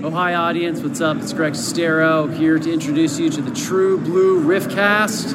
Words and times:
Oh, 0.00 0.10
hi, 0.10 0.34
audience. 0.34 0.80
What's 0.80 1.00
up? 1.00 1.16
It's 1.16 1.32
Greg 1.32 1.54
Sestero 1.54 2.32
here 2.32 2.56
to 2.56 2.72
introduce 2.72 3.18
you 3.18 3.30
to 3.30 3.42
the 3.42 3.50
True 3.50 3.98
Blue 3.98 4.40
Riffcast, 4.44 5.34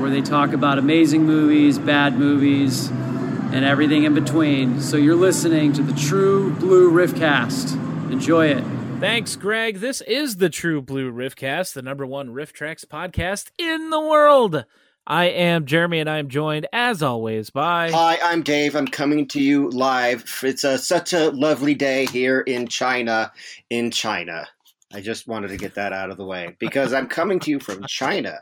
where 0.00 0.08
they 0.08 0.20
talk 0.20 0.52
about 0.52 0.78
amazing 0.78 1.24
movies, 1.24 1.80
bad 1.80 2.16
movies, 2.16 2.90
and 2.90 3.64
everything 3.64 4.04
in 4.04 4.14
between. 4.14 4.80
So 4.80 4.96
you're 4.96 5.16
listening 5.16 5.72
to 5.72 5.82
the 5.82 5.92
True 5.94 6.52
Blue 6.52 6.92
Riffcast. 6.92 7.72
Enjoy 8.12 8.46
it. 8.46 8.62
Thanks, 9.00 9.34
Greg. 9.34 9.78
This 9.78 10.00
is 10.02 10.36
the 10.36 10.48
True 10.48 10.80
Blue 10.80 11.12
Riffcast, 11.12 11.72
the 11.72 11.82
number 11.82 12.06
one 12.06 12.28
RiffTrax 12.28 12.84
podcast 12.84 13.50
in 13.58 13.90
the 13.90 14.00
world. 14.00 14.64
I 15.10 15.24
am 15.24 15.64
Jeremy, 15.64 16.00
and 16.00 16.10
I 16.10 16.18
am 16.18 16.28
joined, 16.28 16.66
as 16.70 17.02
always, 17.02 17.48
by. 17.48 17.90
Hi, 17.90 18.18
I'm 18.22 18.42
Dave. 18.42 18.76
I'm 18.76 18.86
coming 18.86 19.26
to 19.28 19.40
you 19.40 19.70
live. 19.70 20.22
It's 20.42 20.64
a, 20.64 20.76
such 20.76 21.14
a 21.14 21.30
lovely 21.30 21.74
day 21.74 22.04
here 22.04 22.40
in 22.40 22.66
China. 22.68 23.32
In 23.70 23.90
China, 23.90 24.46
I 24.92 25.00
just 25.00 25.26
wanted 25.26 25.48
to 25.48 25.56
get 25.56 25.76
that 25.76 25.94
out 25.94 26.10
of 26.10 26.18
the 26.18 26.26
way 26.26 26.56
because 26.58 26.92
I'm 26.92 27.06
coming 27.06 27.40
to 27.40 27.50
you 27.50 27.58
from 27.58 27.84
China. 27.88 28.38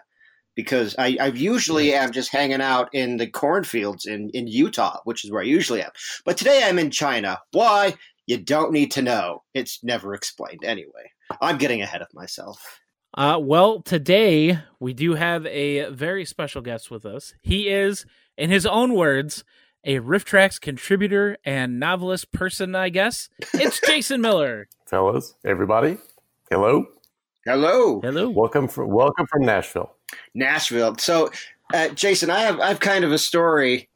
Because 0.56 0.96
I, 0.98 1.16
I 1.20 1.27
usually 1.27 1.94
am 1.94 2.10
just 2.10 2.32
hanging 2.32 2.62
out 2.62 2.88
in 2.92 3.19
the 3.19 3.28
cornfields 3.28 4.05
in, 4.05 4.30
in 4.30 4.48
Utah, 4.48 4.98
which 5.05 5.24
is 5.24 5.30
where 5.30 5.42
I 5.42 5.44
usually 5.44 5.83
am. 5.83 5.91
But 6.24 6.36
today 6.36 6.62
I'm 6.64 6.80
in 6.80 6.91
China. 6.91 7.38
Why? 7.52 7.94
You 8.27 8.38
don't 8.38 8.72
need 8.72 8.91
to 8.92 9.02
know. 9.02 9.44
It's 9.55 9.84
never 9.84 10.14
explained 10.14 10.64
anyway. 10.64 11.12
I'm 11.41 11.58
getting 11.58 11.83
ahead 11.83 12.02
of 12.02 12.08
myself. 12.12 12.80
Uh, 13.16 13.38
well, 13.41 13.80
today 13.80 14.59
we 14.79 14.93
do 14.93 15.15
have 15.15 15.47
a 15.47 15.88
very 15.88 16.27
special 16.27 16.61
guest 16.61 16.91
with 16.91 17.06
us. 17.06 17.33
He 17.41 17.70
is, 17.70 18.05
in 18.37 18.51
his 18.51 18.66
own 18.66 18.92
words, 18.92 19.42
a 19.84 20.01
RiffTrax 20.01 20.61
contributor 20.61 21.39
and 21.42 21.80
novelist 21.80 22.30
person, 22.30 22.75
I 22.75 22.91
guess. 22.91 23.30
It's 23.55 23.80
Jason 23.87 24.20
Miller. 24.20 24.69
Fellas, 24.84 25.34
everybody, 25.47 25.97
hello. 26.51 26.84
Hello. 27.47 28.02
Hello. 28.02 28.29
Welcome 28.29 28.69
from 28.69 28.91
welcome 28.91 29.27
from 29.27 29.47
Nashville. 29.47 29.95
Nashville. 30.34 30.97
So, 30.98 31.30
uh, 31.73 31.89
Jason, 31.89 32.28
I 32.28 32.41
have 32.41 32.61
I 32.61 32.69
have 32.69 32.80
kind 32.80 33.03
of 33.03 33.12
a 33.12 33.19
story 33.19 33.89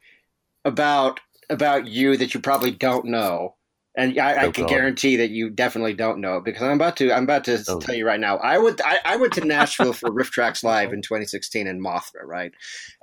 about 0.65 1.21
about 1.51 1.87
you 1.87 2.17
that 2.17 2.33
you 2.33 2.41
probably 2.41 2.71
don't 2.71 3.05
know. 3.05 3.57
And 3.97 4.17
I, 4.21 4.33
I 4.35 4.45
Oh, 4.45 4.53
can 4.53 4.67
guarantee 4.67 5.17
that 5.17 5.31
you 5.31 5.51
definitely 5.51 5.95
don't 5.95 6.21
know 6.21 6.41
because 6.41 6.63
I'm 6.63 6.75
about 6.77 6.97
to. 6.99 7.13
I'm 7.13 7.25
about 7.25 7.43
to 7.45 7.63
Oh. 7.69 7.81
tell 7.81 7.95
you 7.95 8.07
right 8.07 8.21
now. 8.21 8.37
I 8.37 8.57
would. 8.57 8.81
I, 8.81 8.99
I 9.05 9.17
went 9.17 9.33
to 9.35 9.45
Nashville 9.45 9.93
for 9.93 10.11
RiffTrax 10.11 10.63
Live 10.63 10.93
in 10.93 11.03
2016 11.03 11.67
in 11.67 11.83
Mothra, 11.83 12.23
right? 12.25 12.53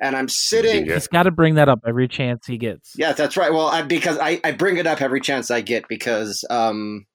And 0.02 0.16
I'm 0.16 0.30
sitting. 0.30 0.86
Yeah. 0.86 0.94
He's 0.94 1.08
got 1.08 1.24
to 1.24 1.32
bring 1.32 1.56
that 1.56 1.68
up 1.68 1.82
every 1.86 2.08
chance 2.08 2.48
he 2.48 2.58
gets. 2.58 2.94
Yeah, 2.96 3.12
that's 3.12 3.36
right. 3.36 3.52
Well, 3.52 3.68
I, 3.68 3.82
because 3.82 4.18
I, 4.18 4.40
I 4.46 4.52
bring 4.54 4.78
it 4.78 4.88
up 4.88 5.02
every 5.02 5.20
chance 5.20 5.52
I 5.52 5.60
get 5.60 5.90
because 5.90 6.46
um, 6.50 7.06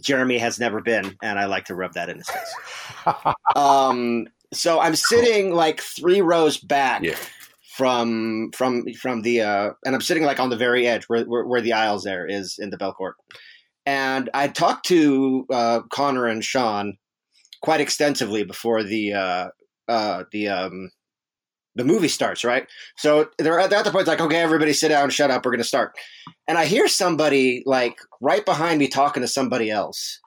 Jeremy 0.00 0.38
has 0.38 0.58
never 0.58 0.80
been, 0.80 1.14
and 1.22 1.38
I 1.38 1.44
like 1.44 1.66
to 1.66 1.74
rub 1.74 1.92
that 1.92 2.08
in 2.08 2.16
his 2.18 2.28
face. 2.30 2.54
um, 3.56 4.28
so 4.52 4.80
I'm 4.80 4.96
sitting 4.96 5.52
like 5.52 5.82
three 5.82 6.22
rows 6.22 6.56
back 6.56 7.02
Yeah. 7.02 7.16
From 7.78 8.50
from 8.56 8.84
from 9.00 9.22
the 9.22 9.40
uh, 9.40 9.70
and 9.84 9.94
I'm 9.94 10.00
sitting 10.00 10.24
like 10.24 10.40
on 10.40 10.50
the 10.50 10.56
very 10.56 10.88
edge 10.88 11.04
where 11.04 11.24
where, 11.24 11.46
where 11.46 11.60
the 11.60 11.74
aisles 11.74 12.02
there 12.02 12.26
is 12.26 12.56
in 12.58 12.70
the 12.70 12.76
Belcourt. 12.76 13.12
And 13.86 14.28
I 14.34 14.48
talked 14.48 14.84
to 14.86 15.46
uh, 15.50 15.80
Conor 15.90 16.26
and 16.26 16.44
Sean 16.44 16.98
quite 17.62 17.80
extensively 17.80 18.42
before 18.42 18.82
the 18.82 19.12
uh, 19.12 19.48
uh, 19.88 20.24
the 20.32 20.48
um, 20.48 20.90
the 21.74 21.84
movie 21.84 22.08
starts, 22.08 22.44
right? 22.44 22.66
So 22.96 23.28
they're 23.38 23.60
at, 23.60 23.70
the 23.70 23.90
point 23.90 24.08
like, 24.08 24.20
okay, 24.20 24.40
everybody 24.40 24.72
sit 24.72 24.88
down, 24.88 25.10
shut 25.10 25.30
up, 25.30 25.46
we're 25.46 25.56
to 25.56 25.64
start. 25.64 25.96
And 26.48 26.58
I 26.58 26.66
hear 26.66 26.88
somebody 26.88 27.62
like 27.64 27.96
right 28.20 28.44
behind 28.44 28.80
me 28.80 28.88
talking 28.88 29.20
to 29.20 29.28
somebody 29.28 29.70
else, 29.70 30.20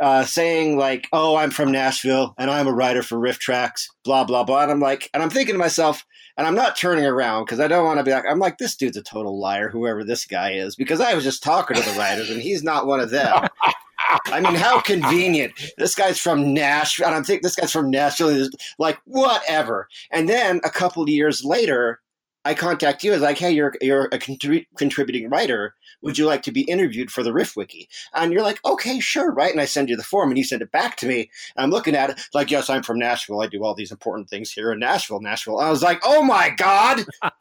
uh, 0.00 0.24
saying 0.24 0.78
like, 0.78 1.08
"Oh, 1.12 1.36
I'm 1.36 1.50
from 1.50 1.72
Nashville 1.72 2.34
and 2.38 2.50
I'm 2.50 2.68
a 2.68 2.72
writer 2.72 3.02
for 3.02 3.18
RiffTrax." 3.18 3.86
Blah 4.04 4.24
blah 4.24 4.44
blah. 4.44 4.62
And 4.62 4.70
I'm 4.70 4.80
like, 4.80 5.10
and 5.12 5.22
I'm 5.22 5.30
thinking 5.30 5.54
to 5.54 5.58
myself, 5.58 6.06
and 6.38 6.46
I'm 6.46 6.54
not 6.54 6.76
turning 6.76 7.04
around 7.04 7.44
because 7.44 7.58
I 7.58 7.66
don't 7.66 7.84
want 7.84 7.98
to 7.98 8.04
be 8.04 8.12
like, 8.12 8.24
I'm 8.24 8.38
like, 8.38 8.58
this 8.58 8.76
dude's 8.76 8.96
a 8.96 9.02
total 9.02 9.40
liar, 9.40 9.68
whoever 9.68 10.04
this 10.04 10.24
guy 10.24 10.52
is, 10.52 10.76
because 10.76 11.00
I 11.00 11.12
was 11.14 11.24
just 11.24 11.42
talking 11.42 11.76
to 11.76 11.82
the 11.82 11.98
writers 11.98 12.30
and 12.30 12.40
he's 12.40 12.62
not 12.62 12.86
one 12.86 13.00
of 13.00 13.10
them. 13.10 13.48
I 14.26 14.40
mean, 14.40 14.54
how 14.54 14.80
convenient. 14.80 15.52
This 15.76 15.96
guy's 15.96 16.18
from 16.18 16.54
Nashville. 16.54 17.08
And 17.08 17.16
I'm 17.16 17.24
thinking 17.24 17.42
this 17.42 17.56
guy's 17.56 17.72
from 17.72 17.90
Nashville. 17.90 18.48
Like, 18.78 18.98
whatever. 19.04 19.88
And 20.12 20.28
then 20.28 20.60
a 20.64 20.70
couple 20.70 21.02
of 21.02 21.08
years 21.08 21.44
later, 21.44 22.00
I 22.44 22.54
contact 22.54 23.02
you 23.02 23.12
as 23.12 23.20
like, 23.20 23.36
hey, 23.36 23.50
you're 23.50 23.74
you're 23.82 24.06
a 24.06 24.18
contrib- 24.18 24.66
contributing 24.76 25.28
writer. 25.28 25.74
Would 26.02 26.18
you 26.18 26.26
like 26.26 26.42
to 26.42 26.52
be 26.52 26.62
interviewed 26.62 27.10
for 27.10 27.22
the 27.22 27.32
Riff 27.32 27.56
Wiki? 27.56 27.88
And 28.14 28.32
you're 28.32 28.42
like, 28.42 28.64
okay, 28.64 29.00
sure, 29.00 29.32
right. 29.32 29.50
And 29.52 29.60
I 29.60 29.64
send 29.64 29.88
you 29.88 29.96
the 29.96 30.02
form, 30.02 30.30
and 30.30 30.38
you 30.38 30.44
send 30.44 30.62
it 30.62 30.70
back 30.72 30.96
to 30.98 31.06
me. 31.06 31.30
I'm 31.56 31.70
looking 31.70 31.94
at 31.96 32.10
it 32.10 32.20
like, 32.34 32.50
yes, 32.50 32.70
I'm 32.70 32.82
from 32.82 32.98
Nashville. 32.98 33.40
I 33.40 33.46
do 33.46 33.64
all 33.64 33.74
these 33.74 33.90
important 33.90 34.28
things 34.30 34.52
here 34.52 34.72
in 34.72 34.78
Nashville, 34.78 35.20
Nashville. 35.20 35.58
I 35.58 35.70
was 35.70 35.82
like, 35.82 36.00
oh 36.04 36.22
my 36.22 36.50
god, 36.50 37.04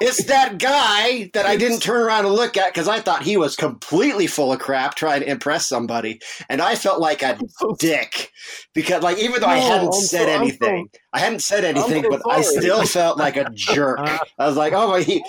it's 0.00 0.24
that 0.24 0.58
guy 0.58 1.30
that 1.34 1.46
I 1.46 1.56
didn't 1.56 1.80
turn 1.80 2.00
around 2.02 2.26
and 2.26 2.34
look 2.34 2.56
at 2.56 2.72
because 2.72 2.88
I 2.88 3.00
thought 3.00 3.22
he 3.22 3.36
was 3.36 3.56
completely 3.56 4.26
full 4.26 4.52
of 4.52 4.58
crap 4.58 4.94
trying 4.94 5.20
to 5.20 5.30
impress 5.30 5.66
somebody, 5.66 6.20
and 6.48 6.60
I 6.60 6.74
felt 6.74 7.00
like 7.00 7.22
a 7.22 7.38
dick 7.78 8.30
because, 8.74 9.02
like, 9.02 9.18
even 9.18 9.40
though 9.40 9.46
I 9.46 9.58
hadn't 9.58 9.88
I'm 9.88 9.92
said 9.92 10.26
so- 10.26 10.30
anything, 10.30 10.88
I 11.12 11.18
hadn't 11.18 11.40
said 11.40 11.64
anything, 11.64 12.04
so 12.04 12.10
but 12.10 12.22
I 12.30 12.42
still 12.42 12.84
felt 12.84 13.18
like 13.18 13.36
a 13.36 13.50
jerk. 13.50 13.98
I 14.38 14.46
was 14.46 14.56
like, 14.56 14.72
oh 14.72 14.88
my, 14.88 15.02
he, 15.02 15.22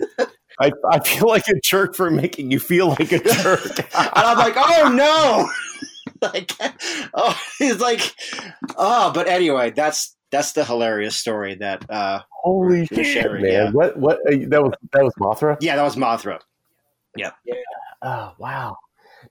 I, 0.00 0.26
I 0.60 0.72
I 0.90 0.98
feel 1.00 1.28
like 1.28 1.48
a 1.48 1.58
jerk 1.62 1.94
for 1.94 2.10
making 2.10 2.50
you 2.50 2.60
feel 2.60 2.88
like 2.88 3.12
a 3.12 3.18
jerk. 3.18 3.78
and 3.94 4.10
I'm 4.14 4.38
like, 4.38 4.54
oh 4.56 4.90
no. 4.94 5.48
like, 6.22 6.52
oh, 7.14 7.38
he's 7.58 7.80
like, 7.80 8.14
oh, 8.76 9.12
but 9.12 9.28
anyway, 9.28 9.70
that's 9.70 10.16
that's 10.30 10.52
the 10.52 10.64
hilarious 10.64 11.16
story 11.16 11.54
that, 11.56 11.88
uh, 11.90 12.20
Holy 12.30 12.88
You're 12.90 13.04
shit, 13.04 13.22
sharing, 13.22 13.42
man! 13.42 13.52
yeah. 13.52 13.70
What 13.70 13.96
what 13.96 14.18
uh, 14.26 14.36
that 14.48 14.62
was 14.62 14.72
that 14.92 15.04
was 15.04 15.14
Mothra? 15.18 15.56
yeah, 15.60 15.76
that 15.76 15.82
was 15.82 15.96
Mothra. 15.96 16.40
Yeah. 17.16 17.30
Yeah. 17.44 17.54
Oh 18.02 18.34
wow. 18.38 18.76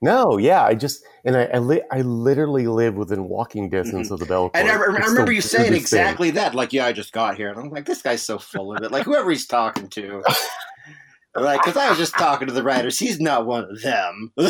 No, 0.04 0.36
yeah, 0.38 0.62
I 0.64 0.74
just 0.74 1.04
and 1.24 1.36
I 1.36 1.44
I, 1.44 1.58
li- 1.58 1.82
I 1.90 2.02
literally 2.02 2.66
live 2.66 2.94
within 2.96 3.28
walking 3.28 3.68
distance 3.70 4.10
of 4.10 4.20
the 4.20 4.26
Bell. 4.26 4.50
Mm-hmm. 4.50 4.56
And 4.56 4.68
I, 4.70 4.74
I 4.74 5.06
remember 5.06 5.32
you 5.32 5.40
saying 5.40 5.72
weirdest 5.72 5.90
thing. 5.90 6.00
exactly 6.00 6.30
that. 6.32 6.54
Like, 6.54 6.72
yeah, 6.72 6.86
I 6.86 6.92
just 6.92 7.12
got 7.12 7.36
here. 7.36 7.48
And 7.48 7.58
I'm 7.58 7.70
like, 7.70 7.86
this 7.86 8.02
guy's 8.02 8.22
so 8.22 8.38
full 8.38 8.76
of 8.76 8.82
it. 8.82 8.90
Like, 8.92 9.04
whoever 9.04 9.30
he's 9.30 9.46
talking 9.46 9.88
to. 9.88 10.22
Like, 11.36 11.62
because 11.64 11.76
I 11.76 11.88
was 11.88 11.98
just 11.98 12.14
talking 12.14 12.46
to 12.46 12.54
the 12.54 12.62
writers. 12.62 12.98
He's 12.98 13.18
not 13.18 13.46
one 13.46 13.64
of 13.64 13.82
them. 13.82 14.32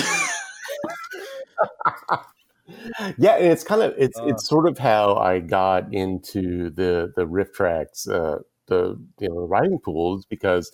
Yeah, 3.18 3.36
and 3.36 3.52
it's 3.52 3.62
kind 3.64 3.82
of 3.82 3.94
it's 3.98 4.18
Uh. 4.18 4.26
it's 4.26 4.46
sort 4.48 4.66
of 4.66 4.78
how 4.78 5.16
I 5.16 5.40
got 5.40 5.92
into 5.92 6.70
the 6.70 7.12
the 7.14 7.26
RiffTrax, 7.26 8.08
uh, 8.08 8.38
the 8.66 8.98
you 9.18 9.28
know 9.28 9.40
the 9.42 9.46
writing 9.46 9.78
pools 9.84 10.24
because 10.24 10.72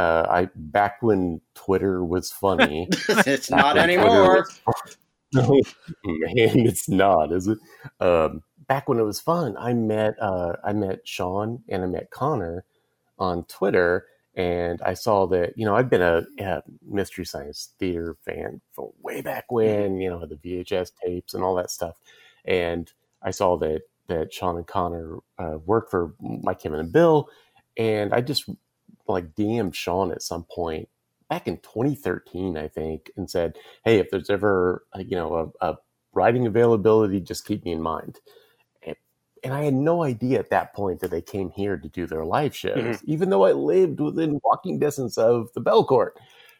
uh, 0.00 0.26
I 0.30 0.48
back 0.54 1.02
when 1.02 1.40
Twitter 1.54 2.02
was 2.04 2.32
funny. 2.32 2.88
it's 3.08 3.50
back 3.50 3.58
not 3.60 3.76
when 3.76 3.84
Twitter 3.86 4.00
anymore. 4.02 4.46
was- 4.66 4.94
Man, 6.04 6.66
it's 6.66 6.88
not, 6.88 7.32
is 7.32 7.46
it? 7.46 7.58
Um, 8.00 8.42
back 8.66 8.88
when 8.88 8.98
it 8.98 9.04
was 9.04 9.20
fun, 9.20 9.56
I 9.58 9.74
met 9.74 10.14
uh, 10.20 10.56
I 10.64 10.72
met 10.72 11.06
Sean 11.06 11.62
and 11.68 11.82
I 11.82 11.86
met 11.86 12.10
Conor 12.10 12.64
on 13.18 13.44
Twitter, 13.44 14.06
and 14.34 14.80
I 14.82 14.94
saw 14.94 15.26
that 15.26 15.52
you 15.56 15.66
know 15.66 15.76
I've 15.76 15.90
been 15.90 16.02
a, 16.02 16.22
a 16.40 16.62
mystery 16.88 17.26
science 17.26 17.74
theater 17.78 18.16
fan 18.24 18.60
from 18.72 18.88
way 19.02 19.20
back 19.20 19.52
when, 19.52 20.00
you 20.00 20.08
know 20.10 20.24
the 20.26 20.36
VHS 20.36 20.92
tapes 21.04 21.34
and 21.34 21.44
all 21.44 21.54
that 21.56 21.70
stuff, 21.70 21.96
and 22.44 22.90
I 23.22 23.30
saw 23.30 23.56
that 23.58 23.82
that 24.08 24.32
Sean 24.32 24.56
and 24.56 24.66
Conor 24.66 25.18
uh, 25.38 25.58
worked 25.64 25.90
for 25.90 26.14
Mike, 26.20 26.60
Kevin, 26.60 26.80
and 26.80 26.92
Bill, 26.92 27.28
and 27.76 28.12
I 28.12 28.20
just 28.20 28.48
like 29.12 29.34
DM'd 29.34 29.74
Sean 29.76 30.12
at 30.12 30.22
some 30.22 30.44
point 30.44 30.88
back 31.28 31.46
in 31.46 31.58
2013, 31.58 32.56
I 32.58 32.68
think, 32.68 33.10
and 33.16 33.30
said, 33.30 33.56
"Hey, 33.84 33.98
if 33.98 34.10
there's 34.10 34.30
ever 34.30 34.84
you 34.98 35.16
know 35.16 35.52
a, 35.60 35.72
a 35.72 35.78
writing 36.12 36.46
availability, 36.46 37.20
just 37.20 37.46
keep 37.46 37.64
me 37.64 37.72
in 37.72 37.80
mind." 37.82 38.18
And, 38.82 38.96
and 39.44 39.54
I 39.54 39.64
had 39.64 39.74
no 39.74 40.02
idea 40.04 40.38
at 40.40 40.50
that 40.50 40.74
point 40.74 41.00
that 41.00 41.10
they 41.10 41.22
came 41.22 41.50
here 41.50 41.76
to 41.78 41.88
do 41.88 42.06
their 42.06 42.24
live 42.24 42.54
shows, 42.54 42.76
Mhm. 42.76 43.04
even 43.04 43.30
though 43.30 43.44
I 43.44 43.52
lived 43.52 44.00
within 44.00 44.40
walking 44.44 44.78
distance 44.78 45.16
of 45.18 45.52
the 45.54 45.60
Belcourt. 45.62 46.12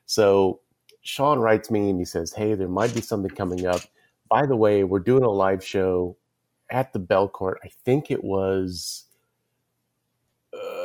So 0.06 0.60
Sean 1.02 1.38
writes 1.40 1.70
me 1.70 1.90
and 1.90 1.98
he 1.98 2.04
says, 2.04 2.32
"Hey, 2.32 2.54
there 2.54 2.68
might 2.68 2.94
be 2.94 3.00
something 3.00 3.34
coming 3.34 3.66
up. 3.66 3.80
By 4.28 4.46
the 4.46 4.56
way, 4.56 4.84
we're 4.84 5.00
doing 5.00 5.24
a 5.24 5.30
live 5.30 5.64
show 5.64 6.16
at 6.70 6.92
the 6.92 7.00
Belcourt. 7.00 7.56
I 7.64 7.70
think 7.84 8.10
it 8.10 8.22
was." 8.24 9.06
Uh, 10.52 10.79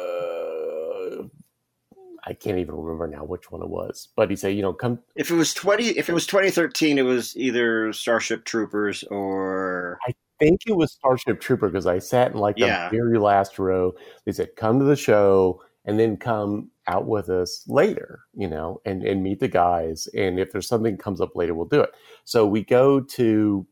I 2.26 2.34
can't 2.34 2.58
even 2.58 2.76
remember 2.76 3.08
now 3.08 3.24
which 3.24 3.52
one 3.52 3.62
it 3.62 3.70
was, 3.70 4.08
but 4.16 4.30
he 4.30 4.36
said, 4.36 4.56
you 4.56 4.62
know, 4.62 4.74
come. 4.74 5.00
If 5.16 5.30
it 5.30 5.36
was 5.36 5.54
twenty, 5.54 5.90
if 5.90 6.10
it 6.10 6.14
was 6.14 6.26
2013, 6.28 6.98
it 6.98 7.04
was 7.04 7.36
either 7.38 7.94
Starship 7.94 8.46
Troopers 8.46 9.04
or 9.12 10.00
I 10.08 10.14
think 10.40 10.62
it 10.68 10.76
was 10.76 10.92
Starship 10.94 11.40
Trooper 11.40 11.70
because 11.70 11.86
I 11.86 12.00
sat 12.00 12.32
in 12.32 12.38
like 12.38 12.58
Yeah. 12.58 12.90
the 12.90 12.98
very 12.98 13.20
last 13.20 13.60
row. 13.60 13.94
They 14.26 14.32
said, 14.32 14.56
come 14.56 14.80
to 14.80 14.86
the 14.86 14.96
show 14.96 15.62
and 15.86 16.00
then 16.00 16.18
come 16.18 16.72
out 16.88 17.06
with 17.08 17.30
us 17.30 17.64
later, 17.68 18.22
you 18.34 18.48
know, 18.48 18.82
and, 18.86 19.04
and 19.04 19.22
meet 19.24 19.40
the 19.40 19.48
guys. 19.48 20.08
And 20.16 20.40
if 20.40 20.52
there's 20.52 20.68
something 20.68 20.98
comes 20.98 21.22
up 21.22 21.36
later, 21.36 21.54
we'll 21.54 21.66
do 21.68 21.82
it. 21.82 21.92
So 22.24 22.46
we 22.46 22.64
go 22.64 23.00
to 23.02 23.66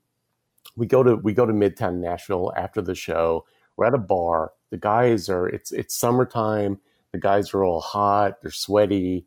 we 0.77 0.85
go 0.87 1.01
to 1.03 1.15
we 1.15 1.33
go 1.33 1.45
to 1.45 1.53
Midtown 1.53 1.95
Nashville 1.95 2.53
after 2.55 2.81
the 2.81 2.95
show. 2.95 3.45
We're 3.77 3.85
at 3.87 3.93
a 3.95 3.99
bar. 3.99 4.51
The 4.69 4.77
guys 4.77 5.27
are 5.29 5.47
it's 5.47 5.71
it's 5.71 5.95
summertime. 5.95 6.79
The 7.13 7.19
guys 7.19 7.53
are 7.53 7.63
all 7.63 7.81
hot. 7.81 8.41
They're 8.41 8.51
sweaty. 8.51 9.25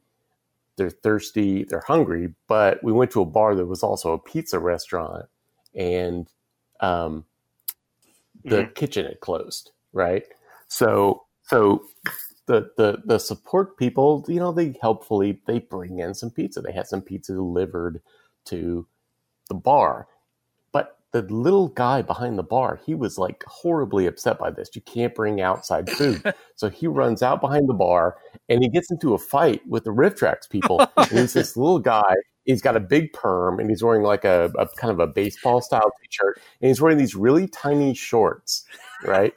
They're 0.76 0.90
thirsty. 0.90 1.64
They're 1.64 1.84
hungry. 1.86 2.34
But 2.48 2.82
we 2.84 2.92
went 2.92 3.10
to 3.12 3.22
a 3.22 3.26
bar 3.26 3.54
that 3.54 3.66
was 3.66 3.82
also 3.82 4.12
a 4.12 4.18
pizza 4.18 4.58
restaurant, 4.58 5.26
and 5.74 6.28
um, 6.80 7.24
the 8.44 8.64
Mhm. 8.64 8.74
kitchen 8.74 9.06
had 9.06 9.20
closed. 9.20 9.70
Right. 9.92 10.24
So 10.68 11.24
so 11.44 11.86
the, 12.46 12.70
the 12.76 13.02
the 13.04 13.18
support 13.18 13.76
people, 13.78 14.24
you 14.28 14.40
know, 14.40 14.52
they 14.52 14.76
helpfully 14.82 15.40
they 15.46 15.60
bring 15.60 16.00
in 16.00 16.12
some 16.14 16.30
pizza. 16.30 16.60
They 16.60 16.72
had 16.72 16.88
some 16.88 17.02
pizza 17.02 17.32
delivered 17.32 18.02
to 18.46 18.86
the 19.48 19.54
bar. 19.54 20.08
The 21.12 21.22
little 21.22 21.68
guy 21.68 22.02
behind 22.02 22.38
the 22.38 22.42
bar, 22.42 22.78
he 22.84 22.94
was 22.94 23.16
like 23.16 23.44
horribly 23.46 24.06
upset 24.06 24.38
by 24.38 24.50
this. 24.50 24.70
You 24.74 24.82
can't 24.82 25.14
bring 25.14 25.40
outside 25.40 25.88
food. 25.88 26.22
so 26.56 26.68
he 26.68 26.86
runs 26.86 27.22
out 27.22 27.40
behind 27.40 27.68
the 27.68 27.74
bar 27.74 28.16
and 28.48 28.62
he 28.62 28.68
gets 28.68 28.90
into 28.90 29.14
a 29.14 29.18
fight 29.18 29.62
with 29.66 29.84
the 29.84 29.92
RiffTrax 29.92 30.50
people. 30.50 30.80
and 30.96 31.18
he's 31.18 31.32
this 31.32 31.56
little 31.56 31.78
guy. 31.78 32.14
He's 32.44 32.60
got 32.60 32.76
a 32.76 32.80
big 32.80 33.12
perm 33.12 33.58
and 33.58 33.70
he's 33.70 33.82
wearing 33.82 34.02
like 34.02 34.24
a, 34.24 34.52
a 34.58 34.68
kind 34.76 34.92
of 34.92 35.00
a 35.00 35.06
baseball 35.06 35.60
style 35.60 35.90
t 36.00 36.08
shirt. 36.10 36.40
And 36.60 36.68
he's 36.68 36.80
wearing 36.80 36.98
these 36.98 37.14
really 37.14 37.48
tiny 37.48 37.94
shorts, 37.94 38.64
right? 39.04 39.32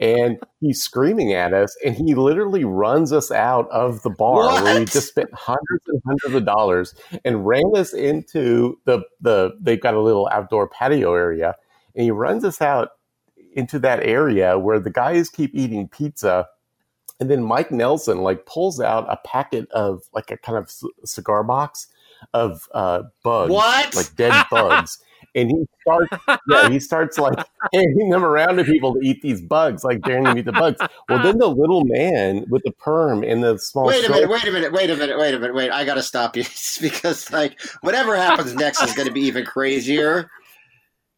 And 0.00 0.38
he's 0.60 0.82
screaming 0.82 1.32
at 1.32 1.52
us 1.52 1.76
and 1.84 1.94
he 1.94 2.14
literally 2.14 2.64
runs 2.64 3.12
us 3.12 3.30
out 3.30 3.68
of 3.70 4.02
the 4.02 4.10
bar 4.10 4.62
where 4.62 4.78
we 4.80 4.84
just 4.84 5.08
spent 5.08 5.32
hundreds 5.32 5.84
and 5.88 6.00
hundreds 6.06 6.34
of 6.34 6.44
dollars 6.44 6.94
and 7.24 7.46
ran 7.46 7.64
us 7.76 7.92
into 7.92 8.78
the 8.84 9.00
the 9.20 9.56
they've 9.60 9.80
got 9.80 9.94
a 9.94 10.00
little 10.00 10.28
outdoor 10.32 10.68
patio 10.68 11.14
area 11.14 11.54
and 11.94 12.04
he 12.04 12.10
runs 12.10 12.44
us 12.44 12.60
out 12.60 12.90
into 13.54 13.78
that 13.78 14.02
area 14.02 14.58
where 14.58 14.78
the 14.78 14.90
guys 14.90 15.28
keep 15.30 15.54
eating 15.54 15.88
pizza 15.88 16.46
and 17.18 17.30
then 17.30 17.42
Mike 17.42 17.70
Nelson 17.72 18.18
like 18.22 18.44
pulls 18.44 18.80
out 18.80 19.06
a 19.08 19.16
packet 19.26 19.70
of 19.70 20.02
like 20.12 20.30
a 20.30 20.36
kind 20.36 20.58
of 20.58 20.70
c- 20.70 20.88
cigar 21.04 21.42
box 21.42 21.86
of 22.34 22.68
uh 22.74 23.02
bugs 23.22 23.52
What? 23.52 23.94
like 23.94 24.14
dead 24.16 24.44
bugs 24.50 24.98
and 25.36 25.50
he 25.50 25.66
starts 25.82 26.16
yeah, 26.48 26.68
he 26.68 26.80
starts 26.80 27.18
like 27.18 27.38
handing 27.72 28.10
them 28.10 28.24
around 28.24 28.56
to 28.56 28.64
people 28.64 28.94
to 28.94 29.00
eat 29.00 29.20
these 29.22 29.40
bugs, 29.40 29.84
like 29.84 30.00
daring 30.02 30.24
them 30.24 30.34
to 30.34 30.40
eat 30.40 30.46
the 30.46 30.52
bugs. 30.52 30.78
Well, 31.08 31.22
then 31.22 31.38
the 31.38 31.48
little 31.48 31.84
man 31.84 32.46
with 32.48 32.62
the 32.64 32.72
perm 32.72 33.22
and 33.22 33.44
the 33.44 33.58
small 33.58 33.86
Wait 33.86 34.04
a 34.04 34.10
minute, 34.10 34.30
wait 34.30 34.44
a 34.44 34.50
minute, 34.50 34.72
wait 34.72 34.90
a 34.90 34.96
minute, 34.96 35.18
wait 35.18 35.34
a 35.34 35.38
minute, 35.38 35.54
wait. 35.54 35.70
I 35.70 35.84
gotta 35.84 36.02
stop 36.02 36.36
you 36.36 36.44
because 36.80 37.30
like 37.30 37.60
whatever 37.82 38.16
happens 38.16 38.54
next 38.54 38.82
is 38.82 38.94
gonna 38.94 39.12
be 39.12 39.22
even 39.22 39.44
crazier. 39.44 40.30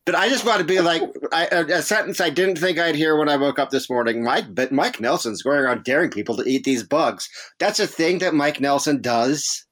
But 0.04 0.14
I 0.14 0.30
just 0.30 0.46
want 0.46 0.58
to 0.58 0.64
be 0.64 0.80
like 0.80 1.02
I, 1.32 1.48
a, 1.52 1.64
a 1.66 1.82
sentence 1.82 2.18
I 2.18 2.30
didn't 2.30 2.56
think 2.56 2.78
I'd 2.78 2.94
hear 2.94 3.18
when 3.18 3.28
I 3.28 3.36
woke 3.36 3.58
up 3.58 3.68
this 3.68 3.90
morning. 3.90 4.24
Mike, 4.24 4.54
but 4.54 4.72
Mike 4.72 5.00
Nelson's 5.00 5.42
going 5.42 5.58
around 5.58 5.84
daring 5.84 6.10
people 6.10 6.34
to 6.38 6.48
eat 6.48 6.64
these 6.64 6.82
bugs. 6.82 7.28
That's 7.58 7.78
a 7.78 7.86
thing 7.86 8.18
that 8.20 8.32
Mike 8.34 8.58
Nelson 8.58 9.02
does. 9.02 9.66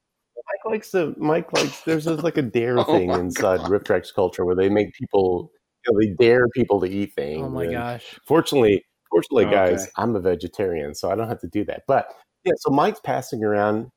Mike 0.47 0.73
likes 0.73 0.91
to 0.93 1.15
Mike 1.17 1.53
likes 1.53 1.81
there's 1.83 2.07
a, 2.07 2.15
like 2.15 2.37
a 2.37 2.43
dare 2.43 2.79
Oh 2.81 2.85
thing 2.85 3.09
my 3.09 3.19
inside 3.19 3.59
God. 3.59 3.71
RiffTrax 3.71 4.15
culture 4.15 4.45
where 4.45 4.55
they 4.55 4.69
make 4.69 4.93
people 4.95 5.51
you 5.87 5.93
know, 5.93 6.01
they 6.01 6.25
dare 6.25 6.49
people 6.49 6.81
to 6.81 6.87
eat 6.87 7.15
things. 7.15 7.45
Oh 7.45 7.51
my 7.51 7.65
and 7.65 7.73
gosh. 7.73 8.19
Fortunately, 8.25 8.85
fortunately, 9.11 9.47
oh, 9.47 9.51
guys, 9.51 9.83
Okay. 9.83 9.93
I'm 9.97 10.17
a 10.17 10.21
vegetarian, 10.21 10.95
so 10.95 11.11
I 11.11 11.15
don't 11.15 11.29
have 11.29 11.41
to 11.41 11.49
do 11.49 11.65
that. 11.67 11.85
But 11.87 12.09
yeah, 12.45 12.53
so 12.59 12.71
Mike's 12.71 13.01
passing 13.01 13.45
around. 13.45 13.91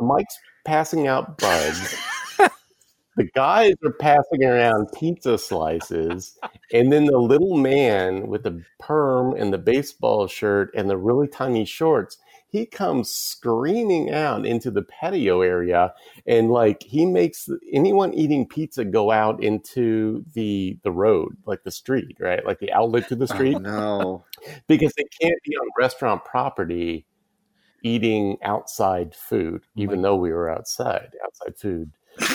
Mike's 0.00 0.38
passing 0.64 1.06
out 1.06 1.38
bugs. 1.38 1.96
the 3.16 3.24
guys 3.34 3.74
are 3.84 3.92
passing 3.92 4.44
around 4.44 4.88
pizza 4.92 5.38
slices, 5.38 6.36
and 6.72 6.92
then 6.92 7.06
the 7.06 7.18
little 7.18 7.56
man 7.56 8.26
with 8.26 8.42
the 8.42 8.62
perm 8.80 9.34
and 9.34 9.52
the 9.52 9.58
baseball 9.58 10.26
shirt 10.26 10.70
and 10.74 10.90
the 10.90 10.96
really 10.96 11.28
tiny 11.28 11.64
shorts. 11.64 12.18
He 12.54 12.66
comes 12.66 13.10
screaming 13.10 14.12
out 14.12 14.46
into 14.46 14.70
the 14.70 14.82
patio 14.82 15.40
area, 15.40 15.92
and 16.24 16.52
like 16.52 16.84
he 16.84 17.04
makes 17.04 17.48
anyone 17.72 18.14
eating 18.14 18.46
pizza 18.46 18.84
go 18.84 19.10
out 19.10 19.42
into 19.42 20.24
the 20.34 20.78
the 20.84 20.92
road, 20.92 21.36
like 21.46 21.64
the 21.64 21.72
street, 21.72 22.16
right, 22.20 22.46
like 22.46 22.60
the 22.60 22.72
outlet 22.72 23.08
to 23.08 23.16
the 23.16 23.24
oh, 23.24 23.34
street 23.34 23.56
Oh, 23.56 23.58
no. 23.58 24.24
because 24.68 24.92
they 24.96 25.02
can't 25.20 25.42
be 25.42 25.56
on 25.56 25.68
restaurant 25.76 26.24
property 26.24 27.06
eating 27.82 28.38
outside 28.44 29.16
food, 29.16 29.62
oh 29.64 29.70
even 29.74 30.00
though 30.02 30.14
we 30.14 30.32
were 30.32 30.48
outside, 30.48 31.10
outside 31.24 31.58
food. 31.58 31.90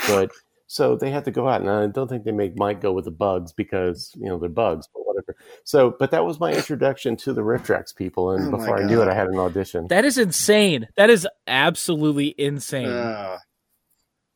But 0.06 0.31
so 0.71 0.95
they 0.95 1.10
had 1.10 1.25
to 1.25 1.31
go 1.31 1.50
out, 1.50 1.62
and 1.62 1.69
I 1.69 1.88
don't 1.88 2.07
think 2.07 2.25
they 2.25 2.31
make 2.31 2.56
Mike 2.56 2.80
go 2.80 2.92
with 2.92 3.06
the 3.06 3.12
bugs 3.12 3.51
because 3.51 4.12
you 4.16 4.30
know 4.30 4.38
they're 4.38 4.50
bugs, 4.50 4.88
but 4.94 5.01
whatever. 5.04 5.36
So, 5.63 5.95
but 5.98 6.12
that 6.12 6.24
was 6.24 6.39
my 6.39 6.54
introduction 6.54 7.18
to 7.18 7.33
the 7.33 7.42
RiffTrax 7.42 7.95
people, 7.95 8.30
and 8.33 8.54
Oh 8.54 8.57
before 8.57 8.77
I 8.80 8.86
knew 8.86 9.01
it, 9.01 9.07
I 9.07 9.16
had 9.16 9.30
an 9.30 9.39
audition. 9.39 9.88
That 9.88 10.06
is 10.06 10.19
insane. 10.19 10.88
That 10.95 11.10
is 11.10 11.27
absolutely 11.48 12.36
insane. 12.38 12.86
Uh, 12.86 13.39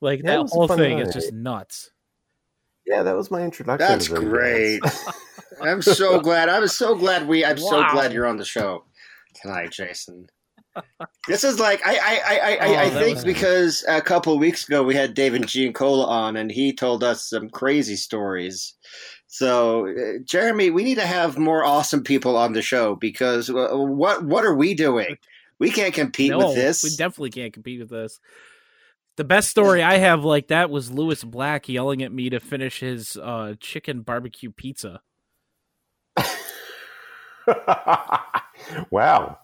like 0.01 0.23
that 0.23 0.41
that 0.41 0.49
whole 0.49 0.67
thing 0.67 0.97
night. 0.97 1.07
is 1.07 1.13
just 1.13 1.33
nuts. 1.33 1.91
yeah, 2.87 3.03
that 3.03 3.15
was 3.15 3.29
my 3.29 3.43
introduction. 3.43 3.87
that's 3.87 4.07
to 4.07 4.15
great. 4.15 4.81
I'm 5.61 5.83
so 5.83 6.19
glad. 6.19 6.49
I'm 6.49 6.67
so 6.67 6.95
glad 6.95 7.27
we. 7.27 7.45
I'm 7.45 7.59
so 7.59 7.85
glad 7.91 8.11
you're 8.11 8.25
on 8.25 8.37
the 8.37 8.45
show 8.45 8.85
tonight, 9.39 9.69
Jason. 9.69 10.27
This 11.27 11.43
is 11.43 11.59
like 11.59 11.81
I 11.85 11.95
I 11.95 12.21
I 12.25 12.55
I, 12.55 12.67
Oh, 12.67 12.75
I 12.75 12.89
think 12.89 13.23
because 13.23 13.85
a 13.87 14.01
couple 14.01 14.33
of 14.33 14.39
weeks 14.39 14.67
ago 14.67 14.83
we 14.83 14.95
had 14.95 15.13
David 15.13 15.47
Giancola 15.47 16.05
on 16.05 16.35
and 16.35 16.51
he 16.51 16.73
told 16.73 17.03
us 17.03 17.29
some 17.29 17.49
crazy 17.49 17.95
stories. 17.95 18.73
So 19.27 19.87
uh, 19.87 20.19
Jeremy, 20.23 20.69
we 20.69 20.83
need 20.83 20.95
to 20.95 21.07
have 21.07 21.37
more 21.37 21.63
awesome 21.63 22.03
people 22.03 22.37
on 22.37 22.53
the 22.53 22.61
show 22.61 22.95
because 22.95 23.49
uh, 23.49 23.69
what 23.71 24.23
what 24.23 24.45
are 24.45 24.55
we 24.55 24.73
doing? 24.73 25.17
We 25.59 25.69
can't 25.71 25.93
compete 25.93 26.31
no, 26.31 26.39
with 26.39 26.55
this. 26.55 26.83
we 26.83 26.95
definitely 26.95 27.29
can't 27.31 27.53
compete 27.53 27.79
with 27.79 27.89
this. 27.89 28.19
The 29.15 29.23
best 29.23 29.49
story 29.49 29.83
I 29.83 29.97
have 29.97 30.23
like 30.23 30.47
that 30.47 30.69
was 30.71 30.91
Lewis 30.91 31.23
Black 31.23 31.69
yelling 31.69 32.01
at 32.01 32.11
me 32.11 32.31
to 32.31 32.39
finish 32.39 32.79
his 32.79 33.15
uh, 33.15 33.53
chicken 33.59 34.01
barbecue 34.01 34.51
pizza. 34.51 35.01
wow, 38.89 39.37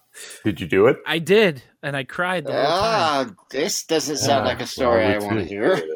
did 0.43 0.59
you 0.61 0.67
do 0.67 0.87
it? 0.87 0.97
I 1.05 1.19
did, 1.19 1.61
and 1.83 1.95
I 1.95 2.03
cried 2.03 2.45
the 2.45 2.53
whole 2.53 2.61
time. 2.61 2.73
ah, 2.81 3.25
this 3.51 3.85
doesn't 3.85 4.17
sound 4.17 4.45
like 4.45 4.61
a 4.61 4.65
story 4.67 5.05
Well, 5.05 5.21
I 5.21 5.25
want 5.25 5.39
to 5.39 5.45
hear. 5.45 5.81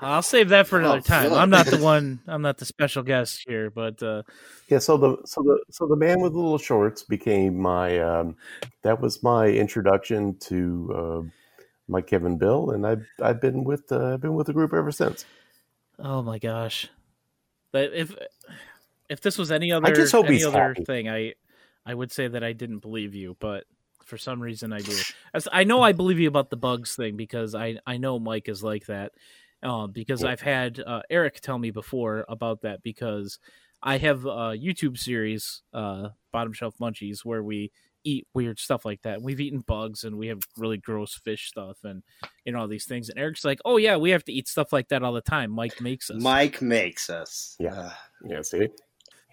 I'll 0.00 0.22
save 0.22 0.50
that 0.50 0.66
for 0.66 0.78
another 0.78 0.98
Oh, 0.98 1.00
time. 1.00 1.30
fuck. 1.30 1.38
I'm 1.38 1.50
not 1.50 1.66
the 1.66 1.76
one. 1.82 2.20
I'm 2.26 2.42
not 2.42 2.58
the 2.58 2.64
special 2.64 3.02
guest 3.02 3.44
here, 3.46 3.70
but 3.70 4.02
uh, 4.02 4.22
Yeah, 4.68 4.78
so 4.78 4.96
the 4.96 5.16
so 5.24 5.42
the 5.42 5.58
so 5.70 5.86
the 5.86 5.96
man 5.96 6.20
with 6.20 6.32
the 6.32 6.38
little 6.38 6.58
shorts 6.58 7.02
became 7.02 7.58
my 7.58 7.98
um, 7.98 8.36
that 8.82 9.00
was 9.00 9.22
my 9.22 9.46
introduction 9.46 10.36
to 10.40 10.94
uh, 10.94 11.22
my 11.88 12.00
Kevin 12.00 12.38
Bill, 12.38 12.70
and 12.70 12.86
I've 12.86 13.06
I've 13.22 13.40
been 13.40 13.64
with 13.64 13.90
uh, 13.90 14.14
I've 14.14 14.20
been 14.20 14.34
with 14.34 14.46
the 14.46 14.52
group 14.52 14.72
ever 14.72 14.92
since. 14.92 15.24
oh 15.98 16.22
my 16.22 16.38
gosh, 16.38 16.88
but 17.72 17.92
if 17.92 18.14
if 19.08 19.20
this 19.20 19.38
was 19.38 19.50
any 19.50 19.72
other 19.72 19.94
just 19.94 20.12
hope 20.12 20.26
any 20.26 20.36
he's 20.36 20.46
other 20.46 20.58
happy. 20.58 20.84
thing, 20.84 21.08
I 21.08 21.34
I 21.86 21.94
would 21.94 22.12
say 22.12 22.28
that 22.28 22.42
I 22.42 22.52
didn't 22.52 22.78
believe 22.78 23.14
you, 23.14 23.36
but 23.40 23.64
for 24.04 24.16
some 24.18 24.40
reason 24.40 24.72
I 24.72 24.80
do. 24.80 24.96
As, 25.34 25.48
I 25.52 25.64
know 25.64 25.82
I 25.82 25.92
believe 25.92 26.18
you 26.20 26.28
about 26.28 26.50
the 26.50 26.56
bugs 26.56 26.94
thing 26.96 27.16
because 27.16 27.54
I 27.54 27.78
I 27.86 27.96
know 27.96 28.18
Mike 28.18 28.48
is 28.48 28.62
like 28.62 28.86
that. 28.86 29.12
Um, 29.62 29.92
because 29.92 30.22
Yeah. 30.22 30.30
I've 30.30 30.42
had 30.42 30.80
uh, 30.80 31.00
Eric 31.08 31.40
tell 31.40 31.58
me 31.58 31.70
before 31.70 32.26
about 32.28 32.60
that 32.62 32.82
because 32.82 33.38
I 33.82 33.96
have 33.98 34.24
a 34.26 34.52
YouTube 34.56 34.98
series, 34.98 35.62
uh, 35.72 36.10
Bottom 36.32 36.52
Shelf 36.52 36.74
Munchies, 36.78 37.24
where 37.24 37.42
we 37.42 37.70
eat 38.06 38.26
weird 38.34 38.58
stuff 38.58 38.84
like 38.84 39.00
that. 39.02 39.22
We've 39.22 39.40
eaten 39.40 39.60
bugs 39.60 40.04
and 40.04 40.18
we 40.18 40.26
have 40.26 40.40
really 40.58 40.76
gross 40.76 41.14
fish 41.14 41.48
stuff 41.48 41.78
and 41.84 42.02
you 42.44 42.52
know 42.52 42.60
all 42.60 42.68
these 42.68 42.84
things. 42.84 43.08
And 43.08 43.18
Eric's 43.18 43.44
like, 43.44 43.60
"Oh 43.64 43.78
yeah, 43.78 43.96
we 43.96 44.10
have 44.10 44.24
to 44.24 44.32
eat 44.32 44.48
stuff 44.48 44.70
like 44.72 44.88
that 44.88 45.02
all 45.02 45.14
the 45.14 45.22
time." 45.22 45.50
Mike 45.50 45.80
makes 45.80 46.10
us. 46.10 46.22
Mike 46.22 46.60
makes 46.60 47.08
us. 47.08 47.56
Yeah. 47.58 47.92
Yeah, 48.26 48.42
see, 48.42 48.68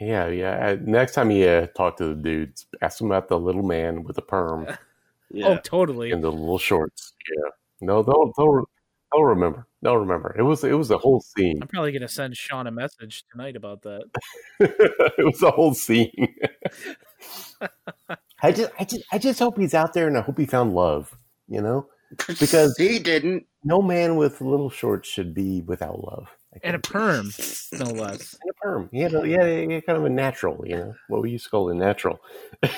yeah, 0.01 0.27
yeah. 0.27 0.67
Uh, 0.67 0.77
next 0.81 1.13
time 1.13 1.29
you 1.31 1.48
uh, 1.48 1.67
talk 1.67 1.98
to 1.98 2.08
the 2.08 2.15
dudes, 2.15 2.65
ask 2.81 2.98
them 2.98 3.08
about 3.08 3.29
the 3.29 3.39
little 3.39 3.63
man 3.63 4.03
with 4.03 4.15
the 4.15 4.22
perm 4.24 4.67
yeah. 5.31 5.48
Oh, 5.48 5.58
totally. 5.58 6.12
and 6.12 6.24
the 6.24 6.31
little 6.31 6.58
shorts. 6.58 7.13
Yeah, 7.29 7.50
no, 7.81 8.01
they'll 8.03 8.34
they'll 8.38 8.65
they'll 9.13 9.24
remember. 9.24 9.67
They'll 9.84 9.98
remember. 9.98 10.36
It 10.38 10.43
was 10.43 10.63
it 10.63 10.74
was 10.74 10.89
a 10.91 10.98
whole 10.98 11.22
scene. 11.22 11.60
I'm 11.62 11.67
probably 11.67 11.91
gonna 11.91 12.08
send 12.08 12.36
Sean 12.36 12.67
a 12.67 12.72
message 12.72 13.24
tonight 13.31 13.55
about 13.55 13.84
that. 13.84 14.03
it 14.60 15.25
was 15.25 15.41
a 15.43 15.51
whole 15.51 15.74
scene. 15.74 16.36
I 18.43 18.51
just, 18.51 18.72
I 18.79 18.84
just, 18.86 19.03
I 19.12 19.17
just 19.20 19.39
hope 19.39 19.58
he's 19.60 19.75
out 19.75 19.93
there, 19.93 20.08
and 20.08 20.17
I 20.17 20.22
hope 20.22 20.39
he 20.39 20.46
found 20.48 20.74
love. 20.74 21.15
You 21.48 21.62
know, 21.62 21.88
because- 22.27 22.75
he 22.77 22.98
didn't. 23.00 23.46
no 23.63 23.81
man 23.81 24.15
with 24.15 24.41
little 24.41 24.70
shorts 24.70 25.08
should 25.10 25.34
be 25.34 25.62
without 25.62 26.03
love. 26.03 26.29
And 26.63 26.75
a 26.75 26.79
perm, 26.79 27.31
no 27.72 27.86
less. 27.86 28.38
And 28.41 28.50
a 28.50 28.53
perm. 28.62 28.89
yeah, 28.91 29.03
had, 29.03 29.13
a, 29.13 29.25
he 29.25 29.31
had 29.31 29.48
a, 29.48 29.67
he 29.67 29.74
had 29.74 29.86
kind 29.86 29.98
of 29.98 30.05
a 30.05 30.10
natural, 30.10 30.63
you 30.65 30.75
know, 30.75 30.96
what 31.08 31.22
we 31.22 31.31
used 31.31 31.46
to 31.46 31.50
call 31.50 31.70
a 31.70 31.74
natural. 31.75 32.20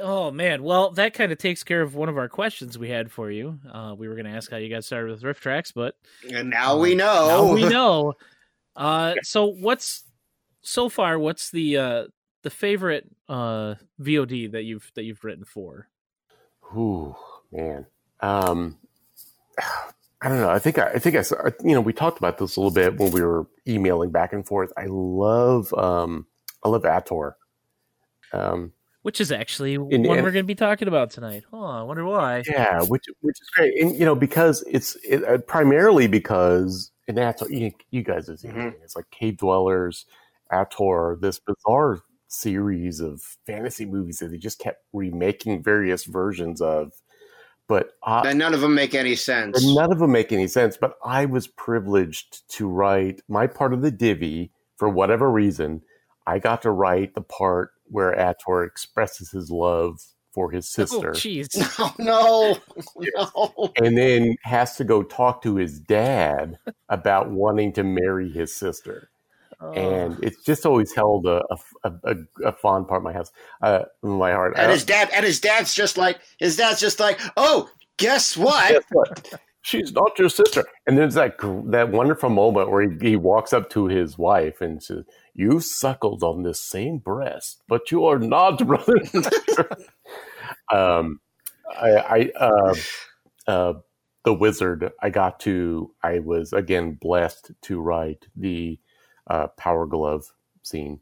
Oh 0.00 0.30
man, 0.30 0.62
well 0.62 0.90
that 0.92 1.12
kind 1.12 1.32
of 1.32 1.38
takes 1.38 1.62
care 1.62 1.82
of 1.82 1.94
one 1.94 2.08
of 2.08 2.16
our 2.16 2.28
questions 2.28 2.78
we 2.78 2.88
had 2.88 3.12
for 3.12 3.30
you. 3.30 3.58
Uh, 3.70 3.94
we 3.96 4.08
were 4.08 4.14
going 4.14 4.24
to 4.24 4.32
ask 4.32 4.50
how 4.50 4.56
you 4.56 4.70
got 4.70 4.84
started 4.84 5.10
with 5.10 5.22
RiffTrax, 5.22 5.72
but 5.74 5.96
and 6.32 6.48
now 6.48 6.76
uh, 6.76 6.78
we 6.78 6.94
know. 6.94 7.28
Now 7.28 7.52
we 7.52 7.64
know. 7.68 8.14
Uh, 8.74 9.14
so 9.22 9.46
what's 9.46 10.04
so 10.62 10.88
far? 10.88 11.18
What's 11.18 11.50
the 11.50 11.76
uh, 11.76 12.04
the 12.42 12.48
favorite 12.48 13.06
uh, 13.28 13.74
VOD 14.00 14.52
that 14.52 14.62
you've 14.64 14.90
that 14.94 15.04
you've 15.04 15.22
written 15.24 15.44
for? 15.44 15.88
Ooh, 16.74 17.14
man. 17.50 17.86
Um, 18.20 18.78
I 20.22 20.28
don't 20.28 20.38
know. 20.40 20.50
I 20.50 20.58
think 20.60 20.78
I, 20.78 20.90
I 20.90 20.98
think 21.00 21.16
I, 21.16 21.22
saw- 21.22 21.44
you 21.64 21.72
know, 21.74 21.80
we 21.80 21.92
talked 21.92 22.18
about 22.18 22.38
this 22.38 22.56
a 22.56 22.60
little 22.60 22.72
bit 22.72 22.96
when 22.98 23.10
we 23.10 23.22
were 23.22 23.46
emailing 23.66 24.10
back 24.12 24.32
and 24.32 24.46
forth. 24.46 24.72
I 24.76 24.86
love, 24.88 25.74
um, 25.74 26.26
I 26.64 26.68
love 26.68 26.84
Ator. 26.84 27.34
Um, 28.32 28.72
Which 29.02 29.20
is 29.20 29.32
actually 29.32 29.74
In- 29.74 29.80
one 30.04 30.18
in- 30.18 30.24
we're 30.24 30.30
going 30.30 30.44
to 30.44 30.46
be 30.46 30.54
talking 30.54 30.86
about 30.88 31.10
tonight. 31.10 31.42
Oh, 31.52 31.64
I 31.64 31.82
wonder 31.82 32.04
why. 32.04 32.44
yeah, 32.48 32.82
which 32.82 33.04
which 33.20 33.36
is 33.40 33.48
great, 33.54 33.82
and 33.82 33.94
you 33.98 34.04
know, 34.04 34.14
because 34.14 34.62
it's 34.68 34.96
it, 35.04 35.24
uh, 35.24 35.38
primarily 35.38 36.06
because 36.06 36.92
in 37.08 37.16
Ator, 37.18 37.50
you, 37.50 37.72
you 37.90 38.02
guys 38.04 38.28
have 38.28 38.38
seen 38.38 38.56
it. 38.56 38.80
It's 38.84 38.94
like 38.94 39.10
Cave 39.10 39.38
Dwellers, 39.38 40.06
Ator, 40.52 41.18
this 41.20 41.40
bizarre 41.40 41.98
series 42.28 43.00
of 43.00 43.20
fantasy 43.44 43.84
movies 43.84 44.18
that 44.20 44.28
they 44.30 44.38
just 44.38 44.60
kept 44.60 44.84
remaking 44.92 45.62
various 45.64 46.04
versions 46.04 46.60
of. 46.62 46.92
But 47.72 47.94
I, 48.02 48.28
and 48.28 48.38
none 48.38 48.52
of 48.52 48.60
them 48.60 48.74
make 48.74 48.94
any 48.94 49.16
sense. 49.16 49.64
None 49.64 49.90
of 49.90 49.98
them 49.98 50.12
make 50.12 50.30
any 50.30 50.46
sense, 50.46 50.76
but 50.76 50.96
I 51.02 51.24
was 51.24 51.46
privileged 51.46 52.46
to 52.56 52.68
write 52.68 53.22
my 53.28 53.46
part 53.46 53.72
of 53.72 53.80
the 53.80 53.90
divvy 53.90 54.52
for 54.76 54.90
whatever 54.90 55.30
reason. 55.30 55.80
I 56.26 56.38
got 56.38 56.60
to 56.62 56.70
write 56.70 57.14
the 57.14 57.22
part 57.22 57.70
where 57.86 58.12
Ator 58.14 58.66
expresses 58.66 59.30
his 59.30 59.50
love 59.50 60.00
for 60.32 60.50
his 60.50 60.66
Oh, 60.78 60.84
sister 60.84 61.12
jeez. 61.12 61.48
no, 61.98 62.58
no, 62.98 63.16
no. 63.16 63.72
and 63.82 63.96
then 63.96 64.36
has 64.42 64.76
to 64.76 64.84
go 64.84 65.02
talk 65.02 65.40
to 65.44 65.56
his 65.56 65.80
dad 65.80 66.58
about 66.90 67.30
wanting 67.30 67.72
to 67.72 67.82
marry 67.82 68.30
his 68.30 68.54
sister. 68.54 69.08
Oh. 69.62 69.72
And 69.72 70.22
it's 70.24 70.42
just 70.42 70.66
always 70.66 70.92
held 70.92 71.26
a, 71.26 71.42
a, 71.84 71.92
a, 72.04 72.16
a 72.46 72.52
fond 72.52 72.88
part 72.88 72.98
of 72.98 73.04
my 73.04 73.12
house, 73.12 73.30
uh, 73.62 73.84
in 74.02 74.10
my 74.10 74.32
heart. 74.32 74.54
And 74.56 74.72
his 74.72 74.84
dad, 74.84 75.08
and 75.14 75.24
his 75.24 75.40
dad's 75.40 75.72
just 75.72 75.96
like, 75.96 76.18
his 76.38 76.56
dad's 76.56 76.80
just 76.80 76.98
like, 76.98 77.20
oh, 77.36 77.70
guess 77.96 78.36
what? 78.36 78.72
guess 78.72 78.84
what? 78.90 79.40
She's 79.62 79.92
not 79.92 80.18
your 80.18 80.28
sister. 80.28 80.64
And 80.86 80.98
there's 80.98 81.14
that 81.14 81.36
that 81.66 81.92
wonderful 81.92 82.30
moment 82.30 82.70
where 82.70 82.90
he, 82.90 83.10
he 83.10 83.16
walks 83.16 83.52
up 83.52 83.70
to 83.70 83.86
his 83.86 84.18
wife 84.18 84.60
and 84.60 84.82
says, 84.82 85.04
"You 85.34 85.60
suckled 85.60 86.24
on 86.24 86.42
this 86.42 86.60
same 86.60 86.98
breast, 86.98 87.62
but 87.68 87.92
you 87.92 88.04
are 88.06 88.18
not 88.18 88.58
brother." 88.66 89.00
um, 90.72 91.20
I, 91.80 91.90
I 91.90 92.30
uh, 92.36 92.74
uh, 93.46 93.74
the 94.24 94.34
wizard. 94.34 94.90
I 95.00 95.10
got 95.10 95.38
to. 95.40 95.94
I 96.02 96.18
was 96.18 96.52
again 96.52 96.98
blessed 97.00 97.52
to 97.62 97.80
write 97.80 98.26
the 98.34 98.80
uh, 99.26 99.48
power 99.48 99.86
glove 99.86 100.32
scene. 100.62 101.00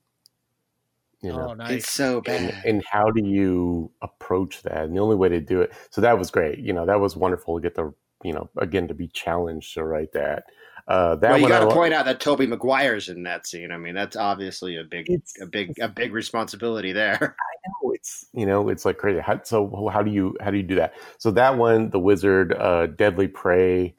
You 1.23 1.33
know, 1.33 1.51
oh, 1.51 1.55
nice. 1.55 1.71
It's 1.83 1.91
so 1.91 2.23
bad. 2.23 2.63
and 2.65 2.83
how 2.91 3.11
do 3.11 3.23
you 3.23 3.91
approach 4.01 4.63
that 4.63 4.85
and 4.85 4.97
the 4.97 5.01
only 5.01 5.17
way 5.17 5.29
to 5.29 5.39
do 5.39 5.61
it 5.61 5.71
so 5.91 6.01
that 6.01 6.19
was 6.19 6.31
great 6.31 6.61
you 6.61 6.73
know 6.73 6.87
that 6.87 6.99
was 6.99 7.15
wonderful 7.15 7.59
to 7.59 7.63
get 7.63 7.75
the 7.75 7.93
you 8.25 8.33
know 8.33 8.49
again 8.57 8.89
to 8.89 8.95
be 8.95 9.07
challenged 9.09 9.75
to 9.75 9.85
write 9.85 10.13
that 10.13 10.45
uh 10.89 11.17
that 11.17 11.33
Well, 11.33 11.39
you 11.41 11.47
got 11.49 11.61
to 11.61 11.67
lo- 11.67 11.75
point 11.75 11.93
out 11.93 12.07
that 12.07 12.21
Tobey 12.21 12.47
Maguire's 12.47 13.11
in 13.11 13.23
that 13.25 13.47
scene. 13.47 13.71
I 13.71 13.77
mean, 13.77 13.95
that's 13.95 14.17
obviously 14.17 14.77
a 14.77 14.85
big, 14.85 15.11
It's- 15.11 15.35
a 15.43 15.45
big, 15.47 15.79
a 15.79 15.89
big 15.89 16.15
responsibility 16.15 16.93
there. 16.93 17.19
I 17.21 17.69
know, 17.85 17.93
it's 17.93 18.27
you 18.33 18.47
know 18.47 18.71
it's 18.71 18.87
like 18.87 18.97
crazy 18.97 19.21
how, 19.21 19.43
so 19.43 19.91
how 19.93 20.03
do 20.03 20.11
you 20.11 20.35
how 20.41 20.51
do 20.51 20.57
you 20.57 20.63
do 20.63 20.77
that 20.77 20.95
so 21.19 21.31
that 21.33 21.59
one 21.59 21.91
the 21.91 22.01
wizard 22.01 22.55
uh 22.55 22.87
deadly 22.87 23.29
prey 23.29 23.95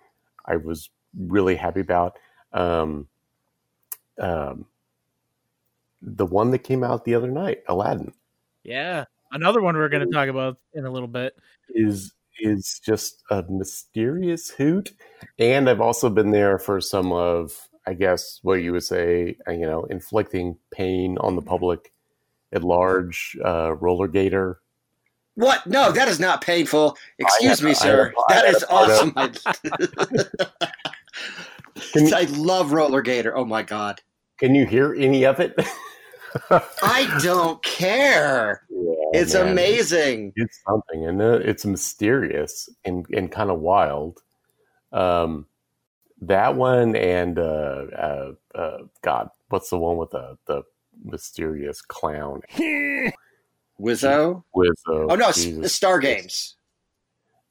i 0.48 0.56
was 0.56 0.90
really 1.16 1.56
happy 1.56 1.82
about 1.82 2.18
um 2.54 3.08
um 4.22 4.66
the 6.02 6.26
one 6.26 6.52
that 6.52 6.60
came 6.60 6.84
out 6.84 7.04
the 7.06 7.16
other 7.16 7.30
night 7.30 7.60
aladdin 7.68 8.14
yeah, 8.64 9.06
another 9.32 9.60
one 9.62 9.76
we're 9.76 9.90
going 9.90 10.06
to 10.08 10.14
talk 10.14 10.30
about 10.30 10.58
in 10.76 10.86
a 10.86 10.92
little 10.92 11.08
bit. 11.08 11.36
is 11.70 12.14
is 12.40 12.80
just 12.86 13.24
a 13.32 13.44
mysterious 13.50 14.50
hoot 14.52 14.94
and 15.40 15.70
i've 15.70 15.82
also 15.82 16.10
been 16.10 16.32
there 16.32 16.58
for 16.60 16.80
some 16.80 17.12
of 17.12 17.68
i 17.88 17.94
guess 17.94 18.40
what 18.44 18.62
you 18.62 18.72
would 18.72 18.84
say 18.84 19.36
uh, 19.48 19.52
you 19.52 19.66
know 19.66 19.84
inflicting 19.86 20.58
pain 20.72 21.18
on 21.20 21.36
the 21.36 21.42
public 21.42 21.92
at 22.54 22.64
large 22.64 23.36
uh 23.44 23.74
roller 23.76 24.08
gator 24.08 24.60
What? 25.36 25.66
No, 25.66 25.92
that 25.94 26.08
is 26.10 26.20
not 26.20 26.42
painful. 26.42 26.98
Excuse 27.18 27.62
me, 27.64 27.70
I 27.72 27.74
sir. 27.74 28.06
had- 28.06 28.14
I 28.30 28.34
That 28.34 28.46
had 28.46 28.56
is 28.56 28.66
awesome. 28.70 29.14
Can 31.94 32.14
I 32.14 32.24
love 32.36 32.74
Roller 32.74 33.02
Gator. 33.02 33.36
Oh 33.38 33.46
my 33.46 33.64
god. 33.64 34.02
Can 34.42 34.54
you 34.56 34.66
hear 34.66 34.94
any 34.96 35.24
of 35.26 35.40
it 35.40 35.56
I 36.82 37.20
don't 37.22 37.62
care. 37.62 38.64
Yeah, 38.70 38.94
It's 39.22 39.34
man. 39.34 39.50
amazing. 39.50 40.32
it's 40.38 40.60
something 40.68 41.06
and 41.06 41.22
uh, 41.22 41.40
it's 41.44 41.66
mysterious 41.66 42.70
and, 42.86 43.06
and 43.14 43.30
kind 43.32 43.50
of 43.52 43.60
wild 43.60 44.22
um 44.94 45.46
that 46.22 46.56
one 46.56 46.96
and 46.96 47.38
uh 47.40 47.84
uh, 47.98 48.32
uh 48.56 48.78
god 49.02 49.30
what's 49.50 49.70
the 49.70 49.78
one 49.78 49.98
with 49.98 50.12
the 50.12 50.38
the 50.46 50.64
mysterious 51.04 51.82
clown 51.82 52.42
Wizzo. 53.80 54.44
with 54.54 54.80
uh, 54.88 55.08
Oh 55.10 55.16
no, 55.16 55.30
it's 55.30 55.44
Jesus. 55.44 55.74
Star 55.76 56.00
Games. 56.00 56.56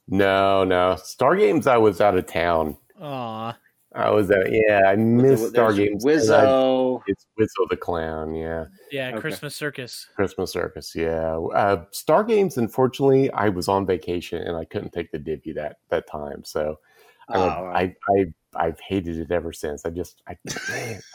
no 0.08 0.64
no 0.64 0.96
star 0.96 1.36
games 1.36 1.66
i 1.66 1.76
was 1.76 2.00
out 2.00 2.16
of 2.16 2.26
town 2.26 2.76
Aw, 3.00 3.56
i 3.94 4.08
was 4.10 4.30
out 4.30 4.50
yeah 4.50 4.82
i 4.86 4.96
missed 4.96 5.40
There's 5.42 5.48
star 5.50 5.72
games 5.72 6.04
and 6.04 6.30
I- 6.30 7.00
it's 7.06 7.26
wizzo 7.38 7.68
the 7.68 7.76
clown 7.76 8.34
yeah 8.34 8.66
yeah, 8.92 9.10
Okay. 9.10 9.20
Christmas 9.20 9.54
Circus. 9.54 10.08
Christmas 10.16 10.50
Circus, 10.52 10.94
yeah. 10.96 11.36
Uh, 11.38 11.84
Star 11.92 12.24
Games, 12.24 12.58
unfortunately, 12.58 13.30
I 13.30 13.48
was 13.48 13.68
on 13.68 13.86
vacation 13.86 14.42
and 14.42 14.56
I 14.56 14.64
couldn't 14.64 14.92
take 14.92 15.12
the 15.12 15.18
divvy 15.18 15.52
that 15.52 15.76
that 15.90 16.08
time, 16.08 16.42
so 16.44 16.80
Oh, 17.28 17.40
uh, 17.40 17.72
I 17.72 17.94
I 18.08 18.24
I've 18.56 18.80
hated 18.80 19.16
it 19.18 19.30
ever 19.30 19.52
since. 19.52 19.84
I 19.86 19.90
just 19.90 20.22
I 20.26 20.36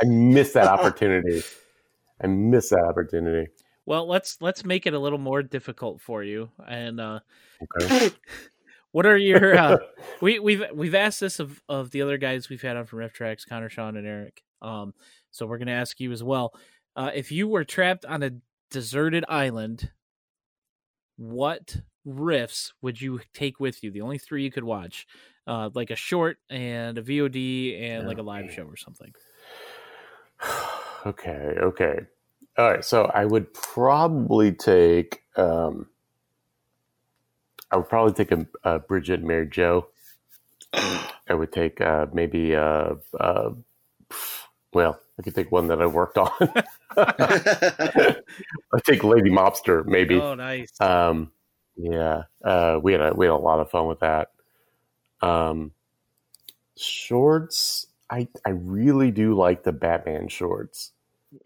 I 0.01 0.05
missed 0.05 0.53
that 0.53 0.67
opportunity. 0.75 1.44
I 2.24 2.27
missed 2.27 2.70
that 2.70 2.86
opportunity. 2.86 3.51
Well, 3.86 4.08
let's 4.08 4.38
let's 4.41 4.63
make 4.63 4.88
it 4.88 4.94
a 4.94 5.00
little 5.00 5.20
more 5.20 5.44
difficult 5.44 6.00
for 6.01 6.24
you. 6.24 6.50
And 6.65 7.01
uh, 7.01 7.20
Okay. 7.77 8.12
what 8.96 9.06
are 9.06 9.18
your 9.18 9.58
uh, 9.58 9.78
we 10.22 10.40
we've 10.40 10.64
we've 10.74 10.96
asked 10.96 11.20
this 11.20 11.42
of 11.42 11.62
of 11.68 11.92
the 11.92 12.02
other 12.02 12.18
guys 12.18 12.48
we've 12.48 12.62
had 12.62 12.78
on 12.78 12.86
from 12.86 13.00
Riff 13.00 13.12
Tracks, 13.12 13.44
Conor, 13.44 13.68
Sean, 13.68 13.98
and 13.98 14.08
Eric. 14.08 14.42
Um, 14.62 14.94
so 15.32 15.46
we're 15.46 15.58
gonna 15.58 15.72
ask 15.72 16.00
you 16.00 16.14
as 16.14 16.24
well. 16.24 16.54
Uh, 16.96 17.12
if 17.14 17.30
you 17.30 17.50
were 17.50 17.66
trapped 17.66 18.06
on 18.06 18.24
a 18.24 18.32
deserted 18.72 19.25
island, 19.28 19.92
what 21.18 21.75
riffs 22.08 22.72
would 22.82 23.02
you 23.02 23.20
take 23.34 23.60
with 23.60 23.84
you? 23.84 23.92
The 23.92 24.00
only 24.00 24.18
three 24.18 24.46
you 24.46 24.52
could 24.52 24.64
watch, 24.64 25.06
uh, 25.46 25.72
like 25.74 25.90
a 25.90 25.98
short 25.98 26.38
and 26.50 26.98
a 26.98 27.02
VOD 27.02 27.78
and 27.82 28.08
like 28.08 28.18
a 28.18 28.24
live 28.24 28.50
show 28.50 28.64
or 28.64 28.78
something. 28.78 29.12
okay, 31.06 31.56
okay. 31.60 32.00
All 32.58 32.72
right, 32.72 32.86
so 32.86 33.12
I 33.14 33.25
would 33.25 33.54
probably 33.54 34.54
take 34.54 35.24
um 35.36 35.88
I 37.75 37.77
would 37.77 37.89
probably 37.89 38.13
take 38.13 38.32
a, 38.32 38.48
a 38.63 38.79
Bridget 38.79 39.20
and 39.20 39.27
Mary 39.27 39.48
Jo. 39.48 39.88
I 40.74 41.34
would 41.34 41.51
take 41.51 41.82
uh, 41.82 42.05
maybe 42.13 42.55
uh, 42.55 42.94
uh, 43.20 43.50
well, 44.74 44.98
I 45.20 45.22
could 45.22 45.36
take 45.36 45.51
one 45.51 45.67
that 45.67 45.82
I 45.82 45.86
worked 45.86 46.17
on. 46.17 46.32
I 46.96 48.15
take 48.86 49.03
Lady 49.03 49.29
Mobster 49.29 49.86
maybe. 49.86 50.15
Oh, 50.15 50.36
nice. 50.36 50.70
Um, 50.79 51.34
yeah, 51.75 52.24
uh, 52.46 52.79
we 52.82 52.94
had 52.94 53.01
a 53.01 53.13
we 53.13 53.25
had 53.25 53.34
a 53.34 53.36
lot 53.36 53.60
of 53.60 53.70
fun 53.70 53.88
with 53.88 54.00
that. 54.00 54.32
Um, 55.20 55.74
shorts, 56.77 57.88
I 58.10 58.29
I 58.46 58.51
really 58.51 59.12
do 59.12 59.36
like 59.36 59.63
the 59.63 59.74
Batman 59.74 60.29
shorts. 60.29 60.94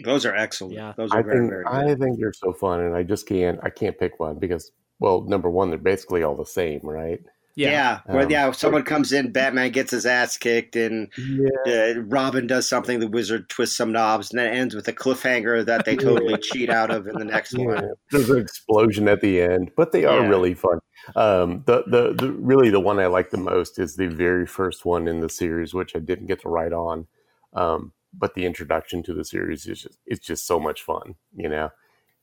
Those 0.03 0.27
are 0.27 0.35
excellent. 0.35 0.75
Yeah. 0.75 0.93
Those 0.95 1.11
are 1.11 1.17
I 1.17 1.21
very, 1.23 1.39
think 1.39 1.49
very 1.49 1.63
good. 1.63 1.73
I 1.73 1.95
think 1.95 2.19
they're 2.19 2.33
so 2.33 2.53
fun, 2.53 2.81
and 2.81 2.95
I 2.95 3.01
just 3.01 3.27
can't 3.27 3.59
I 3.63 3.71
can't 3.71 3.97
pick 3.97 4.19
one 4.19 4.37
because 4.37 4.71
well, 4.99 5.21
number 5.21 5.49
one, 5.49 5.69
they're 5.69 5.77
basically 5.79 6.23
all 6.23 6.35
the 6.35 6.45
same, 6.45 6.81
right? 6.83 7.19
Yeah, 7.55 7.71
Yeah. 7.71 7.99
where 8.05 8.23
Um, 8.23 8.31
yeah, 8.31 8.51
someone 8.51 8.83
comes 8.83 9.11
in, 9.11 9.31
Batman 9.31 9.71
gets 9.71 9.91
his 9.91 10.05
ass 10.05 10.37
kicked, 10.37 10.75
and 10.75 11.09
Yeah. 11.17 11.93
uh, 11.95 12.01
Robin 12.01 12.47
does 12.47 12.67
something, 12.67 12.99
the 12.99 13.07
Wizard 13.07 13.49
twists 13.49 13.75
some 13.77 13.91
knobs, 13.91 14.31
and 14.31 14.39
then 14.39 14.53
ends 14.53 14.75
with 14.75 14.87
a 14.87 14.93
cliffhanger 14.93 15.65
that 15.65 15.83
they 15.85 15.95
totally 15.95 16.37
cheat 16.41 16.69
out 16.69 16.91
of 16.91 17.07
in 17.07 17.17
the 17.17 17.25
next 17.25 17.53
Yeah. 17.53 17.65
one. 17.65 17.91
There's 18.11 18.29
an 18.29 18.39
explosion 18.39 19.07
at 19.07 19.21
the 19.21 19.41
end, 19.41 19.71
but 19.75 19.91
they 19.91 20.05
are 20.05 20.21
Yeah. 20.21 20.29
really 20.29 20.53
fun. 20.53 20.79
Um, 21.15 21.63
the, 21.65 21.83
the 21.87 22.13
the 22.13 22.31
really 22.33 22.69
the 22.69 22.79
one 22.79 22.99
I 22.99 23.07
like 23.07 23.31
the 23.31 23.37
most 23.37 23.79
is 23.79 23.95
the 23.95 24.07
very 24.07 24.45
first 24.45 24.85
one 24.85 25.07
in 25.07 25.21
the 25.21 25.29
series, 25.29 25.73
which 25.73 25.95
I 25.95 25.99
didn't 25.99 26.27
get 26.27 26.41
to 26.41 26.49
write 26.49 26.73
on. 26.73 27.07
Um, 27.53 27.93
but 28.13 28.35
the 28.35 28.45
introduction 28.45 29.03
to 29.03 29.13
the 29.13 29.25
series 29.25 29.65
is 29.65 29.81
just 29.81 29.97
it's 30.05 30.25
just 30.25 30.45
so 30.45 30.59
much 30.59 30.81
fun. 30.81 31.15
You 31.35 31.49
know, 31.49 31.69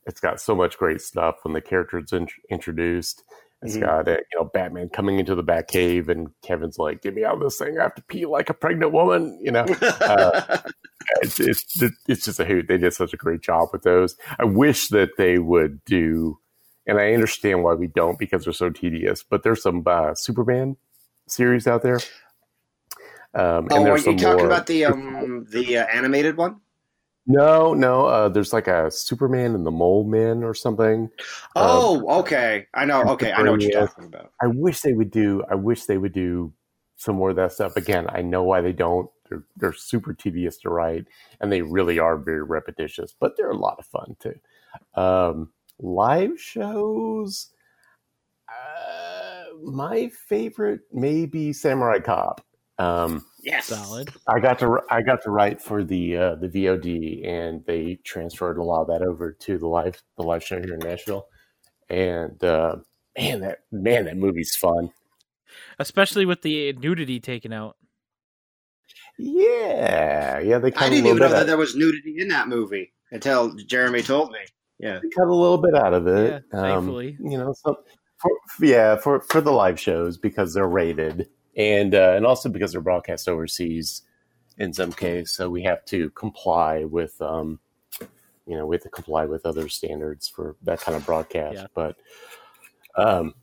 it's 0.06 0.20
got 0.20 0.40
so 0.40 0.54
much 0.54 0.78
great 0.78 1.00
stuff 1.00 1.36
when 1.42 1.52
the 1.54 1.60
character's 1.60 2.12
in- 2.12 2.28
introduced. 2.50 3.22
It's 3.62 3.76
Mhm. 3.76 3.80
got 3.80 4.08
uh, 4.08 4.12
you 4.12 4.38
know 4.38 4.50
Batman 4.52 4.88
coming 4.90 5.18
into 5.18 5.34
the 5.34 5.42
Batcave, 5.42 6.08
and 6.08 6.28
Kevin's 6.42 6.78
like, 6.78 7.00
"Get 7.02 7.14
me 7.14 7.24
out 7.24 7.34
of 7.34 7.40
this 7.40 7.56
thing! 7.58 7.78
I 7.78 7.84
have 7.84 7.94
to 7.94 8.02
pee 8.02 8.26
like 8.26 8.50
a 8.50 8.54
pregnant 8.54 8.92
woman." 8.92 9.38
You 9.42 9.50
know, 9.52 9.64
Uh, 10.00 10.58
it's, 11.22 11.40
it's 11.40 11.82
it's 12.06 12.24
just 12.26 12.38
a 12.38 12.44
hoot. 12.44 12.68
They 12.68 12.76
did 12.76 12.92
such 12.92 13.14
a 13.14 13.16
great 13.16 13.40
job 13.40 13.70
with 13.72 13.82
those. 13.82 14.14
I 14.38 14.44
wish 14.44 14.88
that 14.88 15.16
they 15.16 15.38
would 15.38 15.82
do, 15.86 16.38
and 16.86 16.98
I 17.00 17.14
understand 17.14 17.62
why 17.64 17.72
we 17.72 17.86
don't 17.86 18.18
because 18.18 18.44
they're 18.44 18.52
so 18.52 18.68
tedious. 18.70 19.22
But 19.22 19.42
there's 19.42 19.62
some 19.62 19.82
uh, 19.86 20.14
Superman 20.14 20.76
series 21.26 21.66
out 21.66 21.82
there. 21.82 21.98
Um, 23.34 23.68
oh, 23.70 23.86
are 23.86 23.98
you 23.98 24.04
talking 24.04 24.22
more- 24.36 24.46
about 24.46 24.66
the 24.66 24.84
um 24.84 25.46
the 25.50 25.78
uh, 25.78 25.86
animated 25.86 26.36
one? 26.36 26.60
No, 27.26 27.74
no. 27.74 28.06
Uh, 28.06 28.28
there's 28.28 28.52
like 28.52 28.68
a 28.68 28.90
Superman 28.90 29.54
and 29.54 29.66
the 29.66 29.70
Mole 29.70 30.04
Men 30.04 30.44
or 30.44 30.54
something. 30.54 31.10
Oh, 31.56 32.20
okay. 32.20 32.66
I 32.74 32.84
know. 32.84 33.02
Okay, 33.02 33.32
I 33.32 33.42
know 33.42 33.52
what 33.52 33.62
you're 33.62 33.86
talking 33.86 34.04
about. 34.04 34.32
I 34.40 34.46
wish 34.46 34.80
they 34.80 34.92
would 34.92 35.10
do. 35.10 35.42
I 35.50 35.56
wish 35.56 35.84
they 35.84 35.98
would 35.98 36.12
do 36.12 36.52
some 36.96 37.16
more 37.16 37.30
of 37.30 37.36
that 37.36 37.52
stuff. 37.52 37.76
Again, 37.76 38.06
I 38.10 38.22
know 38.22 38.44
why 38.44 38.60
they 38.60 38.72
don't. 38.72 39.10
They're 39.28 39.44
they're 39.56 39.72
super 39.72 40.14
tedious 40.14 40.56
to 40.58 40.70
write, 40.70 41.06
and 41.40 41.50
they 41.50 41.62
really 41.62 41.98
are 41.98 42.16
very 42.16 42.44
repetitious. 42.44 43.14
But 43.18 43.36
they're 43.36 43.50
a 43.50 43.56
lot 43.56 43.78
of 43.80 43.86
fun 43.86 44.16
too. 44.20 44.38
Um, 44.94 45.50
live 45.80 46.40
shows. 46.40 47.48
Uh, 48.48 49.46
my 49.64 50.08
favorite 50.28 50.82
may 50.92 51.26
be 51.26 51.52
Samurai 51.52 51.98
Cop. 51.98 52.40
Um, 52.78 53.24
Yes. 53.42 53.66
Solid. 53.66 54.12
I 54.26 54.40
got 54.40 54.58
to 54.58 54.80
I 54.90 55.02
got 55.02 55.22
to 55.22 55.30
write 55.30 55.62
for 55.62 55.84
the 55.84 56.16
uh, 56.16 56.34
the 56.34 56.48
VOD, 56.48 57.24
and 57.26 57.64
they 57.64 58.00
transferred 58.04 58.58
a 58.58 58.62
lot 58.64 58.82
of 58.82 58.88
that 58.88 59.02
over 59.02 59.30
to 59.32 59.56
the 59.58 59.68
live 59.68 60.02
the 60.16 60.24
live 60.24 60.42
show 60.42 60.60
here 60.60 60.74
in 60.74 60.80
Nashville. 60.80 61.26
And 61.88 62.42
uh, 62.42 62.76
man, 63.16 63.40
that 63.40 63.60
man, 63.70 64.06
that 64.06 64.16
movie's 64.16 64.56
fun. 64.56 64.90
Especially 65.78 66.26
with 66.26 66.42
the 66.42 66.72
nudity 66.72 67.20
taken 67.20 67.52
out. 67.52 67.76
Yeah, 69.18 70.40
yeah, 70.40 70.58
they 70.58 70.70
cut 70.70 70.82
I 70.82 70.86
a 70.86 70.90
didn't 70.90 71.04
little 71.04 71.16
even 71.18 71.22
know 71.22 71.28
bit 71.34 71.38
that 71.40 71.46
there 71.46 71.56
was 71.56 71.74
nudity 71.76 72.16
in 72.18 72.28
that 72.28 72.48
movie 72.48 72.92
until 73.12 73.54
Jeremy 73.54 74.02
told 74.02 74.30
me. 74.32 74.40
Yeah. 74.78 74.98
they 75.02 75.08
cut 75.08 75.28
a 75.28 75.34
little 75.34 75.56
bit 75.58 75.74
out 75.74 75.94
of 75.94 76.06
it. 76.06 76.44
Yeah, 76.52 76.58
Um, 76.58 76.64
thankfully. 76.64 77.16
you 77.20 77.38
know, 77.38 77.54
so 77.64 77.76
for, 78.18 78.30
yeah, 78.60 78.96
for 78.96 79.20
for 79.20 79.40
the 79.40 79.52
live 79.52 79.80
shows 79.80 80.18
because 80.18 80.52
they're 80.52 80.66
rated, 80.68 81.28
and 81.56 81.94
uh, 81.94 82.12
and 82.16 82.26
also 82.26 82.48
because 82.48 82.72
they're 82.72 82.80
broadcast 82.80 83.28
overseas 83.28 84.02
in 84.58 84.72
some 84.72 84.92
case, 84.92 85.32
so 85.32 85.50
we 85.50 85.62
have 85.64 85.84
to 85.86 86.10
comply 86.10 86.84
with 86.84 87.20
um, 87.20 87.58
you 88.46 88.56
know, 88.56 88.66
we 88.66 88.76
have 88.76 88.82
to 88.82 88.88
comply 88.88 89.26
with 89.26 89.44
other 89.44 89.68
standards 89.68 90.28
for 90.28 90.56
that 90.62 90.80
kind 90.80 90.96
of 90.96 91.04
broadcast. 91.04 91.56
Yeah. 91.56 91.66
But 91.74 91.96
um, 92.96 93.34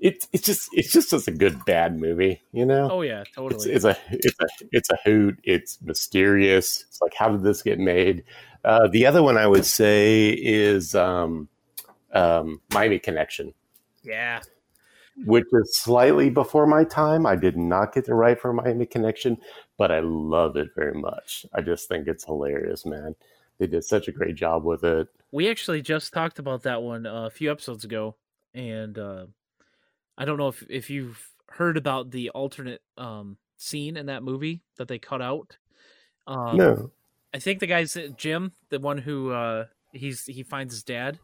it's 0.00 0.28
it's 0.32 0.44
just 0.44 0.68
it's 0.72 0.92
just 0.92 1.10
just 1.10 1.28
a 1.28 1.32
good 1.32 1.64
bad 1.64 1.98
movie, 1.98 2.42
you 2.52 2.66
know. 2.66 2.88
Oh 2.90 3.02
yeah, 3.02 3.20
It's, 3.22 3.30
totally. 3.34 3.72
it's 3.72 3.84
a 3.84 3.96
it's 4.10 4.40
a 4.40 4.46
it's 4.72 4.90
a 4.90 4.98
hoot. 5.04 5.38
It's 5.44 5.80
mysterious. 5.80 6.84
It's 6.88 7.00
like 7.00 7.14
how 7.14 7.30
did 7.30 7.42
this 7.42 7.62
get 7.62 7.78
made? 7.78 8.24
Uh, 8.64 8.88
the 8.88 9.06
other 9.06 9.22
one 9.22 9.38
I 9.38 9.46
would 9.46 9.64
say 9.64 10.30
is 10.30 10.94
um, 10.94 11.48
um, 12.12 12.60
Miami 12.72 12.98
Connection, 12.98 13.54
yeah. 14.02 14.40
Which 15.24 15.46
is 15.52 15.78
slightly 15.78 16.30
before 16.30 16.66
my 16.66 16.84
time. 16.84 17.26
I 17.26 17.36
did 17.36 17.56
not 17.56 17.92
get 17.92 18.04
to 18.06 18.14
write 18.14 18.40
for 18.40 18.52
Miami 18.52 18.86
Connection, 18.86 19.38
but 19.76 19.90
I 19.90 20.00
love 20.00 20.56
it 20.56 20.68
very 20.74 20.98
much. 20.98 21.46
I 21.52 21.60
just 21.60 21.88
think 21.88 22.06
it's 22.06 22.24
hilarious, 22.24 22.86
man. 22.86 23.14
They 23.58 23.66
did 23.66 23.84
such 23.84 24.08
a 24.08 24.12
great 24.12 24.36
job 24.36 24.64
with 24.64 24.84
it. 24.84 25.08
We 25.32 25.50
actually 25.50 25.82
just 25.82 26.12
talked 26.12 26.38
about 26.38 26.62
that 26.62 26.82
one 26.82 27.06
uh, 27.06 27.26
a 27.26 27.30
few 27.30 27.50
episodes 27.50 27.84
ago, 27.84 28.16
and 28.54 28.96
uh, 28.98 29.26
I 30.16 30.24
don't 30.24 30.38
know 30.38 30.48
if 30.48 30.64
if 30.70 30.90
you've 30.90 31.20
heard 31.48 31.76
about 31.76 32.10
the 32.10 32.30
alternate 32.30 32.82
um, 32.96 33.36
scene 33.56 33.96
in 33.96 34.06
that 34.06 34.22
movie 34.22 34.62
that 34.76 34.88
they 34.88 34.98
cut 34.98 35.20
out. 35.20 35.56
Um, 36.26 36.56
no, 36.56 36.90
I 37.34 37.38
think 37.40 37.58
the 37.58 37.66
guy's 37.66 37.96
uh, 37.96 38.08
Jim, 38.16 38.52
the 38.70 38.78
one 38.78 38.98
who 38.98 39.32
uh, 39.32 39.66
he's 39.92 40.24
he 40.24 40.42
finds 40.42 40.72
his 40.72 40.82
dad, 40.82 41.18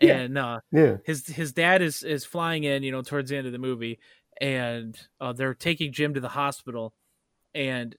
Yeah. 0.00 0.16
and 0.18 0.38
uh, 0.38 0.60
yeah, 0.72 0.96
his 1.04 1.26
his 1.26 1.52
dad 1.52 1.82
is 1.82 2.02
is 2.02 2.24
flying 2.24 2.64
in, 2.64 2.82
you 2.82 2.90
know, 2.92 3.02
towards 3.02 3.30
the 3.30 3.36
end 3.36 3.46
of 3.46 3.52
the 3.52 3.58
movie, 3.58 3.98
and 4.40 4.98
uh, 5.20 5.32
they're 5.32 5.54
taking 5.54 5.92
Jim 5.92 6.14
to 6.14 6.20
the 6.20 6.28
hospital, 6.28 6.94
and 7.54 7.94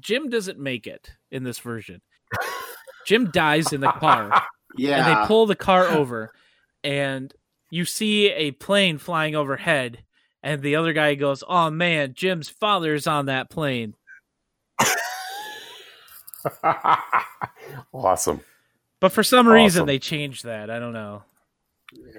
Jim 0.00 0.28
doesn't 0.30 0.58
make 0.58 0.86
it 0.86 1.10
in 1.30 1.44
this 1.44 1.58
version. 1.58 2.00
Jim 3.06 3.30
dies 3.30 3.72
in 3.72 3.80
the 3.80 3.90
car, 3.92 4.42
Yeah. 4.76 4.96
and 5.06 5.06
they 5.06 5.26
pull 5.26 5.46
the 5.46 5.56
car 5.56 5.86
over, 5.86 6.32
and 6.84 7.32
you 7.70 7.84
see 7.84 8.30
a 8.30 8.50
plane 8.52 8.98
flying 8.98 9.34
overhead, 9.36 10.02
and 10.42 10.62
the 10.62 10.76
other 10.76 10.92
guy 10.92 11.14
goes, 11.14 11.44
"Oh 11.46 11.70
man, 11.70 12.14
Jim's 12.14 12.48
father's 12.48 13.06
on 13.06 13.26
that 13.26 13.50
plane." 13.50 13.94
awesome. 17.92 18.40
But 19.00 19.12
for 19.12 19.22
some 19.22 19.48
reason, 19.48 19.86
they 19.86 19.98
changed 19.98 20.44
that. 20.44 20.70
I 20.70 20.78
don't 20.78 20.92
know. 20.92 21.22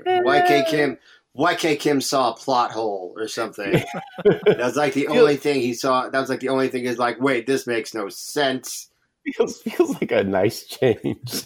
YK 0.06 0.68
Kim 0.68 0.98
YK 1.38 1.80
Kim 1.80 2.02
saw 2.02 2.32
a 2.32 2.36
plot 2.36 2.72
hole 2.72 3.14
or 3.16 3.28
something. 3.28 3.72
that 4.26 4.58
was 4.58 4.76
like 4.76 4.94
the 4.94 5.08
only 5.08 5.38
thing 5.38 5.62
he 5.62 5.74
saw. 5.74 6.10
That 6.10 6.20
was 6.20 6.30
like 6.30 6.42
the 6.42 6.50
only 6.50 6.68
thing 6.68 6.86
is 6.86 6.98
like, 6.98 7.22
wait, 7.22 7.48
this 7.48 7.66
makes 7.68 7.94
no 7.94 8.10
sense. 8.10 8.90
Feels 9.36 9.62
feels 9.62 9.92
like 9.94 10.12
a 10.12 10.24
nice 10.24 10.66
change. 10.66 11.46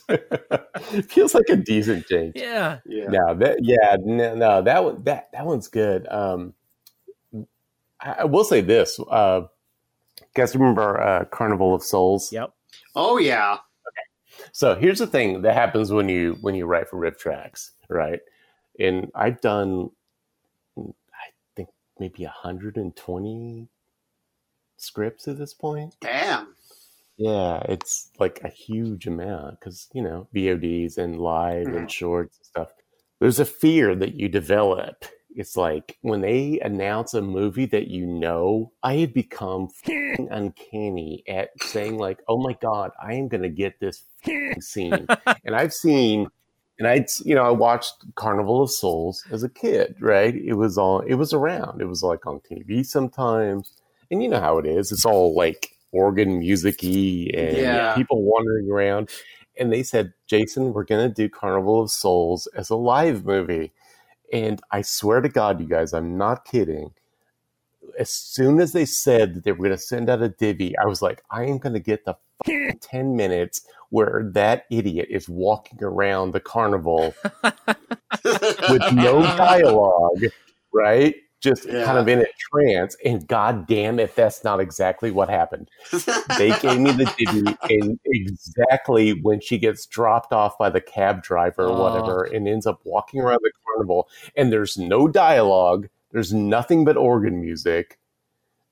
feels 1.07 1.35
like 1.35 1.49
a 1.49 1.57
decent 1.57 2.07
change. 2.07 2.33
Yeah, 2.35 2.79
Yeah. 2.85 3.07
No, 3.09 3.35
that 3.35 3.57
yeah, 3.61 3.97
no, 3.99 4.33
no, 4.33 4.61
that 4.61 4.83
one 4.83 5.03
that 5.03 5.29
that 5.33 5.45
one's 5.45 5.67
good. 5.67 6.07
Um, 6.07 6.53
I, 7.99 8.11
I 8.19 8.25
will 8.25 8.45
say 8.45 8.61
this. 8.61 8.97
Uh, 9.11 9.41
guys, 10.33 10.55
remember 10.55 10.99
uh, 10.99 11.25
Carnival 11.25 11.75
of 11.75 11.83
Souls? 11.83 12.31
yep. 12.31 12.53
Oh 12.95 13.17
yeah. 13.17 13.57
So 14.55 14.73
here's 14.73 14.99
the 14.99 15.07
thing 15.07 15.41
that 15.41 15.53
happens 15.53 15.91
when 15.91 16.07
you 16.07 16.37
when 16.39 16.55
you 16.55 16.65
write 16.65 16.87
for 16.87 16.97
RiffTrax, 16.97 17.71
right? 17.89 18.21
And 18.79 19.11
I've 19.13 19.41
done, 19.41 19.89
I 20.77 21.27
think 21.57 21.67
maybe 21.99 22.23
120 22.23 23.67
scripts 24.77 25.27
at 25.27 25.37
this 25.37 25.53
point. 25.53 25.97
Damn. 25.99 26.55
Yeah, 27.17 27.63
it's 27.67 28.11
like 28.17 28.39
a 28.45 28.47
huge 28.47 29.07
amount 29.07 29.59
because 29.59 29.89
you 29.93 30.01
know 30.01 30.29
VODs 30.33 30.97
and 30.97 31.19
live 31.19 31.67
and 31.67 31.75
mm-hmm. 31.75 31.87
shorts 31.87 32.37
and 32.37 32.45
stuff. 32.45 32.69
There's 33.19 33.39
a 33.39 33.45
fear 33.45 33.95
that 33.95 34.15
you 34.15 34.27
develop. 34.29 35.05
It's 35.35 35.57
like 35.57 35.97
when 36.01 36.21
they 36.21 36.59
announce 36.61 37.13
a 37.13 37.21
movie 37.21 37.65
that 37.67 37.87
you 37.87 38.05
know, 38.05 38.71
I 38.83 38.95
have 38.97 39.13
become 39.13 39.67
uncanny 40.31 41.23
at 41.27 41.49
saying 41.61 41.97
like, 41.97 42.19
"Oh 42.27 42.37
my 42.41 42.53
god, 42.61 42.91
I 43.01 43.13
am 43.15 43.27
going 43.27 43.43
to 43.43 43.49
get 43.49 43.79
this 43.79 44.03
scene." 44.59 45.07
and 45.45 45.55
I've 45.55 45.73
seen, 45.73 46.27
and 46.79 46.87
I, 46.87 47.05
you 47.23 47.35
know, 47.35 47.43
I 47.43 47.51
watched 47.51 47.93
Carnival 48.15 48.61
of 48.61 48.71
Souls 48.71 49.23
as 49.31 49.43
a 49.43 49.49
kid. 49.49 49.95
Right? 49.99 50.35
It 50.35 50.53
was 50.53 50.77
on, 50.77 51.07
it 51.07 51.15
was 51.15 51.33
around. 51.33 51.81
It 51.81 51.85
was 51.87 52.03
like 52.03 52.25
on 52.25 52.39
TV 52.49 52.85
sometimes, 52.85 53.73
and 54.11 54.21
you 54.23 54.29
know 54.29 54.39
how 54.39 54.57
it 54.57 54.65
is. 54.65 54.91
It's 54.91 55.05
all 55.05 55.35
like 55.35 55.71
organ 55.91 56.39
musicy 56.39 57.33
and 57.33 57.57
Yeah. 57.57 57.95
people 57.95 58.21
wandering 58.23 58.69
around. 58.69 59.09
And 59.57 59.71
they 59.71 59.83
said, 59.83 60.13
Jason, 60.27 60.73
we're 60.73 60.83
going 60.83 61.07
to 61.07 61.13
do 61.13 61.29
Carnival 61.29 61.81
of 61.81 61.91
Souls 61.91 62.47
as 62.55 62.69
a 62.69 62.75
live 62.75 63.25
movie. 63.25 63.73
And 64.33 64.61
I 64.71 64.81
swear 64.81 65.21
to 65.21 65.29
God, 65.29 65.59
you 65.59 65.67
guys, 65.67 65.93
I'm 65.93 66.17
not 66.17 66.45
kidding. 66.45 66.91
As 67.99 68.09
soon 68.09 68.59
as 68.59 68.73
they 68.73 68.85
said 68.85 69.35
that 69.35 69.43
they 69.43 69.51
were 69.51 69.65
going 69.65 69.71
to 69.71 69.77
send 69.77 70.09
out 70.09 70.21
a 70.21 70.29
divvy, 70.29 70.77
I 70.77 70.85
was 70.85 71.01
like, 71.01 71.23
I 71.31 71.45
am 71.45 71.59
going 71.59 71.73
to 71.73 71.79
get 71.79 72.03
the 72.05 72.17
fucking 72.43 72.79
10 72.81 73.15
minutes 73.15 73.65
where 73.89 74.29
that 74.33 74.65
idiot 74.69 75.07
is 75.09 75.29
walking 75.29 75.81
around 75.81 76.31
the 76.31 76.39
carnival 76.39 77.13
with 78.23 78.93
no 78.93 79.21
dialogue, 79.21 80.23
right? 80.73 81.15
Just 81.45 81.65
Yeah. 81.65 81.85
kind 81.85 81.97
of 81.99 82.07
in 82.07 82.19
a 82.21 82.25
trance. 82.51 82.97
And 83.05 83.27
god 83.27 83.67
damn 83.67 83.99
if 83.99 84.15
that's 84.15 84.43
not 84.43 84.59
exactly 84.59 85.11
what 85.11 85.29
happened. 85.29 85.69
They 86.37 86.49
gave 86.59 86.79
me 86.79 86.91
the 86.91 87.05
divvy 87.17 87.55
and 87.81 87.99
exactly 88.05 89.11
when 89.21 89.39
she 89.41 89.57
gets 89.57 89.85
dropped 89.85 90.33
off 90.33 90.57
by 90.57 90.69
the 90.69 90.81
cab 90.81 91.21
driver 91.23 91.65
or 91.65 91.69
Oh. 91.77 91.81
whatever 91.83 92.23
and 92.23 92.47
ends 92.47 92.65
up 92.65 92.79
walking 92.83 93.21
around 93.21 93.39
the 93.43 93.51
carnival 93.65 94.09
and 94.35 94.51
there's 94.51 94.77
no 94.77 95.07
dialogue. 95.07 95.87
There's 96.11 96.33
nothing 96.33 96.83
but 96.83 96.97
organ 96.97 97.39
music. 97.41 97.99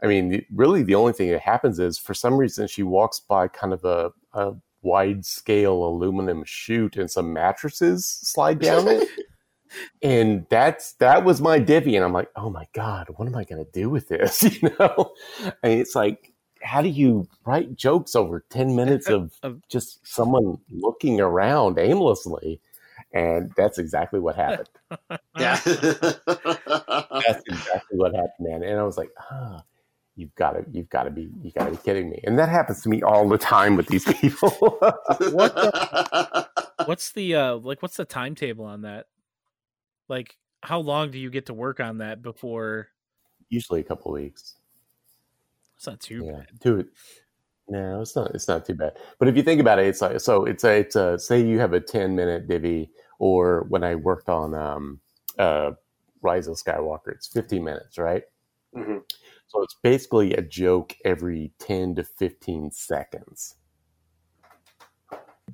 I 0.02 0.08
mean, 0.08 0.46
really, 0.54 0.84
the 0.84 0.96
only 0.96 1.14
thing 1.14 1.30
that 1.32 1.42
happens 1.42 1.80
is 1.80 1.98
for 1.98 2.14
some 2.14 2.36
reason 2.38 2.68
she 2.68 2.84
walks 2.84 3.20
by 3.20 3.48
kind 3.48 3.72
of 3.74 3.86
a, 3.86 4.12
a 4.34 4.54
wide 4.82 5.26
scale 5.26 5.86
aluminum 5.86 6.44
chute 6.46 6.98
and 6.98 7.10
some 7.10 7.32
mattresses 7.34 8.06
slide 8.06 8.60
down 8.60 8.88
it. 8.88 9.08
And 10.02 10.46
that's 10.50 10.94
that 10.94 11.24
was 11.24 11.42
my 11.42 11.60
divvy, 11.60 11.96
and 11.96 12.06
I'm 12.06 12.14
like, 12.14 12.30
oh 12.36 12.50
my 12.50 12.68
god, 12.74 13.08
what 13.16 13.28
am 13.28 13.36
I 13.36 13.44
going 13.44 13.64
to 13.64 13.72
do 13.72 13.90
with 13.90 14.10
this? 14.10 14.44
You 14.64 14.70
know, 14.80 15.14
and 15.62 15.74
it's 15.74 15.96
like, 15.96 16.32
how 16.62 16.82
do 16.82 16.90
you 16.90 17.28
write 17.46 17.76
jokes 17.76 18.16
over 18.16 18.46
ten 18.50 18.76
minutes 18.76 19.10
of 19.10 19.34
Of- 19.44 19.68
just 19.68 20.06
someone 20.06 20.58
looking 20.72 21.20
around 21.20 21.80
aimlessly? 21.80 22.62
And 23.14 23.52
that's 23.56 23.78
exactly 23.78 24.20
what 24.20 24.36
happened. 24.36 24.70
yeah. 25.38 25.60
That's 25.64 27.44
exactly 27.48 27.98
what 27.98 28.16
happened, 28.16 28.32
man. 28.40 28.64
And 28.64 28.80
I 28.80 28.84
was 28.84 28.98
like, 28.98 29.12
ah, 29.32 29.64
you've 30.16 30.34
got 30.34 30.52
to, 30.52 30.66
you've 30.72 30.90
got 30.90 31.04
to 31.04 31.12
be, 31.12 31.30
you 31.44 31.52
got 31.52 31.66
to 31.66 31.72
be 31.72 31.78
kidding 31.78 32.10
me. 32.10 32.22
And 32.24 32.40
that 32.40 32.50
happens 32.50 32.82
to 32.84 32.90
me 32.90 33.04
all 33.04 33.30
the 33.30 33.38
time 33.38 33.76
with 33.76 33.88
these 33.88 34.06
people. 34.06 34.50
what 34.50 36.50
What's 36.86 37.12
the 37.12 37.36
uh 37.36 37.56
like 37.58 37.82
what's 37.82 37.98
the 37.98 38.06
timetable 38.06 38.66
on 38.66 38.82
that? 38.82 39.08
Like 40.14 40.38
how 40.62 40.80
long 40.80 41.10
do 41.10 41.18
you 41.18 41.32
get 41.32 41.48
to 41.48 41.56
work 41.56 41.80
on 41.80 41.98
that 41.98 42.22
before 42.22 42.90
Usually 43.50 43.80
a 43.80 43.84
couple 43.84 44.12
weeks. 44.12 44.56
it's 45.76 45.88
not 45.88 46.00
too 46.00 46.24
Yeah, 46.24 46.38
bad. 46.38 46.60
do 46.62 46.86
No, 47.68 48.02
it's 48.02 48.16
not. 48.16 48.30
It's 48.36 48.48
not 48.48 48.64
too 48.64 48.76
bad. 48.76 48.94
But 49.18 49.28
if 49.28 49.36
you 49.36 49.42
think 49.42 49.60
about 49.60 49.80
it, 49.80 49.88
it's 49.88 50.02
like 50.02 50.20
so. 50.22 50.46
It's 50.46 50.64
a. 50.64 50.80
It's 50.82 50.96
a. 50.96 51.18
Say 51.18 51.42
you 51.44 51.58
have 51.60 51.74
a 51.74 51.80
ten 51.80 52.16
minute 52.16 52.48
divvy, 52.48 52.92
or 53.18 53.66
when 53.70 53.84
I 53.84 53.96
worked 53.96 54.30
on 54.30 54.54
um, 54.54 55.00
uh, 55.40 55.72
Rise 56.22 56.48
of 56.48 56.58
Skywalker, 56.58 57.10
it's 57.16 57.26
fifteen 57.28 57.64
minutes, 57.64 57.98
right? 57.98 58.24
Mhm. 58.76 59.02
So 59.48 59.62
it's 59.64 59.76
basically 59.82 60.34
a 60.36 60.42
joke 60.44 60.96
every 61.06 61.54
ten 61.58 61.96
to 61.96 62.04
fifteen 62.04 62.70
seconds, 62.72 63.56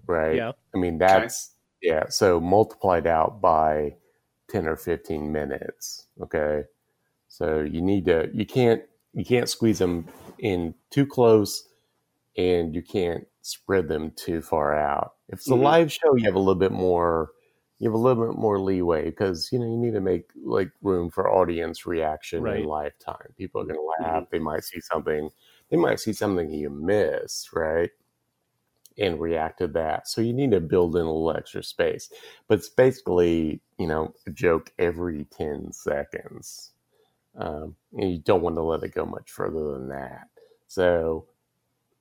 right? 0.05 0.35
Yeah. 0.35 0.51
I 0.75 0.77
mean 0.77 0.97
that's 0.97 1.55
yeah. 1.81 2.09
So 2.09 2.39
multiplied 2.41 3.07
out 3.07 3.39
by 3.41 3.95
ten 4.49 4.67
or 4.67 4.75
fifteen 4.75 5.31
minutes. 5.31 6.07
Okay, 6.21 6.63
so 7.27 7.61
you 7.61 7.81
need 7.81 8.05
to. 8.05 8.29
You 8.33 8.45
can't. 8.45 8.83
You 9.13 9.25
can't 9.25 9.49
squeeze 9.49 9.79
them 9.79 10.07
in 10.39 10.75
too 10.91 11.05
close, 11.07 11.67
and 12.37 12.75
you 12.75 12.81
can't 12.83 13.27
spread 13.41 13.87
them 13.87 14.11
too 14.15 14.41
far 14.41 14.75
out. 14.77 15.15
If 15.29 15.39
it's 15.39 15.51
a 15.51 15.55
Mhm. 15.55 15.63
live 15.63 15.91
show, 15.91 16.15
you 16.15 16.25
have 16.25 16.35
a 16.35 16.39
little 16.39 16.55
bit 16.55 16.71
more. 16.71 17.31
You 17.79 17.89
have 17.89 17.95
a 17.95 17.97
little 17.97 18.27
bit 18.27 18.37
more 18.37 18.59
leeway 18.59 19.05
because 19.05 19.51
you 19.51 19.59
know 19.59 19.65
you 19.65 19.77
need 19.77 19.93
to 19.93 20.01
make 20.01 20.31
like 20.43 20.71
room 20.81 21.09
for 21.09 21.29
audience 21.29 21.85
reaction 21.85 22.43
Right. 22.43 22.59
in 22.61 22.65
lifetime. 22.65 23.33
People 23.37 23.61
are 23.61 23.65
going 23.65 23.75
to 23.79 24.05
laugh. 24.05 24.25
They 24.31 24.39
might 24.39 24.63
see 24.65 24.81
something. 24.81 25.29
They 25.69 25.77
might 25.77 25.99
see 25.99 26.13
something 26.13 26.49
you 26.51 26.69
miss, 26.69 27.49
right? 27.53 27.91
And 28.99 29.19
react 29.19 29.59
to 29.59 29.67
that. 29.67 30.07
So 30.07 30.21
you 30.21 30.33
need 30.33 30.51
to 30.51 30.59
build 30.59 30.95
in 30.95 31.03
a 31.03 31.11
little 31.11 31.35
extra 31.35 31.63
space. 31.63 32.09
But 32.47 32.59
it's 32.59 32.69
basically, 32.69 33.61
you 33.77 33.87
know, 33.87 34.13
a 34.27 34.31
joke 34.31 34.71
every 34.79 35.25
10 35.25 35.71
seconds. 35.71 36.71
Um, 37.37 37.75
and 37.93 38.11
you 38.11 38.17
don't 38.19 38.41
want 38.41 38.55
to 38.57 38.63
let 38.63 38.83
it 38.83 38.93
go 38.93 39.05
much 39.05 39.31
further 39.31 39.73
than 39.73 39.89
that. 39.89 40.27
So 40.67 41.27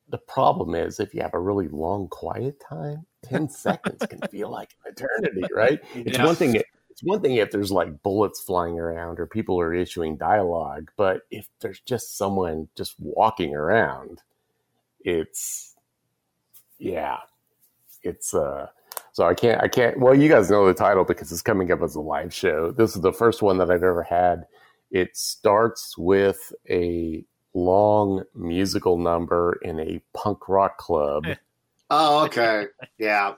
the 0.08 0.18
problem 0.18 0.74
is 0.74 1.00
if 1.00 1.14
you 1.14 1.22
have 1.22 1.34
a 1.34 1.40
really 1.40 1.68
long 1.68 2.08
quiet 2.08 2.61
time, 2.61 3.06
10 3.22 3.48
seconds 3.50 4.06
can 4.06 4.22
feel 4.22 4.50
like 4.50 4.70
an 4.84 4.92
eternity, 4.92 5.48
right? 5.54 5.80
It's 5.94 6.16
Yeah. 6.16 6.24
one 6.24 6.37
thing 6.37 6.56
it's 6.90 7.02
one 7.04 7.20
thing 7.20 7.37
if 7.37 7.52
there's 7.52 7.70
like 7.70 8.02
bullets 8.02 8.40
flying 8.40 8.76
around 8.76 9.20
or 9.20 9.26
people 9.26 9.61
are 9.61 9.72
issuing 9.72 10.16
dialogue, 10.16 10.90
but 10.96 11.22
if 11.30 11.48
there's 11.61 11.78
just 11.80 12.16
someone 12.18 12.68
just 12.74 12.96
walking 12.98 13.54
around, 13.54 14.22
it's 15.00 15.76
yeah. 16.78 17.18
It's 18.02 18.32
uh 18.34 18.68
so 19.12 19.26
i 19.26 19.34
can't 19.34 19.60
i 19.62 19.66
can't 19.68 19.98
well 19.98 20.14
you 20.14 20.28
guys 20.28 20.48
know 20.50 20.64
the 20.66 20.72
title 20.74 21.04
because 21.04 21.32
it's 21.32 21.42
coming 21.42 21.72
up 21.72 21.82
as 21.82 21.94
a 21.96 22.00
live 22.00 22.32
show. 22.32 22.70
This 22.70 22.94
is 22.94 23.02
the 23.02 23.12
first 23.12 23.42
one 23.42 23.58
that 23.58 23.70
i've 23.70 23.82
ever 23.82 24.02
had. 24.04 24.46
It 24.90 25.16
starts 25.16 25.98
with 25.98 26.52
a 26.70 27.24
long 27.54 28.22
musical 28.34 28.96
number 28.98 29.58
in 29.62 29.80
a 29.80 30.00
punk 30.14 30.48
rock 30.48 30.78
club. 30.78 31.24
Oh, 31.90 32.26
okay. 32.26 32.66
Yeah. 32.98 33.32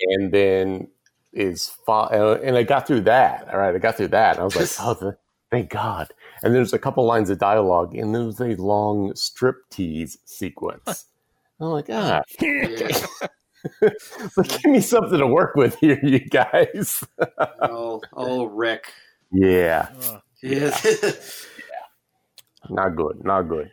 and 0.00 0.30
then 0.32 0.86
is 1.32 1.68
fo- 1.84 1.92
uh, 2.12 2.38
and 2.44 2.56
i 2.56 2.62
got 2.62 2.86
through 2.86 3.00
that. 3.02 3.48
All 3.52 3.58
right. 3.58 3.74
I 3.74 3.78
got 3.78 3.96
through 3.96 4.08
that. 4.08 4.38
I 4.38 4.44
was 4.44 4.54
like 4.54 4.70
oh 4.80 4.94
th- 4.94 5.14
thank 5.50 5.70
god. 5.70 6.12
And 6.44 6.54
there's 6.54 6.72
a 6.72 6.78
couple 6.78 7.04
lines 7.04 7.28
of 7.28 7.38
dialogue 7.40 7.96
and 7.96 8.14
there's 8.14 8.40
a 8.40 8.54
long 8.62 9.16
strip 9.16 9.68
tease 9.68 10.16
sequence 10.24 11.06
i'm 11.60 11.68
like 11.68 11.86
ah 11.90 12.22
yeah. 12.40 12.92
so 12.92 14.42
give 14.42 14.64
me 14.66 14.80
something 14.80 15.18
to 15.18 15.26
work 15.26 15.54
with 15.56 15.76
here, 15.78 15.98
you 16.02 16.20
guys. 16.20 17.04
Oh, 17.60 18.00
oh, 18.12 18.44
Rick. 18.44 18.92
Yeah, 19.32 19.88
Ugh. 20.04 20.22
Yeah. 20.42 20.70
not 22.70 22.94
good, 22.94 23.24
not 23.24 23.42
good. 23.42 23.70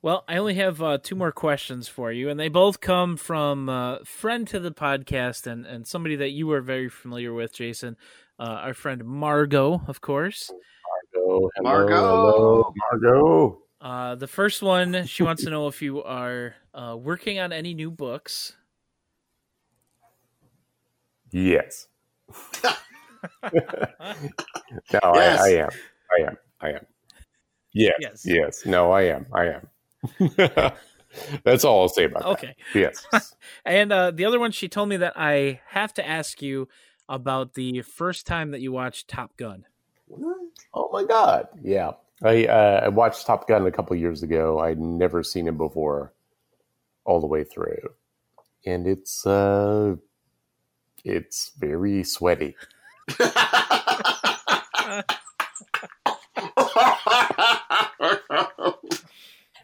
Well, 0.00 0.24
I 0.26 0.38
only 0.38 0.54
have 0.54 0.80
uh, 0.80 0.98
two 1.02 1.14
more 1.16 1.32
questions 1.32 1.88
for 1.88 2.10
you, 2.12 2.30
and 2.30 2.38
they 2.40 2.48
both 2.48 2.80
come 2.80 3.16
from 3.16 3.68
uh, 3.68 3.98
friend 4.04 4.46
to 4.48 4.58
the 4.60 4.70
podcast 4.70 5.46
and, 5.46 5.66
and 5.66 5.86
somebody 5.86 6.16
that 6.16 6.30
you 6.30 6.50
are 6.52 6.60
very 6.62 6.88
familiar 6.88 7.34
with, 7.34 7.52
Jason. 7.52 7.96
Uh, 8.38 8.44
our 8.62 8.74
friend 8.74 9.04
Margot, 9.04 9.82
of 9.86 10.00
course. 10.00 10.50
Margot, 11.14 11.50
hello, 11.56 11.62
Margot. 11.62 11.96
hello, 11.96 12.74
Margot. 12.92 13.58
Uh, 13.86 14.16
the 14.16 14.26
first 14.26 14.62
one, 14.62 15.06
she 15.06 15.22
wants 15.22 15.44
to 15.44 15.50
know 15.50 15.68
if 15.68 15.80
you 15.80 16.02
are 16.02 16.56
uh, 16.74 16.96
working 16.98 17.38
on 17.38 17.52
any 17.52 17.72
new 17.72 17.88
books. 17.88 18.54
Yes. 21.30 21.86
no, 22.64 22.72
Yes. 25.14 25.40
I, 25.40 25.44
I 25.44 25.48
am. 25.50 25.68
I 26.18 26.22
am. 26.22 26.36
I 26.60 26.68
am. 26.70 26.86
Yes. 27.72 27.94
Yes. 28.00 28.22
Yes. 28.26 28.66
No, 28.66 28.90
I 28.90 29.02
am. 29.02 29.26
I 29.32 29.54
am. 29.54 29.68
That's 31.44 31.64
all 31.64 31.82
I'll 31.82 31.88
say 31.88 32.06
about 32.06 32.22
it. 32.22 32.26
Okay. 32.26 32.56
that. 32.74 32.96
Yes. 33.12 33.36
And 33.64 33.92
uh, 33.92 34.10
the 34.10 34.24
other 34.24 34.40
one, 34.40 34.50
she 34.50 34.68
told 34.68 34.88
me 34.88 34.96
that 34.96 35.12
I 35.14 35.60
have 35.68 35.94
to 35.94 36.04
ask 36.04 36.42
you 36.42 36.66
about 37.08 37.54
the 37.54 37.82
first 37.82 38.26
time 38.26 38.50
that 38.50 38.60
you 38.60 38.72
watched 38.72 39.06
Top 39.06 39.36
Gun. 39.36 39.64
What? 40.08 40.38
Oh 40.74 40.90
my 40.92 41.04
god! 41.04 41.46
Yeah, 41.62 41.92
I 42.22 42.46
uh, 42.46 42.80
I 42.84 42.88
watched 42.88 43.26
Top 43.26 43.46
Gun 43.48 43.66
a 43.66 43.70
couple 43.70 43.94
years 43.96 44.22
ago. 44.22 44.58
I'd 44.58 44.80
never 44.80 45.22
seen 45.22 45.46
it 45.48 45.56
before, 45.58 46.12
all 47.04 47.20
the 47.20 47.26
way 47.26 47.44
through, 47.44 47.90
and 48.64 48.86
it's 48.86 49.26
uh, 49.26 49.96
it's 51.04 51.50
very 51.58 52.02
sweaty. 52.04 52.56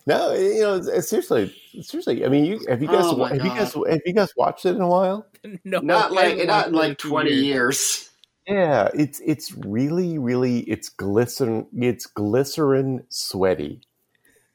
No, 0.07 0.33
you 0.33 0.61
know, 0.61 0.77
it's- 0.79 1.09
seriously, 1.09 1.55
seriously. 1.81 2.25
I 2.25 2.29
mean, 2.29 2.45
you 2.45 2.61
have 2.69 2.83
you 2.83 2.89
guys 2.89 3.05
Oh 3.05 3.17
my 3.17 3.29
have 3.35 3.45
you 3.45 3.51
guys 3.51 3.73
have 3.73 4.01
you 4.05 4.13
guys 4.13 4.33
watched 4.37 4.67
it 4.67 4.75
in 4.75 4.81
a 4.81 4.89
while? 4.89 5.27
no, 5.65 5.79
not 5.79 6.11
like 6.13 6.31
haven't 6.31 6.47
not 6.49 6.55
watched 6.57 6.69
in 6.69 6.75
it 6.75 6.77
like 6.79 6.99
two 6.99 7.09
twenty 7.09 7.33
years. 7.33 8.11
Yeah, 8.47 8.89
it's 8.95 9.21
it's 9.21 9.53
really 9.55 10.19
really 10.19 10.61
it's 10.61 10.89
glycerin 10.89 11.67
it's 11.77 12.07
glycerin 12.07 13.05
sweaty. 13.09 13.83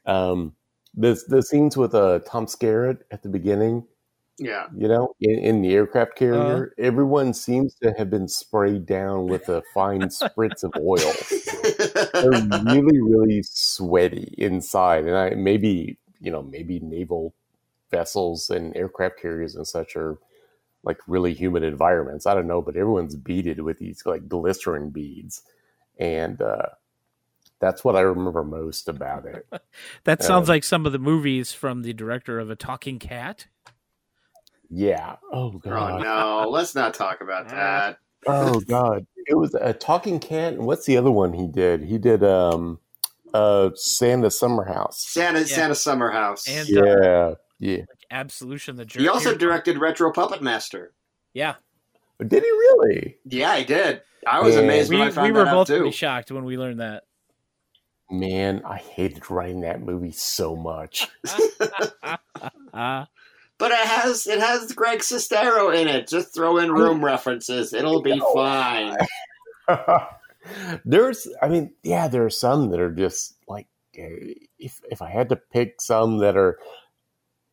Um, 0.06 0.54
the 0.94 1.20
the 1.28 1.42
scenes 1.42 1.76
with 1.76 1.94
uh 1.94 2.20
Tom 2.20 2.46
Skerritt 2.46 3.00
at 3.12 3.22
the 3.22 3.28
beginning, 3.30 3.86
Yeah. 4.38 4.68
you 4.76 4.88
know, 4.88 5.14
in, 5.20 5.38
in 5.40 5.62
the 5.62 5.74
aircraft 5.74 6.16
carrier, 6.16 6.74
everyone 6.78 7.34
seems 7.34 7.74
to 7.82 7.92
have 7.98 8.10
been 8.10 8.28
sprayed 8.28 8.86
down 8.86 9.28
with 9.28 9.48
a 9.48 9.62
fine 9.74 10.08
spritz 10.10 10.64
of 10.64 10.72
oil. 10.78 11.14
They're 12.20 12.32
really 12.64 13.00
really 13.02 13.42
sweaty 13.44 14.34
inside, 14.38 15.06
and 15.06 15.16
I 15.16 15.30
maybe 15.30 15.98
you 16.20 16.30
know 16.32 16.42
maybe 16.42 16.80
naval 16.80 17.34
vessels 17.90 18.50
and 18.50 18.76
aircraft 18.76 19.20
carriers 19.20 19.56
and 19.56 19.66
such 19.66 19.96
are 19.96 20.18
like 20.84 20.98
really 21.06 21.34
humid 21.34 21.62
environments. 21.62 22.26
I 22.26 22.34
don't 22.34 22.46
know, 22.46 22.62
but 22.62 22.76
everyone's 22.76 23.16
beaded 23.16 23.60
with 23.60 23.78
these 23.78 24.04
like 24.06 24.28
glycerin 24.28 24.90
beads, 24.90 25.42
and 25.98 26.40
uh, 26.40 26.66
that's 27.60 27.84
what 27.84 27.96
I 27.96 28.00
remember 28.00 28.44
most 28.44 28.88
about 28.88 29.26
it. 29.26 29.46
That 30.04 30.22
sounds 30.22 30.48
Um, 30.48 30.54
like 30.54 30.64
some 30.64 30.86
of 30.86 30.92
the 30.92 30.98
movies 30.98 31.52
from 31.52 31.82
the 31.82 31.92
director 31.92 32.38
of 32.38 32.50
A 32.50 32.56
Talking 32.56 32.98
Cat. 32.98 33.46
Yeah. 34.70 35.16
Oh 35.32 35.52
oh 35.54 35.58
god. 35.58 36.02
no, 36.02 36.48
let's 36.50 36.74
not 36.74 36.94
talk 36.94 37.20
about 37.20 37.48
that. 37.48 37.98
Oh 38.26 38.60
god. 38.60 39.06
It 39.26 39.36
was 39.36 39.54
a 39.54 39.72
talking 39.74 40.18
cat. 40.20 40.54
And 40.54 40.66
what's 40.66 40.86
the 40.86 40.96
other 40.96 41.10
one 41.10 41.32
he 41.32 41.46
did? 41.46 41.82
He 41.82 41.98
did 41.98 42.24
um, 42.24 42.78
uh, 43.34 43.70
Santa 43.74 44.30
Summer 44.30 44.64
House. 44.64 45.04
Santa 45.06 45.46
Santa 45.46 45.74
Summer 45.74 46.10
House. 46.10 46.46
And 46.48 46.78
uh, 46.78 47.34
Yeah. 47.58 47.82
Yeah. 48.10 48.16
like 48.18 48.20
Absolution, 48.26 48.76
the 48.76 48.84
jerk. 48.84 49.00
he 49.00 49.08
also 49.08 49.36
directed 49.36 49.78
Retro 49.78 50.12
Puppet 50.12 50.42
Master. 50.42 50.92
yeah, 51.34 51.54
Did 52.20 52.42
he 52.42 52.50
really? 52.50 53.16
Yeah, 53.24 53.56
he 53.56 53.64
did. 53.64 54.02
I 54.26 54.40
was 54.40 54.54
Yeah. 54.56 54.62
amazed 54.62 54.90
we 54.90 54.98
when 54.98 55.08
I 55.08 55.10
found 55.10 55.28
we 55.28 55.32
that 55.34 55.38
were 55.44 55.48
out 55.48 55.54
both 55.54 55.66
too. 55.68 55.76
pretty 55.78 55.92
shocked 55.96 56.30
when 56.30 56.44
we 56.44 56.56
learned 56.58 56.80
that. 56.80 57.04
Man, 58.10 58.62
I 58.66 58.78
hated 58.78 59.30
writing 59.30 59.60
that 59.62 59.80
movie 59.82 60.12
so 60.12 60.56
much. 60.56 61.08
But 63.60 63.72
it 63.72 63.86
has 63.88 64.28
it 64.28 64.38
has 64.38 64.70
Greg 64.72 65.00
Sestero 65.00 65.76
in 65.76 65.88
it. 65.88 66.06
Just 66.06 66.32
throw 66.32 66.58
in 66.58 66.70
room 66.70 67.04
references. 67.04 67.72
It'll 67.74 68.02
be 68.02 68.20
fine. 68.32 68.96
There's, 70.84 71.26
I 71.42 71.48
mean, 71.48 71.74
yeah, 71.82 72.06
there 72.06 72.24
are 72.24 72.30
some 72.30 72.70
that 72.70 72.78
are 72.78 72.92
just 72.92 73.34
like, 73.48 73.66
eh, 73.96 74.34
if 74.60 74.80
if 74.92 75.02
I 75.02 75.10
had 75.10 75.28
to 75.30 75.36
pick 75.36 75.80
some 75.80 76.18
that 76.18 76.36
are 76.36 76.60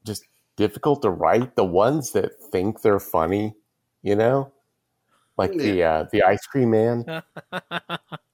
just 0.06 0.24
difficult 0.56 1.02
to 1.02 1.10
write, 1.10 1.56
the 1.56 1.66
ones 1.66 2.12
that 2.14 2.40
think 2.52 2.82
they're 2.82 3.00
funny, 3.00 3.56
you 4.02 4.16
know, 4.16 4.52
like 5.38 5.52
the 5.54 5.84
uh, 5.84 6.06
the 6.12 6.24
ice 6.24 6.46
cream 6.46 6.72
man. 6.72 7.06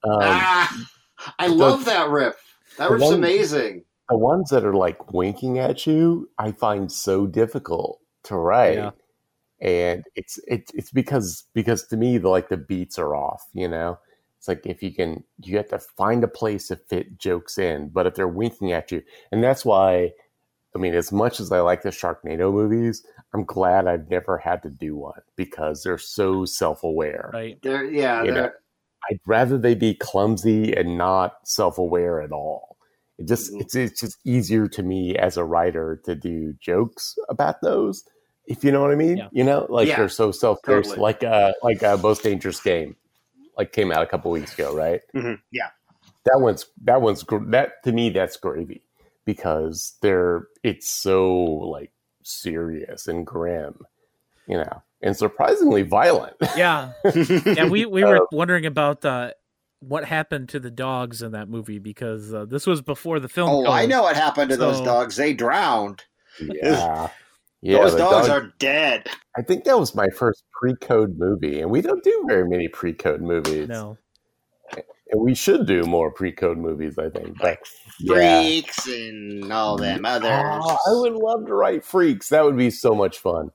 Um, 0.03 0.17
ah, 0.19 0.88
I 1.38 1.45
love 1.45 1.86
that 1.86 2.10
riff. 2.10 2.34
That 2.79 2.88
the 2.88 2.95
riff's 2.95 3.05
one- 3.05 3.13
amazing. 3.13 3.84
the 4.10 4.17
ones 4.17 4.49
that 4.49 4.65
are 4.65 4.73
like 4.73 5.13
winking 5.13 5.60
at 5.60 5.86
you, 5.86 6.27
I 6.39 6.53
find 6.53 6.91
so 6.91 7.27
difficult 7.27 7.99
to 8.23 8.36
write. 8.36 8.77
Yeah. 8.77 8.91
And 9.62 10.03
it's 10.15 10.39
it's 10.47 10.73
it's 10.73 10.89
because 10.89 11.43
because 11.53 11.86
to 11.89 11.97
me 11.97 12.17
the 12.17 12.29
like 12.29 12.49
the 12.49 12.57
beats 12.57 12.97
are 12.97 13.13
off, 13.15 13.43
you 13.53 13.67
know? 13.67 13.99
It's 14.39 14.47
like 14.47 14.65
if 14.65 14.81
you 14.81 14.91
can 14.91 15.23
you 15.43 15.57
have 15.57 15.69
to 15.69 15.77
find 15.77 16.23
a 16.23 16.27
place 16.27 16.69
to 16.69 16.77
fit 16.77 17.19
jokes 17.19 17.60
in, 17.60 17.89
but 17.89 18.07
if 18.07 18.15
they're 18.15 18.27
winking 18.27 18.71
at 18.71 18.91
you, 18.91 19.03
and 19.31 19.43
that's 19.43 19.63
why 19.63 20.13
I 20.75 20.79
mean, 20.79 20.93
as 20.93 21.12
much 21.12 21.39
as 21.39 21.51
I 21.51 21.60
like 21.60 21.81
the 21.81 21.89
Sharknado 21.89 22.51
movies, 22.53 23.05
I'm 23.34 23.43
glad 23.43 23.88
I've 23.88 24.10
never 24.10 24.38
had 24.38 24.63
to 24.63 24.69
do 24.69 24.95
one 24.95 25.21
because 25.36 25.84
they're 25.84 25.97
so 25.97 26.45
self 26.45 26.84
aware. 26.84 27.29
right. 27.34 27.57
They're, 27.62 27.86
yeah, 27.86 28.23
they're, 28.23 28.55
I'd 29.10 29.19
rather 29.25 29.57
they 29.57 29.75
be 29.75 29.93
clumsy 29.95 30.73
and 30.73 30.97
not 30.97 31.36
self 31.43 31.77
aware 31.77 32.21
at 32.21 32.31
all. 32.31 32.77
It 33.17 33.27
just 33.27 33.51
Mhm. 33.53 33.62
it's 33.62 33.75
it's 33.75 33.99
just 33.99 34.17
easier 34.25 34.67
to 34.67 34.81
me 34.84 35.15
as 35.17 35.38
a 35.38 35.43
writer 35.43 36.01
to 36.05 36.15
do 36.15 36.53
jokes 36.62 37.15
about 37.29 37.62
those. 37.62 38.03
If 38.47 38.63
you 38.63 38.71
know 38.71 38.81
what 38.81 38.91
I 38.91 38.95
mean, 38.95 39.17
Yeah. 39.17 39.29
you 39.31 39.43
know, 39.43 39.67
like 39.69 39.88
Yeah, 39.88 39.97
they're 39.97 40.10
so 40.10 40.31
self 40.31 40.60
they're 40.63 40.81
totally. 40.81 40.99
like 41.01 41.23
uh 41.23 41.51
like 41.62 41.81
a 41.84 41.97
most 41.97 42.23
dangerous 42.23 42.60
game, 42.62 42.95
like 43.57 43.73
came 43.73 43.91
out 43.91 44.01
a 44.03 44.07
couple 44.07 44.31
weeks 44.31 44.53
ago, 44.53 44.73
right? 44.73 45.01
Mhm, 45.13 45.39
yeah. 45.51 45.67
That 46.25 46.39
one's 46.39 46.65
that 46.84 47.01
one's 47.01 47.23
that 47.49 47.84
to 47.84 47.91
me 47.91 48.10
that's 48.12 48.38
gravy 48.38 48.84
because 49.32 49.94
they're 50.02 50.48
it's 50.63 50.89
so 50.89 51.34
like 51.34 51.91
serious 52.24 53.08
and 53.08 53.26
grim, 53.26 53.80
you 54.48 54.58
know, 54.58 54.82
and 55.02 55.15
surprisingly 55.15 55.84
violent. 55.84 56.36
Yeah. 56.58 56.91
Yeah, 57.46 57.67
we, 57.70 57.86
we 57.86 58.04
were 58.04 58.28
wondering 58.32 58.65
about 58.65 59.06
uh, 59.06 59.32
what 59.80 60.04
happened 60.06 60.50
to 60.50 60.60
the 60.60 60.70
dogs 60.70 61.22
in 61.22 61.32
that 61.32 61.48
movie 61.50 61.80
because 61.80 62.34
uh, 62.34 62.46
this 62.46 62.67
was 62.67 62.82
before 62.82 63.20
the 63.20 63.30
film. 63.30 63.50
Oh, 63.50 63.72
I 63.72 63.86
know 63.86 64.04
what 64.04 64.15
happened 64.15 64.50
to 64.52 64.58
those 64.58 64.82
dogs. 64.82 65.15
They 65.15 65.34
drowned. 65.34 66.04
yeah. 66.39 67.10
Yeah, 67.63 67.78
those 67.82 67.94
dogs 67.94 68.28
dog- 68.28 68.41
are 68.44 68.54
dead. 68.58 69.08
I 69.38 69.44
think 69.44 69.65
that 69.65 69.78
was 69.78 69.94
my 69.94 70.08
first 70.17 70.44
pre-code 70.52 71.20
movie, 71.20 71.62
and 71.62 71.70
we 71.70 71.82
don't 71.82 72.04
do 72.04 72.24
very 72.28 72.50
many 72.50 72.67
pre-code 72.67 73.22
movies. 73.22 73.70
No. 73.70 74.00
and 74.74 75.22
we 75.22 75.36
should 75.36 75.67
do 75.67 75.84
more 75.84 76.10
pre-code 76.10 76.58
movies. 76.58 76.98
I 76.98 77.10
think, 77.12 77.38
but 77.38 77.44
Like 77.44 77.60
yeah, 78.04 78.42
freaks 78.42 78.88
and 78.88 79.52
all 79.52 79.78
them 79.78 80.06
others. 80.06 80.32
Oh, 80.34 80.78
I 80.88 81.00
would 81.02 81.14
love 81.14 81.46
to 81.48 81.54
write 81.54 81.84
freaks. 81.84 82.30
That 82.30 82.44
would 82.44 82.58
be 82.58 82.70
so 82.70 82.94
much 82.96 83.18
fun. 83.20 83.52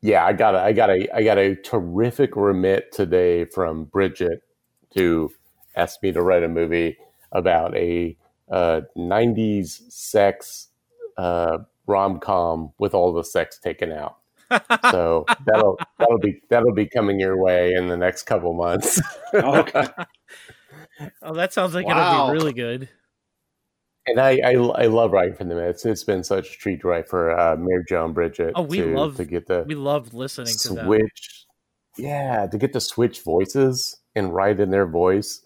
Yeah, 0.00 0.24
I 0.24 0.32
got 0.32 0.54
a, 0.54 0.60
I 0.62 0.72
got 0.72 0.90
a, 0.90 1.08
I 1.14 1.22
got 1.24 1.38
a 1.38 1.56
terrific 1.56 2.36
remit 2.36 2.92
today 2.92 3.44
from 3.46 3.84
Bridget, 3.84 4.42
who 4.94 5.30
asked 5.74 6.02
me 6.02 6.12
to 6.12 6.22
write 6.22 6.42
a 6.44 6.48
movie 6.48 6.98
about 7.32 7.76
a 7.76 8.16
uh, 8.50 8.82
'90s 8.96 9.90
sex 9.90 10.68
uh, 11.16 11.58
rom 11.86 12.20
com 12.20 12.72
with 12.78 12.94
all 12.94 13.12
the 13.12 13.24
sex 13.24 13.58
taken 13.58 13.90
out. 13.92 14.16
So 14.92 15.26
that'll 15.46 15.78
that'll 15.98 16.18
be 16.18 16.40
that'll 16.48 16.72
be 16.72 16.86
coming 16.86 17.20
your 17.20 17.36
way 17.36 17.74
in 17.74 17.88
the 17.88 17.96
next 17.96 18.22
couple 18.22 18.54
months. 18.54 19.00
okay. 19.34 19.86
Oh, 21.22 21.32
that 21.34 21.52
sounds 21.52 21.74
like 21.74 21.86
Wow. 21.86 22.24
it'll 22.24 22.26
be 22.26 22.38
really 22.38 22.52
good. 22.52 22.88
And 24.08 24.20
I, 24.20 24.40
I, 24.44 24.52
I 24.52 24.86
love 24.86 25.12
writing 25.12 25.34
for 25.34 25.44
them. 25.44 25.58
It's 25.58 25.84
it's 25.84 26.04
been 26.04 26.24
such 26.24 26.54
a 26.54 26.58
treat 26.58 26.80
to 26.80 26.88
write 26.88 27.08
for 27.08 27.38
uh, 27.38 27.56
Mary 27.56 27.84
Jo 27.88 28.04
and 28.04 28.14
Bridget. 28.14 28.52
Oh, 28.54 28.62
we 28.62 28.78
to, 28.78 28.86
love- 28.86 29.16
to 29.16 29.24
get 29.24 29.46
the 29.46 29.64
We 29.66 29.74
love 29.74 30.14
listening 30.14 30.54
to 30.54 30.84
switch. 30.84 31.46
Yeah, 31.96 32.46
to 32.46 32.58
get 32.58 32.72
to 32.74 32.80
switch 32.80 33.22
voices 33.22 33.96
and 34.14 34.32
write 34.32 34.60
in 34.60 34.70
their 34.70 34.86
voice 34.86 35.42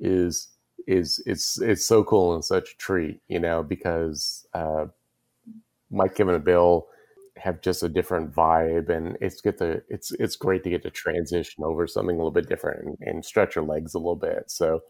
is 0.00 0.48
is 0.86 1.22
it's 1.24 1.60
it's 1.60 1.86
so 1.86 2.04
cool 2.04 2.34
and 2.34 2.44
such 2.44 2.72
a 2.72 2.76
treat, 2.76 3.20
you 3.28 3.40
know, 3.40 3.62
because 3.62 4.46
uh, 4.54 4.86
Mike, 5.90 6.14
Kevin, 6.14 6.34
and 6.34 6.44
Bill 6.44 6.88
have 7.36 7.60
just 7.60 7.82
a 7.82 7.88
different 7.88 8.34
vibe, 8.34 8.88
and 8.88 9.16
it's 9.20 9.40
get 9.40 9.58
the 9.58 9.82
it's 9.88 10.12
it's 10.12 10.36
great 10.36 10.62
to 10.64 10.70
get 10.70 10.82
to 10.82 10.90
transition 10.90 11.64
over 11.64 11.86
something 11.86 12.14
a 12.14 12.18
little 12.18 12.30
bit 12.30 12.48
different 12.48 12.84
and, 12.84 12.98
and 13.00 13.24
stretch 13.24 13.56
your 13.56 13.64
legs 13.64 13.94
a 13.94 13.98
little 13.98 14.16
bit. 14.16 14.50
So, 14.50 14.82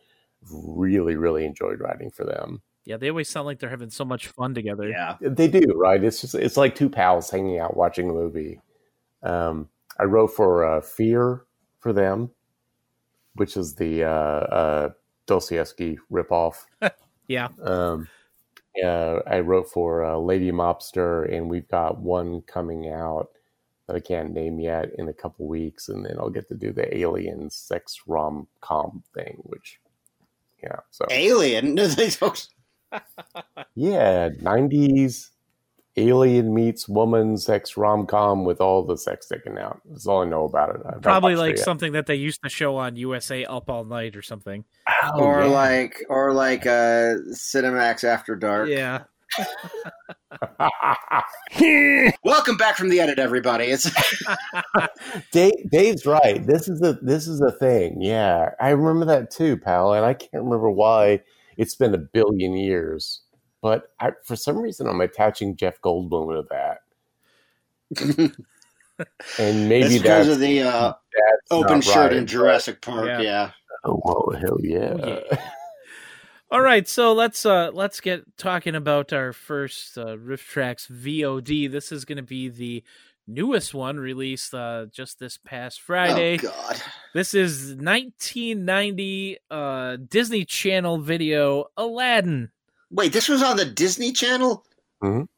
really, 0.51 1.17
really 1.17 1.45
enjoyed 1.45 1.81
writing 1.81 2.11
for 2.11 2.25
them. 2.25 2.63
Yeah, 2.85 2.99
they 2.99 3.09
always 3.09 3.29
sound 3.29 3.47
like 3.47 3.59
they're 3.59 3.71
having 3.71 3.91
so 3.91 4.05
much 4.05 4.29
fun 4.29 4.55
together. 4.55 4.89
Yeah. 4.89 5.17
They 5.21 5.49
do, 5.49 5.73
right? 5.75 6.03
It's 6.03 6.21
just 6.21 6.35
it's 6.35 6.57
like 6.57 6.75
two 6.75 6.91
pals 6.91 7.31
hanging 7.31 7.59
out 7.59 7.77
watching 7.77 8.11
a 8.11 8.13
movie. 8.13 8.61
Um, 9.23 9.69
I 9.99 10.05
wrote 10.05 10.29
for 10.29 10.65
uh, 10.65 10.81
Fear 10.83 11.45
for 11.79 11.93
them, 11.93 12.31
which 13.35 13.57
is 13.57 13.75
the 13.75 14.05
uh, 14.05 14.09
uh, 14.09 14.91
Dostoevsky 15.27 15.99
ripoff. 16.13 16.65
Yeah. 17.27 17.49
Um, 17.63 18.07
uh, 18.85 19.21
I 19.27 19.41
wrote 19.41 19.71
for 19.71 20.05
uh, 20.05 20.19
Lady 20.19 20.53
Mobster, 20.53 21.33
and 21.35 21.49
we've 21.49 21.67
got 21.69 21.99
one 21.99 22.43
coming 22.43 22.91
out 22.91 23.31
that 23.87 23.97
I 23.97 24.01
can't 24.01 24.33
name 24.33 24.61
yet 24.61 24.91
in 24.99 25.09
a 25.09 25.13
couple 25.15 25.47
weeks, 25.47 25.89
and 25.89 26.05
then 26.05 26.17
I'll 26.19 26.29
get 26.29 26.49
to 26.49 26.55
do 26.55 26.71
the 26.71 26.95
alien 26.97 27.49
sex 27.49 28.03
rom 28.07 28.47
com 28.61 29.03
thing, 29.15 29.39
which 29.45 29.81
yeah, 30.63 30.81
so 30.91 31.07
Alien. 31.11 31.77
They 32.95 33.01
don't- 33.35 33.67
yeah, 33.75 34.29
nineties 34.41 35.31
alien 35.97 36.53
meets 36.53 36.89
woman 36.89 37.37
sex 37.37 37.77
rom 37.77 38.07
com 38.07 38.45
with 38.45 38.61
all 38.61 38.85
the 38.85 38.97
sex 38.97 39.29
taken 39.29 39.59
out. 39.59 39.81
That's 39.89 40.07
all 40.07 40.23
I 40.23 40.27
know 40.27 40.45
about 40.45 40.75
it. 40.75 40.81
I've 40.85 41.03
Probably 41.03 41.35
watched 41.35 41.39
it 41.39 41.51
like 41.51 41.59
something 41.59 41.93
that 41.93 42.07
they 42.07 42.17
used 42.17 42.43
to 42.43 42.49
show 42.49 42.77
on 42.77 42.97
USA 42.97 43.45
Up 43.45 43.71
All 43.71 43.85
Night 43.85 44.17
or 44.17 44.23
something. 44.23 44.65
Oh, 45.05 45.21
or 45.21 45.41
yeah. 45.43 45.47
like 45.47 45.97
or 46.09 46.33
like 46.33 46.67
uh 46.67 47.17
Cinemax 47.33 48.05
After 48.05 48.37
Dark. 48.37 48.69
Yeah. 48.69 49.05
Welcome 52.25 52.57
back 52.57 52.77
from 52.77 52.89
the 52.89 53.01
edit, 53.01 53.19
everybody. 53.19 53.67
It's 53.67 53.91
Dave, 55.33 55.53
Dave's 55.71 56.07
right. 56.07 56.45
This 56.47 56.69
is 56.69 56.81
a 56.83 56.95
this 56.95 57.27
is 57.27 57.41
a 57.41 57.53
thing. 57.53 58.01
Yeah, 58.01 58.51
I 58.61 58.71
remember 58.71 59.05
that 59.07 59.31
too, 59.31 59.57
pal. 59.57 59.95
And 59.95 60.05
I 60.05 60.15
can't 60.15 60.45
remember 60.45 60.71
why 60.71 61.21
it's 61.57 61.75
been 61.75 61.95
a 61.95 61.99
billion 61.99 62.55
years, 62.55 63.23
but 63.63 63.93
I, 64.01 64.13
for 64.25 64.37
some 64.37 64.59
reason 64.59 64.87
I'm 64.87 65.01
attaching 65.01 65.57
Jeff 65.57 65.81
Goldblum 65.81 66.35
to 66.35 66.47
that, 66.51 66.81
and 69.39 69.69
maybe 69.69 69.87
it's 69.87 70.03
because 70.03 70.27
that's, 70.27 70.37
of 70.37 70.41
the 70.41 70.63
uh, 70.63 70.93
open 71.51 71.81
shirt 71.81 71.97
right, 71.97 72.13
in 72.13 72.27
Jurassic 72.27 72.81
Park. 72.81 73.07
Yeah. 73.07 73.21
Yeah. 73.21 73.51
Oh, 73.85 73.97
whoa, 73.97 74.37
hell 74.39 74.59
yeah! 74.63 74.97
Oh, 75.03 75.23
yeah. 75.31 75.51
All 76.51 76.61
right, 76.61 76.87
so 76.87 77.13
let's 77.13 77.45
uh 77.45 77.71
let's 77.73 78.01
get 78.01 78.37
talking 78.37 78.77
about 78.77 79.13
our 79.13 79.33
first 79.33 79.99
uh, 79.99 80.17
RiffTrax 80.17 80.89
VOD. 80.89 81.71
This 81.71 81.91
is 81.91 82.05
going 82.05 82.17
to 82.17 82.23
be 82.23 82.49
the 82.49 82.85
newest 83.27 83.75
one 83.75 83.99
released 83.99 84.55
uh 84.55 84.87
just 84.93 85.19
this 85.19 85.37
past 85.37 85.81
Friday. 85.81 86.39
Oh 86.45 86.49
God. 86.49 86.83
This 87.15 87.33
is 87.33 87.77
1990 87.77 89.39
uh 89.49 89.97
Disney 90.09 90.45
Channel 90.45 90.99
video 90.99 91.67
Aladdin. 91.77 92.51
Wait, 92.91 93.13
this 93.13 93.29
was 93.29 93.41
on 93.41 93.57
the 93.57 93.65
Disney 93.65 94.13
Channel. 94.13 94.65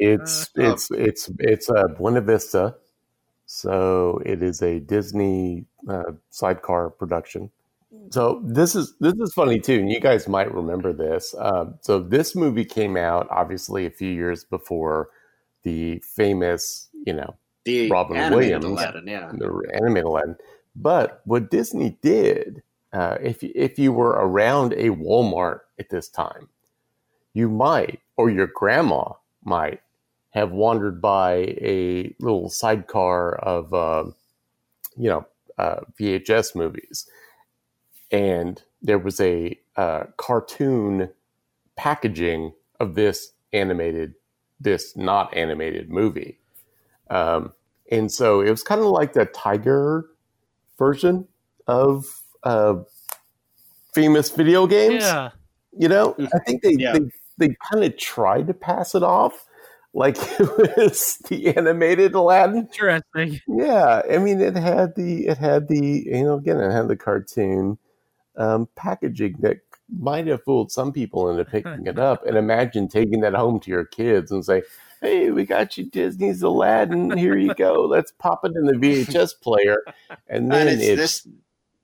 It's 0.00 0.48
Oh. 0.58 0.72
it's 0.72 0.90
it's 0.90 1.30
it's 1.38 1.68
a 1.68 1.88
Buena 1.88 2.20
Vista, 2.22 2.74
so 3.44 4.20
it 4.26 4.42
is 4.42 4.62
a 4.62 4.80
Disney 4.80 5.66
uh, 5.88 6.12
sidecar 6.30 6.90
production. 6.90 7.50
So 8.10 8.40
this 8.42 8.74
is 8.74 8.94
this 9.00 9.14
is 9.20 9.32
funny 9.34 9.60
too, 9.60 9.78
and 9.80 9.90
you 9.92 10.00
guys 10.00 10.26
might 10.26 10.52
remember 10.52 10.92
this. 10.92 11.34
Um, 11.38 11.74
so 11.82 12.00
this 12.00 12.34
movie 12.34 12.64
came 12.64 12.96
out 12.96 13.28
obviously 13.30 13.86
a 13.86 13.90
few 13.90 14.10
years 14.10 14.44
before 14.44 15.10
the 15.62 16.02
famous, 16.04 16.88
you 17.06 17.12
know, 17.12 17.36
The 17.66 17.90
Robin 17.90 18.16
Williams. 18.32 18.64
Aladdin. 18.64 19.06
Yeah. 19.06 19.30
the 19.32 19.70
animated 19.74 20.04
Aladdin. 20.04 20.36
But 20.74 21.20
what 21.24 21.50
Disney 21.50 21.98
did, 22.02 22.62
uh, 22.92 23.18
if 23.22 23.42
if 23.42 23.78
you 23.78 23.92
were 23.92 24.10
around 24.10 24.72
a 24.74 24.90
Walmart 24.90 25.60
at 25.78 25.90
this 25.90 26.08
time, 26.08 26.48
you 27.34 27.48
might, 27.50 28.00
or 28.16 28.30
your 28.30 28.46
grandma 28.46 29.12
might, 29.44 29.80
have 30.30 30.52
wandered 30.52 31.00
by 31.02 31.56
a 31.60 32.14
little 32.20 32.48
sidecar 32.50 33.36
of, 33.36 33.72
uh, 33.74 34.04
you 34.96 35.08
know, 35.08 35.26
uh, 35.58 35.80
VHS 35.98 36.54
movies. 36.54 37.06
and 38.12 38.62
there 38.82 38.98
was 38.98 39.20
a 39.20 39.58
uh, 39.76 40.04
cartoon 40.16 41.10
packaging 41.76 42.52
of 42.80 42.94
this 42.94 43.32
animated, 43.52 44.14
this 44.60 44.96
not 44.96 45.34
animated 45.36 45.90
movie. 45.90 46.38
Um, 47.10 47.52
and 47.90 48.10
so 48.10 48.40
it 48.40 48.50
was 48.50 48.62
kind 48.62 48.80
of 48.80 48.86
like 48.88 49.12
the 49.12 49.26
Tiger 49.26 50.06
version 50.78 51.26
of 51.66 52.04
uh, 52.42 52.76
famous 53.94 54.30
video 54.30 54.66
games. 54.66 55.02
Yeah. 55.02 55.30
You 55.78 55.88
know, 55.88 56.14
I 56.18 56.38
think 56.40 56.62
they 56.62 56.74
Yeah. 56.78 56.92
they, 56.94 57.00
they 57.48 57.56
kind 57.70 57.84
of 57.84 57.96
tried 57.98 58.46
to 58.46 58.54
pass 58.54 58.94
it 58.94 59.02
off 59.02 59.44
like 59.92 60.16
it 60.40 60.76
was 60.76 61.18
the 61.28 61.54
animated 61.56 62.14
Aladdin. 62.14 62.58
Interesting. 62.58 63.40
Yeah, 63.48 64.02
I 64.10 64.18
mean, 64.18 64.40
it 64.40 64.56
had 64.56 64.94
the 64.94 65.26
it 65.26 65.38
had 65.38 65.68
the 65.68 66.04
you 66.06 66.24
know 66.24 66.34
again 66.34 66.60
it 66.60 66.70
had 66.70 66.88
the 66.88 66.96
cartoon 66.96 67.78
um, 68.36 68.68
packaging 68.76 69.36
that 69.40 69.58
might 69.98 70.26
have 70.26 70.42
fooled 70.44 70.70
some 70.72 70.92
people 70.92 71.30
into 71.30 71.44
picking 71.44 71.86
it 71.86 71.98
up. 71.98 72.26
And 72.26 72.36
imagine 72.36 72.88
taking 72.88 73.20
that 73.20 73.34
home 73.34 73.60
to 73.60 73.70
your 73.70 73.84
kids 73.84 74.30
and 74.30 74.44
say, 74.44 74.62
"Hey, 75.00 75.30
we 75.30 75.44
got 75.44 75.76
you 75.78 75.84
Disney's 75.84 76.42
Aladdin. 76.42 77.16
Here 77.16 77.36
you 77.36 77.54
go. 77.54 77.86
Let's 77.86 78.12
pop 78.12 78.44
it 78.44 78.52
in 78.56 78.66
the 78.66 78.72
VHS 78.74 79.40
player." 79.40 79.82
And 80.28 80.50
then 80.50 80.68
and 80.68 80.80
it's 80.80 80.88
it's, 80.88 81.22
this 81.22 81.28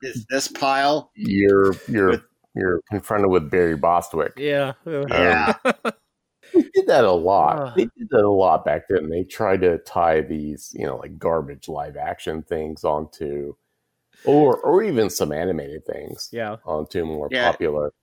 it's 0.02 0.26
this 0.30 0.48
pile. 0.48 1.10
you're 1.14 1.74
you're 1.88 2.10
with- 2.10 2.22
you're 2.54 2.80
confronted 2.90 3.30
with 3.30 3.50
Barry 3.50 3.76
Bostwick. 3.76 4.34
Yeah. 4.36 4.74
Yeah. 4.86 5.54
Um, 5.64 5.72
they 6.54 6.62
did 6.74 6.86
that 6.86 7.04
a 7.04 7.12
lot. 7.12 7.58
Ugh. 7.58 7.72
They 7.76 7.84
did 7.96 8.08
that 8.10 8.24
a 8.24 8.30
lot 8.30 8.64
back 8.66 8.82
then. 8.90 9.08
They 9.08 9.24
tried 9.24 9.62
to 9.62 9.78
tie 9.78 10.20
these, 10.20 10.70
you 10.78 10.84
know, 10.86 10.96
like 10.98 11.18
garbage 11.18 11.66
live 11.68 11.96
action 11.96 12.42
things 12.42 12.84
onto, 12.84 13.54
or 14.26 14.58
or 14.58 14.82
even 14.82 15.08
some 15.08 15.32
animated 15.32 15.86
things 15.86 16.28
Yeah. 16.30 16.56
onto 16.66 17.06
more 17.06 17.28
Yeah. 17.30 17.50
popular. 17.50 17.94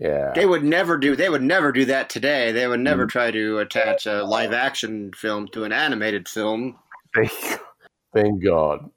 Yeah, 0.00 0.32
They 0.34 0.46
would 0.46 0.62
never 0.62 0.96
do. 0.96 1.16
They 1.16 1.28
would 1.28 1.42
never 1.42 1.72
do 1.72 1.84
that 1.86 2.08
today. 2.08 2.52
They 2.52 2.68
would 2.68 2.80
never 2.80 3.06
Mm. 3.06 3.10
try 3.10 3.30
to 3.32 3.58
attach 3.58 4.06
a 4.06 4.22
live 4.24 4.52
action 4.52 5.12
film 5.12 5.48
to 5.48 5.64
an 5.64 5.72
animated 5.72 6.28
film. 6.28 6.78
thank, 7.14 7.32
thank 8.14 8.42
God. 8.44 8.90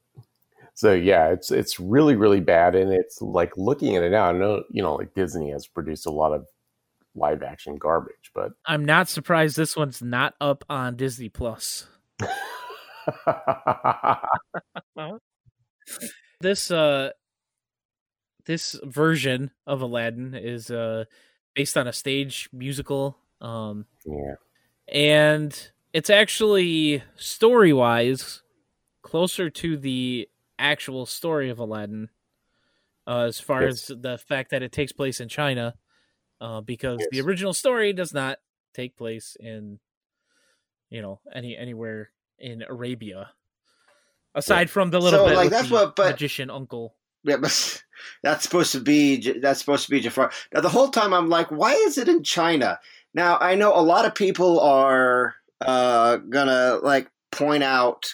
So 0.75 0.93
yeah, 0.93 1.29
it's 1.29 1.51
it's 1.51 1.79
really 1.79 2.15
really 2.15 2.39
bad, 2.39 2.75
and 2.75 2.91
it's 2.93 3.21
like 3.21 3.55
looking 3.57 3.95
at 3.95 4.03
it 4.03 4.11
now. 4.11 4.29
I 4.29 4.31
know 4.31 4.63
you 4.69 4.81
know 4.81 4.95
like 4.95 5.13
Disney 5.13 5.51
has 5.51 5.67
produced 5.67 6.05
a 6.05 6.11
lot 6.11 6.33
of 6.33 6.45
live 7.15 7.43
action 7.43 7.75
garbage, 7.77 8.31
but 8.33 8.51
I'm 8.65 8.85
not 8.85 9.09
surprised 9.09 9.57
this 9.57 9.75
one's 9.75 10.01
not 10.01 10.33
up 10.39 10.63
on 10.69 10.95
Disney 10.95 11.29
Plus. 11.29 11.87
This 16.41 16.71
uh 16.71 17.11
this 18.45 18.79
version 18.83 19.51
of 19.67 19.81
Aladdin 19.81 20.33
is 20.35 20.69
uh 20.71 21.05
based 21.55 21.77
on 21.77 21.87
a 21.87 21.93
stage 21.93 22.49
musical 22.53 23.17
um 23.41 23.85
yeah, 24.05 24.35
and 24.87 25.71
it's 25.93 26.09
actually 26.09 27.03
story-wise 27.15 28.41
closer 29.01 29.49
to 29.49 29.77
the 29.77 30.29
actual 30.59 31.05
story 31.05 31.49
of 31.49 31.59
Aladdin 31.59 32.09
uh, 33.07 33.21
as 33.21 33.39
far 33.39 33.63
Yes. 33.63 33.89
as 33.89 33.97
the 34.01 34.17
fact 34.17 34.51
that 34.51 34.61
it 34.63 34.71
takes 34.71 34.91
place 34.91 35.19
in 35.19 35.27
China 35.27 35.73
uh, 36.39 36.61
because 36.61 36.99
the 37.11 37.19
original 37.21 37.53
story 37.53 37.93
does 37.93 38.13
not 38.13 38.37
take 38.73 38.95
place 38.95 39.35
in 39.39 39.79
you 40.89 41.01
know 41.01 41.19
any 41.33 41.57
anywhere 41.57 42.11
in 42.39 42.61
Arabia 42.67 43.31
aside 44.33 44.69
from 44.69 44.91
the 44.91 44.99
little 44.99 45.19
So, 45.19 45.25
bit 45.27 45.35
like, 45.35 45.43
with 45.45 45.51
that's 45.53 45.67
the 45.69 45.73
what- 45.73 45.95
but- 45.95 46.11
magician 46.11 46.49
uncle 46.49 46.95
Yeah, 47.23 47.37
but 47.37 47.83
that's 48.23 48.43
supposed 48.43 48.71
to 48.73 48.79
be 48.79 49.39
that's 49.39 49.59
supposed 49.59 49.85
to 49.85 49.91
be 49.91 49.99
Jafar. 49.99 50.31
Now 50.53 50.61
the 50.61 50.69
whole 50.69 50.89
time 50.89 51.13
I'm 51.13 51.29
like, 51.29 51.49
why 51.51 51.73
is 51.73 51.97
it 51.97 52.07
in 52.07 52.23
China? 52.23 52.79
Now 53.13 53.37
I 53.39 53.55
know 53.55 53.75
a 53.75 53.81
lot 53.81 54.05
of 54.05 54.15
people 54.15 54.59
are 54.59 55.35
uh, 55.61 56.17
gonna 56.17 56.79
like 56.81 57.09
point 57.31 57.63
out 57.63 58.13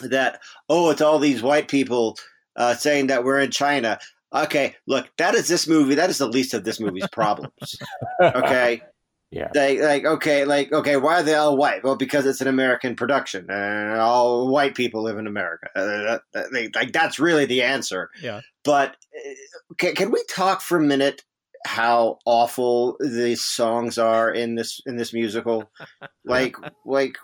that 0.00 0.40
oh, 0.68 0.90
it's 0.90 1.00
all 1.00 1.18
these 1.18 1.42
white 1.42 1.68
people 1.68 2.16
uh, 2.56 2.74
saying 2.74 3.08
that 3.08 3.24
we're 3.24 3.40
in 3.40 3.50
China. 3.50 3.98
Okay, 4.34 4.76
look, 4.86 5.08
that 5.16 5.34
is 5.34 5.48
this 5.48 5.66
movie. 5.66 5.94
That 5.94 6.10
is 6.10 6.18
the 6.18 6.28
least 6.28 6.52
of 6.52 6.64
this 6.64 6.80
movie's 6.80 7.08
problems. 7.08 7.52
Okay, 8.20 8.82
yeah, 9.30 9.48
they 9.52 9.80
like 9.82 10.04
okay, 10.04 10.44
like 10.44 10.72
okay, 10.72 10.96
why 10.96 11.20
are 11.20 11.22
they 11.22 11.34
all 11.34 11.56
white? 11.56 11.84
Well, 11.84 11.96
because 11.96 12.24
it's 12.26 12.40
an 12.40 12.48
American 12.48 12.96
production, 12.96 13.46
and 13.50 14.00
all 14.00 14.48
white 14.48 14.74
people 14.74 15.02
live 15.02 15.18
in 15.18 15.26
America. 15.26 15.68
Uh, 15.76 16.18
they- 16.52 16.70
like 16.74 16.92
that's 16.92 17.18
really 17.18 17.44
the 17.44 17.62
answer. 17.62 18.10
Yeah. 18.22 18.40
But 18.64 18.96
uh, 19.14 19.74
can, 19.78 19.94
can 19.94 20.10
we 20.10 20.22
talk 20.30 20.62
for 20.62 20.78
a 20.78 20.82
minute 20.82 21.22
how 21.66 22.18
awful 22.24 22.96
these 23.00 23.42
songs 23.42 23.98
are 23.98 24.30
in 24.32 24.54
this 24.54 24.80
in 24.86 24.96
this 24.96 25.12
musical? 25.12 25.70
Like, 26.24 26.56
like 26.84 27.16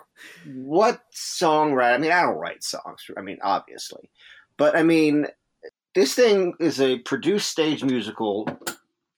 what 0.47 0.99
songwriter? 1.13 1.93
I 1.93 1.97
mean, 1.99 2.11
I 2.11 2.23
don't 2.23 2.37
write 2.39 2.63
songs. 2.63 3.03
I 3.15 3.21
mean, 3.21 3.37
obviously, 3.43 4.09
but 4.57 4.75
I 4.75 4.81
mean, 4.81 5.27
this 5.93 6.15
thing 6.15 6.53
is 6.59 6.81
a 6.81 6.97
produced 6.99 7.49
stage 7.51 7.83
musical, 7.83 8.49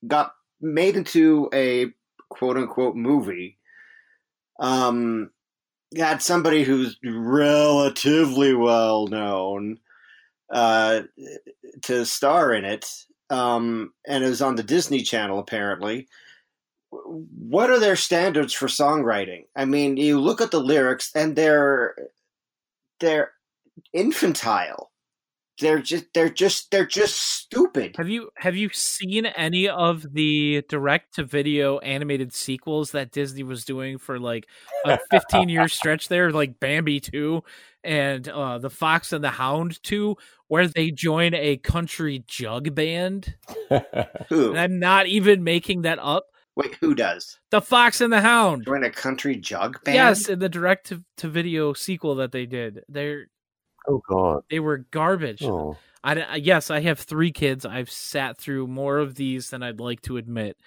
got 0.06 0.34
made 0.60 0.98
into 0.98 1.50
a 1.54 1.86
quote 2.30 2.58
unquote 2.58 2.96
movie. 2.96 3.58
Um, 4.60 5.32
got 5.96 6.22
somebody 6.22 6.64
who's 6.64 6.98
relatively 7.04 8.54
well 8.54 9.08
known 9.08 9.80
uh, 10.52 11.02
to 11.84 12.06
star 12.06 12.54
in 12.54 12.66
it, 12.66 12.86
um, 13.30 13.94
and 14.06 14.24
it 14.24 14.30
was 14.30 14.42
on 14.42 14.56
the 14.56 14.64
Disney 14.64 15.02
Channel 15.02 15.40
apparently. 15.40 16.08
What 16.90 17.70
are 17.70 17.80
their 17.80 17.98
standards 17.98 18.54
for 18.54 18.68
songwriting? 18.68 19.46
I 19.56 19.66
mean, 19.66 19.98
you 19.98 20.20
look 20.20 20.40
at 20.40 20.52
the 20.52 20.62
lyrics 20.62 21.12
and 21.14 21.36
they're 21.36 21.96
they're 23.00 23.32
infantile. 23.94 24.92
They're 25.60 25.80
just 25.80 26.06
they're 26.14 26.30
just 26.30 26.70
they're 26.70 26.86
just 26.86 27.16
stupid. 27.20 27.96
Have 27.98 28.10
you 28.10 28.30
have 28.38 28.56
you 28.56 28.70
seen 28.74 29.26
any 29.26 29.68
of 29.68 30.06
the 30.14 30.64
direct 30.70 31.16
to 31.16 31.24
video 31.24 31.80
animated 31.80 32.34
sequels 32.34 32.92
that 32.92 33.12
Disney 33.12 33.44
was 33.44 33.66
doing 33.66 33.98
for 33.98 34.20
like 34.20 34.48
a 34.86 35.00
15 35.10 35.50
year 35.50 35.68
stretch 35.68 36.10
there 36.10 36.32
like 36.32 36.60
Bambi 36.60 37.00
2 37.00 37.44
and 37.84 38.28
uh 38.30 38.60
The 38.60 38.70
Fox 38.70 39.12
and 39.14 39.24
the 39.24 39.32
Hound 39.32 39.82
2 39.84 40.16
where 40.48 40.68
they 40.68 40.92
join 40.92 41.34
a 41.34 41.58
country 41.58 42.24
jug 42.28 42.76
band? 42.76 43.36
Who? 44.30 44.50
And 44.52 44.60
I'm 44.60 44.80
not 44.80 45.08
even 45.08 45.44
making 45.44 45.82
that 45.82 46.00
up. 46.00 46.28
Wait, 46.56 46.76
who 46.82 46.96
does? 46.96 47.38
The 47.52 47.62
Fox 47.62 48.02
and 48.02 48.12
the 48.12 48.22
Hound. 48.22 48.66
Join 48.66 48.84
a 48.84 48.90
country 48.90 49.36
jug 49.36 49.84
band? 49.84 49.96
Yes, 49.96 50.28
in 50.28 50.40
the 50.40 50.50
direct 50.50 50.88
to, 50.88 51.04
to 51.18 51.28
video 51.28 51.74
sequel 51.74 52.16
that 52.16 52.32
they 52.32 52.48
did. 52.48 52.84
They're 52.90 53.28
oh 53.88 54.02
God, 54.08 54.44
they 54.50 54.60
were 54.60 54.80
garbage. 54.92 55.44
oh. 55.44 55.78
I, 56.04 56.22
I- 56.22 56.36
yes, 56.36 56.70
I 56.72 56.82
have 56.82 57.00
three 57.00 57.32
kids. 57.32 57.66
I've 57.66 57.90
sat 57.92 58.38
through 58.38 58.68
more 58.68 58.98
of 59.00 59.16
these 59.16 59.50
than 59.50 59.64
I'd 59.64 59.80
like 59.80 60.02
to 60.04 60.18
admit, 60.18 60.58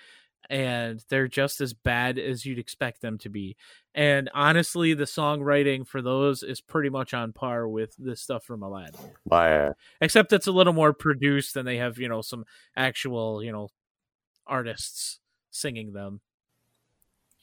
and 0.50 1.02
they're 1.09 1.28
just 1.28 1.61
as 1.61 1.72
bad 1.72 2.18
as 2.18 2.44
you'd 2.44 2.59
expect 2.59 3.00
them 3.00 3.16
to 3.18 3.28
be. 3.28 3.56
And 3.94 4.28
honestly, 4.35 4.94
the 4.94 5.04
songwriting 5.04 5.87
for 5.87 6.02
those 6.02 6.42
is 6.42 6.61
pretty 6.61 6.90
much 6.90 7.12
on 7.14 7.33
par 7.33 7.66
with 7.68 7.94
the 7.98 8.16
stuff 8.16 8.44
from 8.44 8.62
Aladdin, 8.62 9.00
uh, 9.30 9.70
except 10.00 10.33
it's 10.33 10.46
a 10.46 10.52
little 10.52 10.72
more 10.72 10.92
produced 10.92 11.56
and 11.56 11.66
they 11.66 11.78
have 11.78 11.98
you 11.98 12.09
know 12.09 12.22
some 12.22 12.44
actual 12.76 13.42
you 13.42 13.50
know 13.50 13.68
artists 14.46 15.18
singing 15.50 15.92
them 15.92 16.20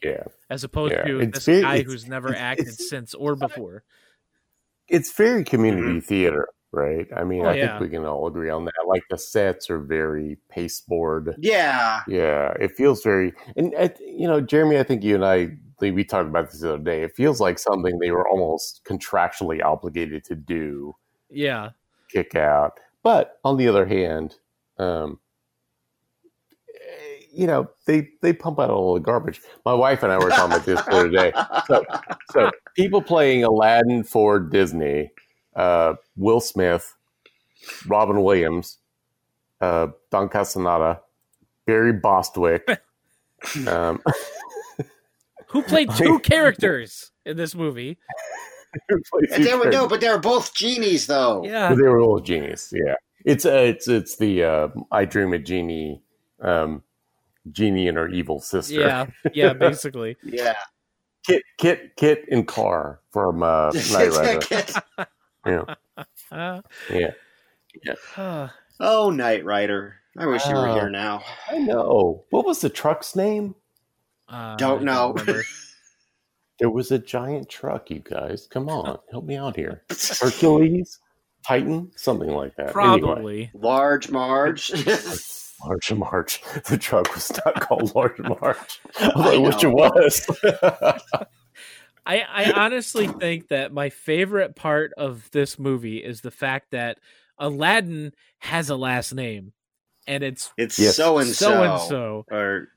yeah. 0.04 0.24
as 0.50 0.64
opposed 0.64 0.94
Yeah, 0.94 1.04
to 1.04 1.20
it's 1.20 1.46
this 1.46 1.62
guy 1.62 1.82
who's 1.84 2.08
never 2.08 2.34
acted 2.36 2.74
since 2.74 3.14
or 3.14 3.36
before. 3.36 3.84
It's 4.90 5.12
very 5.14 5.44
community 5.44 6.00
theater, 6.02 6.48
right? 6.72 7.08
I 7.16 7.24
mean, 7.24 7.46
Oh, 7.46 7.50
I 7.50 7.56
yeah. 7.56 7.78
think 7.80 7.82
we 7.82 7.90
can 7.90 8.06
all 8.06 8.28
agree 8.28 8.50
on 8.50 8.66
that. 8.66 8.74
Like 8.88 9.04
the 9.10 9.18
sets 9.18 9.70
are 9.70 9.80
very 9.80 10.38
pasteboard. 10.50 11.36
Yeah. 11.40 12.02
Yeah, 12.08 12.54
it 12.60 12.76
feels 12.76 13.04
very, 13.04 13.34
and 13.56 13.74
uh, 13.76 13.90
you 14.00 14.28
know, 14.28 14.42
Jeremy, 14.42 14.80
I 14.80 14.84
think 14.84 15.04
you 15.04 15.16
and 15.16 15.26
I 15.26 15.58
we 15.80 15.92
we 15.92 16.04
talked 16.04 16.28
about 16.30 16.52
this 16.52 16.62
the 16.62 16.74
other 16.74 16.84
day. 16.84 17.04
It 17.04 17.16
feels 17.16 17.40
like 17.40 17.60
something 17.60 18.00
they 18.00 18.12
were 18.12 18.28
almost 18.28 18.82
contractually 18.86 19.64
obligated 19.64 20.24
to 20.26 20.36
do, 20.36 20.96
Yeah, 21.30 21.72
kick 22.12 22.36
out. 22.36 22.80
But 23.04 23.40
on 23.44 23.58
the 23.58 23.68
other 23.68 23.86
hand, 23.86 24.36
um, 24.80 25.20
you 27.38 27.46
know, 27.46 27.70
they 27.86 28.10
they 28.24 28.34
pump 28.34 28.60
out 28.60 28.72
all 28.72 28.96
the 28.96 29.00
garbage. 29.00 29.42
My 29.64 29.74
wife 29.74 30.02
and 30.02 30.12
I 30.12 30.18
were 30.18 30.30
talking 30.30 30.54
about 30.54 30.66
this 30.66 30.82
the 30.82 30.92
other 30.92 31.10
day. 31.10 31.32
So, 31.68 31.86
so 32.32 32.52
people 32.76 33.02
playing 33.02 33.44
Aladdin 33.44 34.04
for 34.04 34.40
Disney, 34.40 35.12
uh, 35.56 35.94
Will 36.16 36.40
Smith, 36.40 36.96
Robin 37.88 38.24
Williams, 38.24 38.80
uh, 39.62 39.90
Dan 40.12 40.30
Castellaneta, 40.30 41.00
Barry 41.68 41.94
Bostwick. 41.94 42.68
um, 43.68 44.02
who 45.50 45.62
played 45.62 45.92
two 45.92 46.18
characters 46.24 47.12
in 47.24 47.38
this 47.38 47.54
movie? 47.54 48.00
And 48.90 49.46
they 49.46 49.54
were, 49.54 49.70
no, 49.70 49.88
but 49.88 50.02
they 50.02 50.10
were 50.10 50.18
both 50.18 50.56
genies, 50.56 51.06
though. 51.06 51.44
Yeah, 51.44 51.74
they 51.74 51.88
were 51.88 52.02
all 52.02 52.20
genies. 52.20 52.74
Yeah, 52.76 52.96
It's 53.26 53.46
uh, 53.46 53.54
it's 53.54 53.88
it's 53.88 54.18
the 54.18 54.44
uh, 54.44 54.68
I 54.92 55.06
Dream 55.06 55.34
a 55.34 55.40
Jeannie, 55.40 56.02
um, 56.42 56.84
Genie 57.52 57.88
and 57.88 57.98
her 57.98 58.08
evil 58.10 58.40
sister. 58.40 58.80
Yeah, 58.80 59.06
yeah, 59.34 59.54
basically. 59.54 60.18
Yeah. 60.24 60.56
KITT, 61.28 61.42
KITT, 61.58 61.96
KITT, 61.98 62.26
and 62.32 62.48
KARR 62.48 63.00
from 63.12 63.44
uh, 63.44 63.72
Knight 63.92 64.12
Rider. 64.12 64.66
Yeah, 65.46 65.76
Uh, 66.32 66.62
yeah. 66.90 67.12
uh, 68.18 68.48
oh, 68.80 69.10
Knight 69.10 69.44
Rider. 69.46 69.96
I 70.18 70.26
wish 70.26 70.46
you 70.48 70.56
were 70.56 70.74
here 70.74 70.90
now. 70.90 71.22
I 71.50 71.60
know. 71.60 72.24
What 72.32 72.46
was 72.46 72.62
the 72.62 72.70
truck's 72.70 73.16
name? 73.16 73.54
uh, 74.30 74.56
Don't 74.56 74.84
know. 74.84 75.16
There 76.60 76.70
was 76.72 76.92
a 76.92 76.98
giant 76.98 77.50
truck. 77.50 77.92
You 77.92 78.00
guys, 78.00 78.48
come 78.50 78.68
on, 78.68 78.98
help 79.12 79.26
me 79.26 79.36
out 79.36 79.56
here. 79.56 79.84
Hercules, 80.20 81.00
Titan, 81.46 81.92
something 81.96 82.30
like 82.32 82.56
that. 82.56 82.76
Anyway. 82.76 83.00
Probably. 83.00 83.52
Large 83.54 84.10
Marge. 84.10 84.72
Large 85.66 85.94
March. 85.94 86.42
The 86.68 86.78
truck 86.78 87.14
was 87.16 87.32
not 87.46 87.60
called 87.62 87.94
Large 87.96 88.20
March. 88.20 88.80
I 89.00 89.36
I 89.36 89.38
wish 89.38 89.64
it 89.64 89.68
was. 89.68 90.26
I, 92.06 92.22
I 92.22 92.52
honestly 92.56 93.08
think 93.08 93.50
that 93.50 93.74
my 93.74 93.90
favorite 93.90 94.56
part 94.56 94.94
of 94.98 95.30
this 95.32 95.60
movie 95.60 95.98
is 95.98 96.22
the 96.22 96.32
fact 96.32 96.72
that 96.72 97.00
Aladdin 97.38 98.14
has 98.40 98.70
a 98.70 98.78
last 98.78 99.14
name, 99.14 99.52
and 100.08 100.24
it's 100.24 100.52
it's 100.58 100.80
Yes. 100.80 100.96
so 100.96 101.18
and 101.18 101.28
so 101.30 101.64
and 101.64 101.82
so, 101.82 102.26
Or 102.32 102.70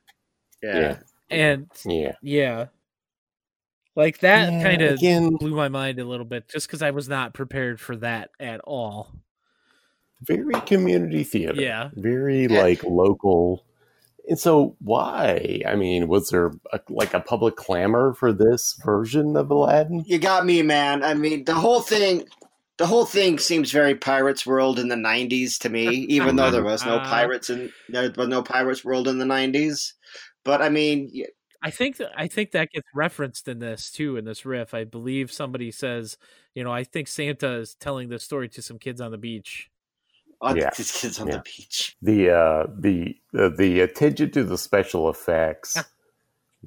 yeah. 0.61 0.79
Yeah. 0.79 0.97
and 1.29 1.67
yeah. 1.85 2.11
yeah, 2.21 2.65
like 3.95 4.19
that 4.19 4.51
Yeah, 4.51 4.63
kind 4.63 4.81
of 4.81 4.99
blew 5.39 5.55
my 5.55 5.69
mind 5.69 5.99
a 5.99 6.05
little 6.05 6.25
bit, 6.25 6.49
just 6.49 6.67
because 6.67 6.81
I 6.81 6.91
was 6.91 7.07
not 7.07 7.33
prepared 7.33 7.79
for 7.79 7.95
that 7.97 8.31
at 8.39 8.59
all. 8.61 9.11
Very 10.21 10.53
community 10.65 11.23
theater. 11.23 11.61
Yeah. 11.61 11.89
Very 11.93 12.45
Yeah. 12.47 12.61
like 12.61 12.83
local. 12.83 13.65
And 14.27 14.37
so, 14.39 14.75
why? 14.79 15.61
I 15.67 15.75
mean, 15.75 16.07
was 16.07 16.29
there 16.29 16.51
a, 16.71 16.79
like 16.89 17.13
a 17.13 17.19
public 17.19 17.55
clamor 17.55 18.13
for 18.13 18.31
this 18.31 18.79
version 18.85 19.35
of 19.35 19.49
Aladdin? 19.49 20.03
You 20.05 20.19
got 20.19 20.45
me, 20.45 20.61
man. 20.61 21.03
I 21.03 21.15
mean, 21.15 21.43
the 21.45 21.55
whole 21.55 21.81
thing, 21.81 22.25
the 22.77 22.85
whole 22.85 23.05
thing 23.05 23.39
seems 23.39 23.71
very 23.71 23.95
Pirates 23.95 24.45
World 24.45 24.77
in 24.77 24.89
the 24.89 24.95
'90s 24.95 25.57
to 25.59 25.69
me. 25.69 25.87
Even 26.09 26.35
though 26.35 26.51
there 26.51 26.63
was 26.63 26.85
no 26.85 26.97
Uh. 26.97 27.05
pirates 27.09 27.49
in 27.49 27.71
there 27.89 28.11
was 28.15 28.27
no 28.27 28.43
Pirates 28.43 28.85
World 28.85 29.07
in 29.07 29.17
the 29.17 29.25
'90s. 29.25 29.93
But 30.45 30.61
I 30.61 30.69
mean, 30.69 31.09
y- 31.13 31.25
I 31.63 31.71
think 31.71 31.97
that 31.97 32.11
I 32.15 32.27
think 32.27 32.51
that 32.51 32.69
gets 32.71 32.87
referenced 32.93 33.47
in 33.47 33.57
this 33.59 33.91
too 33.91 34.17
in 34.17 34.25
this 34.25 34.45
riff. 34.45 34.73
I 34.75 34.83
believe 34.83 35.31
somebody 35.31 35.71
says, 35.71 36.15
you 36.53 36.63
know, 36.63 36.71
I 36.71 36.83
think 36.83 37.07
Santa 37.07 37.53
is 37.57 37.73
telling 37.75 38.09
this 38.09 38.23
story 38.23 38.49
to 38.49 38.61
some 38.61 38.77
kids 38.77 39.01
on 39.01 39.09
the 39.11 39.17
beach. 39.17 39.70
Oh, 40.41 40.55
Yeah. 40.55 40.69
these 40.75 40.91
kids 40.91 41.19
on 41.19 41.27
Yeah. 41.27 41.37
the 41.37 41.43
beach. 41.43 41.95
The 42.01 42.29
uh, 42.29 42.67
the 42.77 43.15
uh, 43.37 43.49
the 43.57 43.81
attention 43.81 44.31
to 44.31 44.43
the 44.43 44.57
special 44.57 45.09
effects 45.09 45.77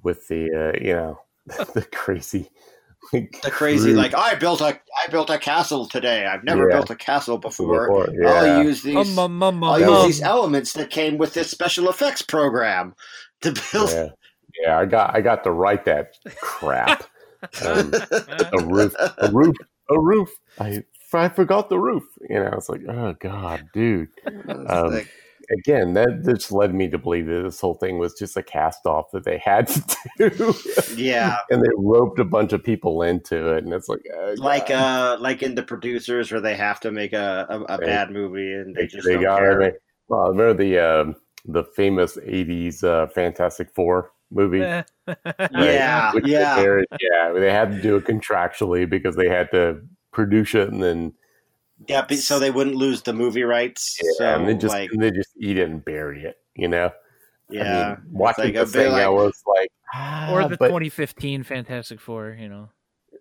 with 0.03 0.29
the 0.29 0.73
uh, 0.75 0.85
you 0.85 0.95
know 0.95 1.21
the 1.75 1.83
crazy 1.93 2.51
like, 3.13 3.41
The 3.43 3.51
crazy, 3.51 3.89
crude 3.93 3.97
like 3.97 4.15
I 4.15 4.35
built 4.35 4.61
a, 4.61 4.67
I 4.99 5.11
built 5.11 5.29
a 5.31 5.39
castle 5.39 5.87
today. 5.87 6.27
I've 6.27 6.45
never 6.45 6.69
Yeah. 6.69 6.77
built 6.77 6.91
a 6.91 6.97
castle 6.97 7.39
before. 7.39 7.87
before, 7.87 8.09
yeah. 8.19 8.29
I'll 8.31 8.65
use 8.65 8.83
these. 8.83 8.97
Um, 8.97 9.19
um, 9.19 9.43
um, 9.43 9.65
I'll 9.65 9.75
um, 9.75 9.81
use 9.81 9.91
um. 9.91 10.07
these 10.07 10.23
elements 10.23 10.73
that 10.73 10.91
came 10.91 11.19
with 11.19 11.35
this 11.35 11.51
special 11.51 11.89
effects 11.91 12.23
program 12.23 12.95
to 13.43 13.53
build. 13.73 13.91
yeah. 13.91 14.09
yeah, 14.63 14.79
I 14.79 14.87
got 14.87 15.15
I 15.15 15.21
got 15.21 15.45
to 15.45 15.51
write 15.51 15.85
that 15.87 16.15
crap. 16.41 17.05
Um, 17.63 17.93
a 17.93 18.65
roof, 18.65 18.95
a 18.99 19.31
roof, 19.31 19.55
a 19.91 20.01
roof. 20.01 20.31
I 20.59 20.83
I 21.15 21.29
forgot 21.29 21.69
the 21.69 21.79
roof. 21.79 22.05
You 22.29 22.37
know, 22.37 22.51
it's 22.57 22.69
like, 22.69 22.83
oh 22.89 23.15
god, 23.21 23.69
dude. 23.73 24.09
Um, 24.49 24.93
like- 24.93 25.09
Again, 25.59 25.93
that 25.93 26.23
just 26.25 26.51
led 26.53 26.75
me 26.75 26.89
to 26.89 26.97
believe 26.97 27.27
that 27.27 27.43
this 27.43 27.61
whole 27.61 27.75
thing 27.75 27.99
was 27.99 28.15
just 28.15 28.35
a 28.35 28.43
cast 28.43 28.87
off 28.87 29.11
that 29.13 29.25
they 29.25 29.37
had 29.37 29.67
to 29.67 30.31
do. 30.31 30.55
yeah, 30.97 31.37
and 31.51 31.61
they 31.63 31.69
roped 31.77 32.19
a 32.19 32.25
bunch 32.25 32.55
of 32.55 32.65
people 32.65 33.03
into 33.03 33.53
it, 33.55 33.63
and 33.63 33.71
it's 33.75 33.87
like, 33.91 34.01
oh, 34.17 34.35
like 34.39 34.71
uh, 34.71 35.19
like 35.21 35.43
in 35.43 35.55
the 35.55 35.63
producers 35.63 36.33
where 36.33 36.41
they 36.41 36.57
have 36.57 36.81
to 36.81 36.91
make 36.91 37.13
a, 37.13 37.47
a, 37.51 37.61
a 37.75 37.79
They- 37.79 37.85
bad 37.85 38.11
movie 38.11 38.55
and 38.55 38.75
they, 38.75 38.83
they, 38.83 38.87
just 38.87 39.07
they 39.07 39.15
don't 39.17 39.23
got 39.23 39.39
care. 39.41 39.61
it. 39.61 39.83
Well, 40.09 40.29
remember 40.31 40.55
the 40.55 40.79
um, 40.79 41.17
the 41.45 41.63
famous 41.77 42.17
'80s 42.17 42.83
uh, 42.83 43.09
Fantastic 43.09 43.69
Four 43.75 44.13
movie? 44.31 44.63
Eh. 45.07 45.49
Yeah, 45.53 46.15
Which 46.15 46.27
yeah. 46.27 46.59
yeah, 46.99 47.33
they 47.35 47.53
had 47.53 47.71
to 47.73 47.83
do 47.83 47.97
it 47.97 48.05
contractually 48.07 48.89
because 48.89 49.17
they 49.17 49.29
had 49.29 49.51
to 49.51 49.83
produce 50.15 50.55
it 50.55 50.69
and 50.71 50.83
then 50.83 51.13
Yeah, 51.89 52.03
be- 52.07 52.17
so 52.17 52.39
they 52.39 52.51
wouldn't 52.51 52.77
lose 52.77 53.03
the 53.03 53.13
movie 53.13 53.43
rights. 53.43 53.99
yeah, 54.03 54.11
so 54.17 54.35
and 54.37 54.49
they 54.49 54.55
just 54.55 54.73
like, 54.75 54.91
and 54.93 55.03
they 55.03 55.11
just 55.11 55.31
eat 55.39 55.59
it 55.59 55.69
and 55.69 55.85
bury 55.85 56.25
it. 56.25 56.39
You 56.55 56.69
know, 56.69 56.91
yeah, 57.51 57.87
I 57.87 57.89
mean, 58.01 58.13
watching 58.13 58.45
like 58.45 58.55
a 58.55 58.59
the 58.61 58.65
bit 58.65 58.73
thing, 58.73 58.93
I 58.95 59.09
was 59.09 59.43
like, 59.47 59.69
or 60.31 60.43
ah, 60.43 60.49
the 60.49 60.57
but- 60.57 60.69
2015 60.69 61.43
Fantastic 61.43 62.01
Four, 62.01 62.37
you 62.41 62.49
know. 62.49 62.69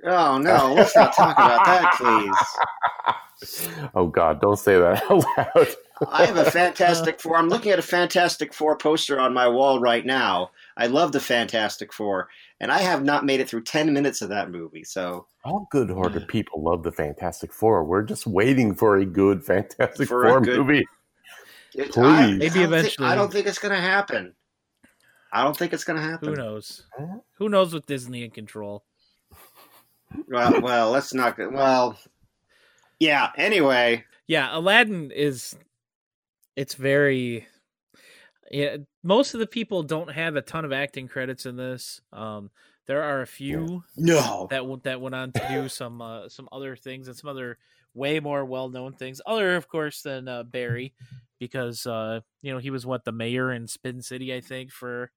oh 0.06 0.38
no, 0.38 0.74
let's 0.74 0.96
not 0.96 1.14
talk 1.16 1.36
about 1.38 1.66
that, 1.66 1.94
please. 3.42 3.70
oh 3.96 4.08
God, 4.08 4.40
don't 4.40 4.58
say 4.60 4.78
that 4.80 5.04
out 5.10 5.26
loud. 5.38 5.68
I 6.10 6.26
have 6.26 6.38
a 6.38 6.50
Fantastic 6.52 7.20
Four. 7.20 7.38
I'm 7.38 7.50
looking 7.50 7.72
at 7.72 7.80
a 7.80 7.84
Fantastic 7.84 8.54
Four 8.54 8.78
poster 8.78 9.20
on 9.20 9.34
my 9.34 9.48
wall 9.48 9.80
right 9.80 10.06
now. 10.06 10.52
I 10.78 10.88
love 10.88 11.12
the 11.12 11.20
Fantastic 11.20 11.94
Four, 11.94 12.30
and 12.60 12.72
I 12.72 12.80
have 12.80 13.04
not 13.04 13.26
made 13.26 13.40
it 13.40 13.50
through 13.50 13.64
ten 13.64 13.94
minutes 13.94 14.22
of 14.22 14.30
that 14.30 14.50
movie. 14.52 14.84
So 14.84 15.28
All 15.46 15.68
good-hearted 15.72 16.28
people 16.28 16.64
love 16.64 16.84
the 16.84 16.92
Fantastic 16.92 17.54
Four. 17.54 17.84
We're 17.84 18.02
just 18.04 18.26
waiting 18.26 18.74
for 18.74 18.98
a 18.98 19.06
good 19.06 19.44
Fantastic 19.46 20.08
For 20.08 20.28
Four 20.28 20.42
good- 20.42 20.58
movie. 20.60 20.86
it- 21.76 21.92
Please. 21.92 22.04
I- 22.04 22.32
Maybe 22.32 22.46
I 22.46 22.48
don't 22.48 22.54
think- 22.54 22.66
eventually. 22.66 23.08
I 23.08 23.16
don't 23.16 23.32
think 23.32 23.48
it's 23.48 23.60
going 23.60 23.74
to 23.74 23.82
happen. 23.82 24.34
I 25.32 25.44
don't 25.44 25.58
think 25.58 25.74
it's 25.74 25.84
going 25.84 25.98
to 26.00 26.08
happen. 26.08 26.30
Who 26.30 26.36
knows? 26.36 26.84
Who 27.40 27.50
knows 27.50 27.74
with 27.74 27.86
Disney 27.88 28.24
in 28.24 28.30
control? 28.32 28.84
Well, 30.28 30.62
well, 30.62 30.92
let's 30.92 31.14
not. 31.14 31.38
go- 31.38 31.50
Well, 31.50 31.98
yeah. 33.00 33.32
Anyway, 33.36 34.06
Yeah, 34.28 34.56
Aladdin 34.56 35.10
is 35.12 35.56
it's 36.56 36.76
very 36.76 37.48
yeah, 38.54 38.78
most 39.04 39.34
of 39.34 39.40
the 39.40 39.48
people 39.48 39.84
don't 39.84 40.12
have 40.12 40.36
a 40.36 40.42
ton 40.42 40.66
of 40.66 40.72
acting 40.72 41.08
credits 41.08 41.46
in 41.46 41.56
this. 41.58 42.02
Um 42.12 42.50
there 42.86 43.04
are 43.04 43.22
a 43.22 43.28
few 43.28 43.84
no. 43.96 44.48
that 44.50 44.66
went 44.68 44.84
that 44.84 45.00
went 45.00 45.16
on 45.16 45.32
to 45.32 45.48
do 45.50 45.70
some 45.70 46.02
uh, 46.02 46.28
some 46.28 46.50
other 46.52 46.76
things 46.76 47.08
and 47.08 47.16
some 47.16 47.30
other 47.30 47.58
way 47.94 48.20
more 48.20 48.44
well 48.44 48.70
known 48.70 48.94
things. 48.94 49.22
Other, 49.26 49.56
of 49.56 49.68
course, 49.68 50.02
than 50.02 50.28
uh, 50.28 50.44
Barry, 50.44 50.94
because 51.40 51.86
uh, 51.88 52.20
you 52.42 52.52
know 52.52 52.60
he 52.60 52.70
was 52.70 52.86
what 52.86 53.06
the 53.06 53.12
mayor 53.12 53.52
in 53.52 53.68
Spin 53.68 54.02
City, 54.02 54.34
I 54.34 54.42
think, 54.42 54.72
for 54.72 55.12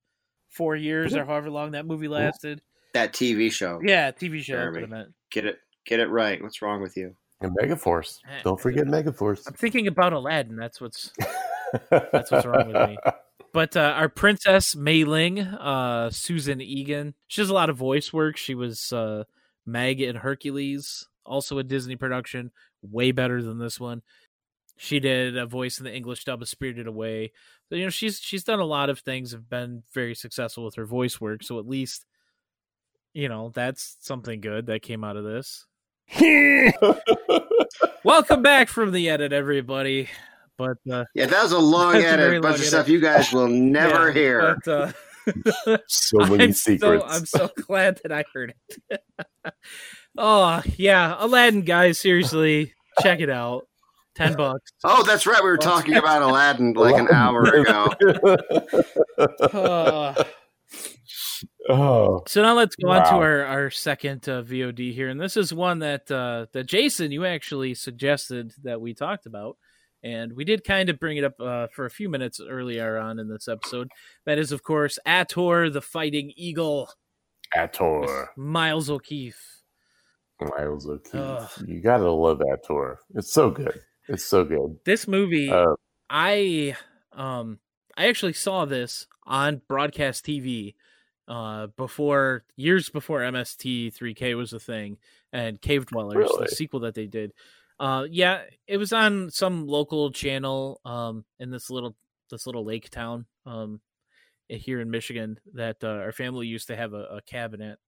four 0.49 0.77
years 0.77 1.15
or 1.15 1.25
however 1.25 1.51
long 1.51 1.73
that 1.73 1.87
movie 1.87 2.09
lasted. 2.09 2.63
That 2.95 3.13
TV 3.13 3.51
show. 3.51 3.81
Yeah, 3.83 4.13
TV 4.13 4.41
show. 4.41 4.55
Jeremy. 4.55 4.83
what 4.83 4.91
I 4.91 4.99
meant. 4.99 5.15
Get 5.31 5.45
it. 5.45 5.59
Get 5.85 6.01
it 6.01 6.09
right. 6.09 6.41
What's 6.43 6.63
wrong 6.63 6.81
with 6.81 6.97
you? 6.97 7.15
And 7.41 7.55
Megaforce. 7.57 8.19
Eh, 8.27 8.41
Don't 8.43 8.61
forget 8.61 8.87
Megaforce. 8.87 9.47
I'm 9.47 9.55
thinking 9.55 9.89
about 9.89 10.13
Aladdin. 10.13 10.57
That's 10.57 10.81
what's 10.81 11.13
That's 11.91 12.31
what's 12.31 12.47
wrong 12.47 12.73
with 12.73 12.91
me. 12.91 12.97
But 13.57 13.75
uh, 13.75 13.95
our 13.97 14.11
princess 14.11 14.77
Mei 14.77 15.05
Ling, 15.05 15.39
uh, 15.41 16.11
Susan 16.11 16.61
Egan, 16.61 17.15
she 17.27 17.41
does 17.41 17.49
a 17.49 17.55
lot 17.55 17.71
of 17.71 17.77
voice 17.79 18.13
work. 18.13 18.37
She 18.37 18.55
was 18.55 18.93
uh, 18.93 19.25
Meg 19.65 20.03
in 20.03 20.17
Hercules, 20.17 21.09
also 21.25 21.57
a 21.57 21.63
Disney 21.65 21.97
production, 21.97 22.51
way 22.83 23.13
better 23.13 23.43
than 23.43 23.59
this 23.59 23.81
one. 23.81 24.03
She 24.77 25.01
did 25.01 25.39
a 25.39 25.47
voice 25.47 25.79
in 25.79 25.85
the 25.85 25.95
English 25.95 26.25
dub 26.25 26.43
of 26.43 26.51
Spirited 26.51 26.87
Away. 26.87 27.33
So, 27.71 27.77
you 27.77 27.85
know, 27.85 27.89
she's 27.89 28.21
she's 28.21 28.45
done 28.45 28.59
a 28.59 28.67
lot 28.67 28.91
of 28.91 28.99
things, 28.99 29.33
have 29.33 29.49
been 29.49 29.85
very 29.95 30.15
successful 30.15 30.67
with 30.67 30.75
her 30.75 30.85
voice 30.85 31.19
work. 31.19 31.43
So 31.43 31.59
at 31.59 31.67
least, 31.67 32.05
you 33.15 33.31
know, 33.31 33.53
that's 33.55 33.97
something 34.01 34.43
good 34.43 34.67
that 34.67 34.83
came 34.83 35.03
out 35.03 35.17
of 35.17 35.25
this. 35.25 35.65
Welcome 38.05 38.43
back 38.43 38.69
from 38.69 38.93
the 38.93 39.09
edit, 39.09 39.33
everybody. 39.33 40.11
But 40.59 40.79
uh, 40.91 41.05
Yeah, 41.15 41.27
that 41.27 41.43
was 41.43 41.53
a 41.53 41.59
long 41.59 41.93
That's 42.01 42.05
edit. 42.05 42.39
A 42.39 42.41
bunch 42.41 42.43
long 42.43 42.53
of 42.55 42.61
edit. 42.61 42.67
stuff 42.67 42.89
you 42.89 43.01
guys 43.01 43.33
will 43.33 43.49
never 43.49 44.09
yeah, 44.09 44.15
hear. 44.15 44.57
But, 44.65 44.69
uh, 44.69 45.79
so 45.89 46.19
many 46.19 46.45
I'm 46.45 46.53
secrets. 46.53 47.05
So, 47.05 47.09
I'm 47.09 47.27
so 47.27 47.51
glad 47.67 48.01
that 48.03 48.13
I 48.13 48.25
heard 48.33 48.55
it. 48.91 49.03
oh 50.17 50.63
yeah, 50.77 51.17
Aladdin, 51.19 51.63
guys, 51.63 51.99
seriously, 51.99 52.75
check 53.03 53.21
it 53.21 53.31
out. 53.31 53.67
Ten 54.15 54.35
bucks. 54.35 54.73
Oh, 54.83 55.03
that's 55.03 55.27
right. 55.27 55.43
We 55.43 55.51
were 55.51 55.59
talking 55.59 55.95
about 55.97 56.23
Aladdin 56.23 56.73
like 56.73 56.97
an 56.97 57.09
hour 57.13 57.43
ago. 57.43 57.93
Uh, 59.19 60.25
oh, 61.69 62.23
so 62.27 62.41
now 62.41 62.55
let's 62.55 62.77
go 62.77 62.91
on 62.91 63.03
to 63.05 63.15
our 63.15 63.45
our 63.45 63.71
second 63.71 64.27
uh, 64.29 64.43
VOD 64.43 64.95
here, 64.95 65.09
and 65.09 65.21
this 65.21 65.37
is 65.37 65.53
one 65.53 65.81
that 65.81 66.11
uh, 66.11 66.47
that 66.53 66.65
Jason 66.65 67.11
you 67.13 67.27
actually 67.27 67.75
suggested 67.75 68.55
that 68.63 68.81
we 68.81 68.95
talked 68.95 69.27
about. 69.27 69.59
And 70.07 70.35
we 70.35 70.45
did 70.45 70.63
kind 70.63 70.89
of 70.89 71.01
bring 71.01 71.17
it 71.17 71.25
up 71.25 71.35
uh, 71.41 71.67
for 71.75 71.85
a 71.85 71.91
few 71.91 72.09
minutes 72.09 72.41
earlier 72.41 72.97
on 72.97 73.19
in 73.19 73.29
this 73.29 73.49
episode. 73.49 73.89
That 74.25 74.39
is, 74.39 74.53
of 74.53 74.63
course, 74.63 75.01
Ator 75.05 75.69
the 75.73 75.81
Fighting 75.83 76.33
Eagle, 76.37 76.89
Ator. 77.57 78.29
Miles 78.37 78.89
O'Keefe. 78.89 79.63
Miles 80.41 80.87
O'Keefe. 80.89 81.15
Ugh. 81.15 81.51
You 81.67 81.81
gotta 81.81 82.11
love 82.11 82.41
Ator. 82.41 82.99
It's 83.15 83.33
so 83.33 83.51
good. 83.51 83.81
It's 84.09 84.25
so 84.25 84.45
good. 84.45 84.79
This 84.85 85.09
movie, 85.09 85.51
Uh, 85.51 85.75
I 86.09 86.77
um 87.13 87.59
I 87.97 88.07
actually 88.09 88.35
saw 88.35 88.65
this 88.65 89.07
on 89.25 89.63
broadcast 89.67 90.25
TV 90.25 90.75
uh 91.27 91.67
before 91.77 92.45
years 92.55 92.91
before 92.91 93.21
MST3K 93.23 94.37
was 94.37 94.53
a 94.53 94.61
thing 94.61 94.99
and 95.33 95.61
Cave 95.61 95.87
Dwellers, 95.87 96.17
Really? 96.17 96.45
the 96.47 96.55
sequel 96.55 96.79
that 96.81 96.95
they 96.95 97.07
did. 97.07 97.33
Uh 97.79 98.07
yeah, 98.11 98.43
it 98.67 98.79
was 98.79 98.93
on 98.93 99.31
some 99.31 99.67
local 99.67 100.11
channel 100.11 100.81
um 100.85 101.25
in 101.39 101.51
this 101.51 101.71
little 101.71 101.97
this 102.31 102.47
little 102.47 102.65
lake 102.65 102.91
town 102.91 103.27
um 103.45 103.81
here 104.49 104.81
in 104.81 104.91
Michigan 104.91 105.39
that 105.55 105.77
uh, 105.83 105.89
our 105.89 106.13
family 106.13 106.47
used 106.47 106.69
to 106.69 106.77
have 106.77 106.93
a, 106.93 107.17
a 107.17 107.23
cabin 107.23 107.61
at. 107.61 107.79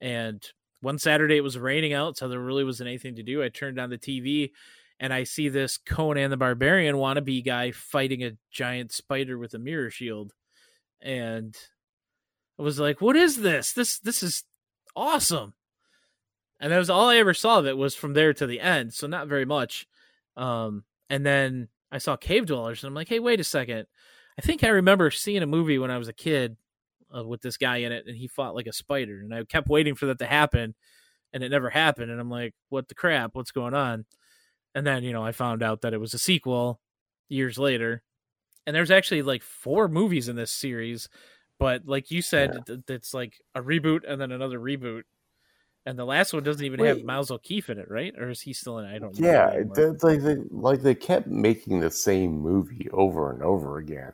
And 0.00 0.42
one 0.80 0.98
Saturday 0.98 1.36
it 1.36 1.42
was 1.42 1.58
raining 1.58 1.94
out, 1.94 2.16
so 2.16 2.28
there 2.28 2.40
really 2.40 2.64
wasn't 2.64 2.88
anything 2.88 3.16
to 3.16 3.22
do. 3.22 3.42
I 3.42 3.48
turned 3.48 3.80
on 3.80 3.90
the 3.90 3.98
TV 3.98 4.50
and 5.00 5.12
I 5.12 5.24
see 5.24 5.48
this 5.48 5.78
Conan 5.78 6.30
the 6.30 6.36
Barbarian 6.36 6.96
wannabe 6.96 7.44
guy 7.44 7.72
fighting 7.72 8.22
a 8.22 8.36
giant 8.50 8.92
spider 8.92 9.38
with 9.38 9.54
a 9.54 9.58
mirror 9.58 9.90
shield, 9.90 10.32
and 11.00 11.56
I 12.58 12.62
was 12.62 12.78
like, 12.78 13.00
"What 13.00 13.16
is 13.16 13.38
this? 13.38 13.72
This 13.72 13.98
this 13.98 14.22
is 14.22 14.44
awesome!" 14.94 15.54
And 16.60 16.72
that 16.72 16.78
was 16.78 16.90
all 16.90 17.08
I 17.08 17.16
ever 17.16 17.34
saw 17.34 17.58
of 17.58 17.66
it 17.66 17.76
was 17.76 17.94
from 17.94 18.14
there 18.14 18.32
to 18.34 18.46
the 18.46 18.60
end, 18.60 18.94
so 18.94 19.06
not 19.06 19.28
very 19.28 19.44
much. 19.44 19.86
Um, 20.36 20.84
and 21.10 21.24
then 21.26 21.68
I 21.92 21.98
saw 21.98 22.16
Cave 22.16 22.46
Dwellers, 22.46 22.82
and 22.82 22.88
I'm 22.88 22.94
like, 22.94 23.08
"Hey, 23.08 23.18
wait 23.18 23.40
a 23.40 23.44
second! 23.44 23.86
I 24.38 24.42
think 24.42 24.64
I 24.64 24.68
remember 24.68 25.10
seeing 25.10 25.42
a 25.42 25.46
movie 25.46 25.78
when 25.78 25.90
I 25.90 25.98
was 25.98 26.08
a 26.08 26.12
kid 26.12 26.56
uh, 27.14 27.24
with 27.24 27.42
this 27.42 27.56
guy 27.56 27.78
in 27.78 27.92
it, 27.92 28.06
and 28.06 28.16
he 28.16 28.26
fought 28.28 28.54
like 28.54 28.66
a 28.66 28.72
spider, 28.72 29.20
and 29.20 29.34
I 29.34 29.44
kept 29.44 29.68
waiting 29.68 29.94
for 29.94 30.06
that 30.06 30.18
to 30.20 30.26
happen." 30.26 30.74
And 31.32 31.42
it 31.42 31.48
never 31.50 31.68
happened, 31.70 32.10
and 32.10 32.20
I'm 32.20 32.30
like, 32.30 32.54
"What 32.68 32.88
the 32.88 32.94
crap? 32.94 33.34
What's 33.34 33.52
going 33.52 33.74
on?" 33.74 34.06
and 34.76 34.84
then 34.84 35.04
you 35.04 35.12
know 35.12 35.22
i 35.24 35.30
found 35.30 35.62
out 35.62 35.82
that 35.82 35.94
it 35.94 36.00
was 36.00 36.14
a 36.14 36.18
sequel 36.18 36.80
years 37.28 37.58
later 37.58 38.02
and 38.66 38.74
there's 38.74 38.90
actually 38.90 39.22
like 39.22 39.40
four 39.42 39.86
movies 39.86 40.28
in 40.28 40.34
this 40.34 40.50
series 40.50 41.08
but 41.60 41.86
like 41.86 42.10
you 42.10 42.20
said 42.20 42.58
Yeah. 42.68 42.76
it's 42.88 43.14
like 43.14 43.34
a 43.54 43.62
reboot 43.62 44.00
and 44.04 44.20
then 44.20 44.32
another 44.32 44.58
reboot 44.58 45.02
and 45.86 45.98
the 45.98 46.04
last 46.04 46.32
one 46.32 46.42
doesn't 46.42 46.64
even 46.64 46.80
have 46.84 46.98
Wait. 46.98 47.04
Miles 47.04 47.30
O'Keefe 47.30 47.70
in 47.70 47.78
it, 47.78 47.90
right? 47.90 48.14
Or 48.18 48.30
is 48.30 48.40
he 48.40 48.52
still 48.52 48.78
in 48.78 48.86
it? 48.86 48.94
I 48.94 48.98
don't 48.98 49.18
yeah, 49.18 49.54
know. 49.54 49.92
it's 49.92 50.02
like 50.02 50.22
they, 50.22 50.36
like 50.50 50.82
they 50.82 50.94
kept 50.94 51.26
making 51.26 51.80
the 51.80 51.90
same 51.90 52.38
movie 52.38 52.88
over 52.92 53.30
and 53.30 53.42
over 53.42 53.78
again. 53.78 54.12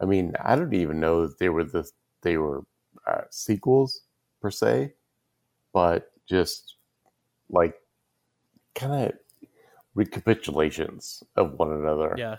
I 0.00 0.04
mean, 0.04 0.34
I 0.44 0.54
don't 0.54 0.74
even 0.74 1.00
know 1.00 1.26
that 1.26 1.38
they 1.38 1.48
were 1.48 1.64
the 1.64 1.90
they 2.22 2.36
were 2.36 2.64
uh, 3.06 3.22
sequels 3.30 4.02
per 4.40 4.50
se, 4.50 4.94
but 5.72 6.12
just 6.28 6.76
like 7.48 7.74
kind 8.74 9.06
of 9.06 9.12
recapitulations 9.94 11.22
of 11.36 11.54
one 11.54 11.72
another. 11.72 12.14
Yeah. 12.16 12.36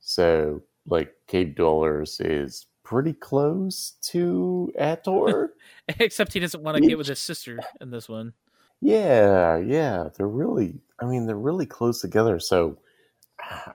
So, 0.00 0.62
like, 0.86 1.12
Cave 1.26 1.54
Dwellers 1.54 2.20
is 2.20 2.66
pretty 2.88 3.12
close 3.12 3.98
to 4.00 4.72
Ator. 4.78 5.50
Except 6.00 6.32
he 6.32 6.40
doesn't 6.40 6.62
want 6.62 6.78
to 6.78 6.80
get 6.82 6.96
with 6.96 7.06
his 7.06 7.18
sister 7.18 7.60
in 7.82 7.90
this 7.90 8.08
one. 8.08 8.32
yeah, 8.80 9.58
yeah, 9.58 10.08
they're 10.16 10.26
really. 10.26 10.80
I 10.98 11.04
mean, 11.04 11.26
they're 11.26 11.36
really 11.36 11.66
close 11.66 12.00
together. 12.00 12.38
So, 12.40 12.78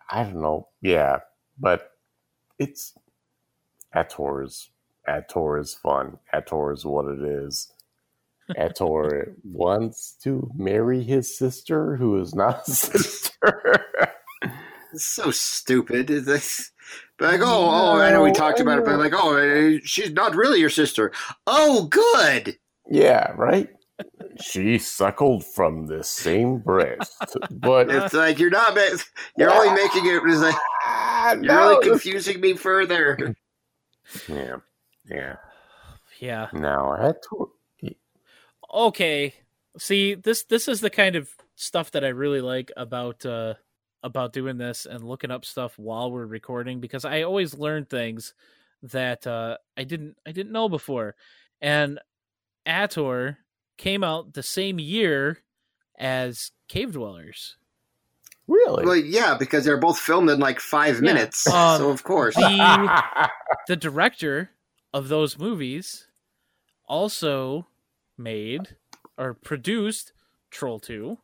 I 0.09 0.23
don't 0.23 0.41
know. 0.41 0.67
Yeah, 0.81 1.19
but 1.59 1.91
it's 2.57 2.95
Ator 3.95 4.43
is 4.43 4.69
Ator 5.07 5.59
is 5.59 5.75
fun. 5.75 6.17
Ator 6.33 6.73
is 6.73 6.83
what 6.83 7.05
it 7.05 7.21
is. 7.21 7.71
Ator 8.57 9.35
wants 9.43 10.13
to 10.23 10.49
marry 10.55 11.03
his 11.03 11.37
sister, 11.37 11.97
who 11.97 12.19
is 12.19 12.33
not 12.33 12.67
a 12.67 12.71
sister. 12.71 13.85
It's 14.91 15.05
so 15.05 15.31
stupid. 15.31 16.09
Is 16.09 16.27
like, 16.27 16.43
but 16.43 16.72
like, 17.23 17.41
oh, 17.41 17.69
oh, 17.69 17.99
I 17.99 18.11
know 18.11 18.23
we 18.23 18.31
talked 18.31 18.59
about 18.59 18.79
it, 18.79 18.85
but 18.85 18.97
like, 18.99 19.13
oh, 19.15 19.35
eh, 19.37 19.79
she's 19.83 20.11
not 20.11 20.35
really 20.35 20.59
your 20.59 20.69
sister. 20.69 21.11
Oh, 21.47 21.85
good. 21.85 22.57
Yeah, 22.89 23.31
right. 23.35 23.69
She 24.41 24.77
suckled 24.79 25.45
from 25.45 25.85
the 25.85 26.03
same 26.03 26.57
breast, 26.57 27.37
but 27.51 27.89
It's 27.89 28.13
like 28.13 28.39
you're 28.39 28.49
not. 28.49 28.75
ma- 28.75 28.97
You're 29.37 29.51
only 29.53 29.69
making 29.81 30.05
it. 30.07 30.21
It's 30.25 30.41
like 30.41 30.55
Ah, 30.85 31.33
you're 31.33 31.41
no, 31.43 31.69
really 31.69 31.89
confusing 31.89 32.41
me 32.41 32.53
further. 32.55 33.35
Yeah, 34.27 34.57
yeah. 35.09 35.35
Yeah. 36.19 36.47
Now 36.53 36.95
Ator, 36.95 37.95
okay 38.73 39.33
see 39.77 40.13
this 40.15 40.43
this 40.43 40.67
is 40.67 40.81
the 40.81 40.89
kind 40.89 41.15
of 41.15 41.29
stuff 41.55 41.91
that 41.91 42.03
i 42.03 42.07
really 42.07 42.41
like 42.41 42.71
about 42.75 43.25
uh 43.25 43.53
about 44.03 44.33
doing 44.33 44.57
this 44.57 44.85
and 44.85 45.03
looking 45.03 45.31
up 45.31 45.45
stuff 45.45 45.77
while 45.79 46.11
we're 46.11 46.25
recording 46.25 46.79
because 46.79 47.05
i 47.05 47.21
always 47.21 47.57
learn 47.57 47.85
things 47.85 48.33
that 48.83 49.25
uh 49.25 49.57
i 49.77 49.83
didn't 49.83 50.17
i 50.25 50.31
didn't 50.31 50.51
know 50.51 50.67
before 50.67 51.15
and 51.61 51.99
ator 52.67 53.37
came 53.77 54.03
out 54.03 54.33
the 54.33 54.43
same 54.43 54.79
year 54.79 55.39
as 55.97 56.51
cave 56.67 56.91
dwellers 56.93 57.57
really? 58.47 58.85
well, 58.85 58.95
yeah, 58.95 59.37
because 59.37 59.63
they're 59.63 59.77
both 59.77 59.97
filmed 59.97 60.29
in 60.29 60.39
like 60.39 60.59
five 60.59 60.95
Yeah. 60.95 61.01
minutes. 61.13 61.47
Um, 61.47 61.77
so 61.77 61.89
of 61.89 62.03
course, 62.03 62.35
the 62.35 63.29
the 63.67 63.77
director 63.77 64.49
of 64.93 65.07
those 65.07 65.39
movies 65.39 66.07
also 66.85 67.67
made 68.17 68.75
or 69.17 69.33
produced 69.33 70.13
troll 70.51 70.79
2 70.79 71.17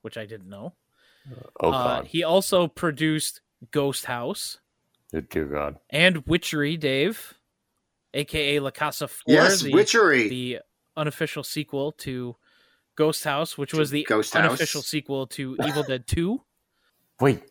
which 0.00 0.16
i 0.16 0.24
didn't 0.24 0.48
know 0.48 0.72
oh 1.60 1.70
Uh, 1.72 2.02
he 2.02 2.22
also 2.24 2.66
produced 2.68 3.40
Ghost 3.70 4.06
House 4.06 4.58
Oh, 5.14 5.20
dear 5.20 5.44
God! 5.44 5.78
and 5.90 6.26
Witchery, 6.26 6.76
Dave, 6.76 7.34
aka 8.14 8.58
La 8.60 8.70
Casa 8.70 9.08
Four, 9.08 9.22
yes, 9.34 9.62
the, 9.62 9.72
witchery. 9.72 10.28
the 10.28 10.58
unofficial 10.96 11.42
sequel 11.44 11.92
to 11.92 12.36
Ghost 12.96 13.24
House, 13.24 13.56
which 13.58 13.72
was 13.74 13.90
the 13.90 14.04
Ghost 14.08 14.34
House. 14.34 14.44
unofficial 14.46 14.82
sequel 14.82 15.26
to 15.28 15.56
Evil 15.66 15.82
Dead 15.82 16.06
Two. 16.06 16.42
Wait, 17.20 17.42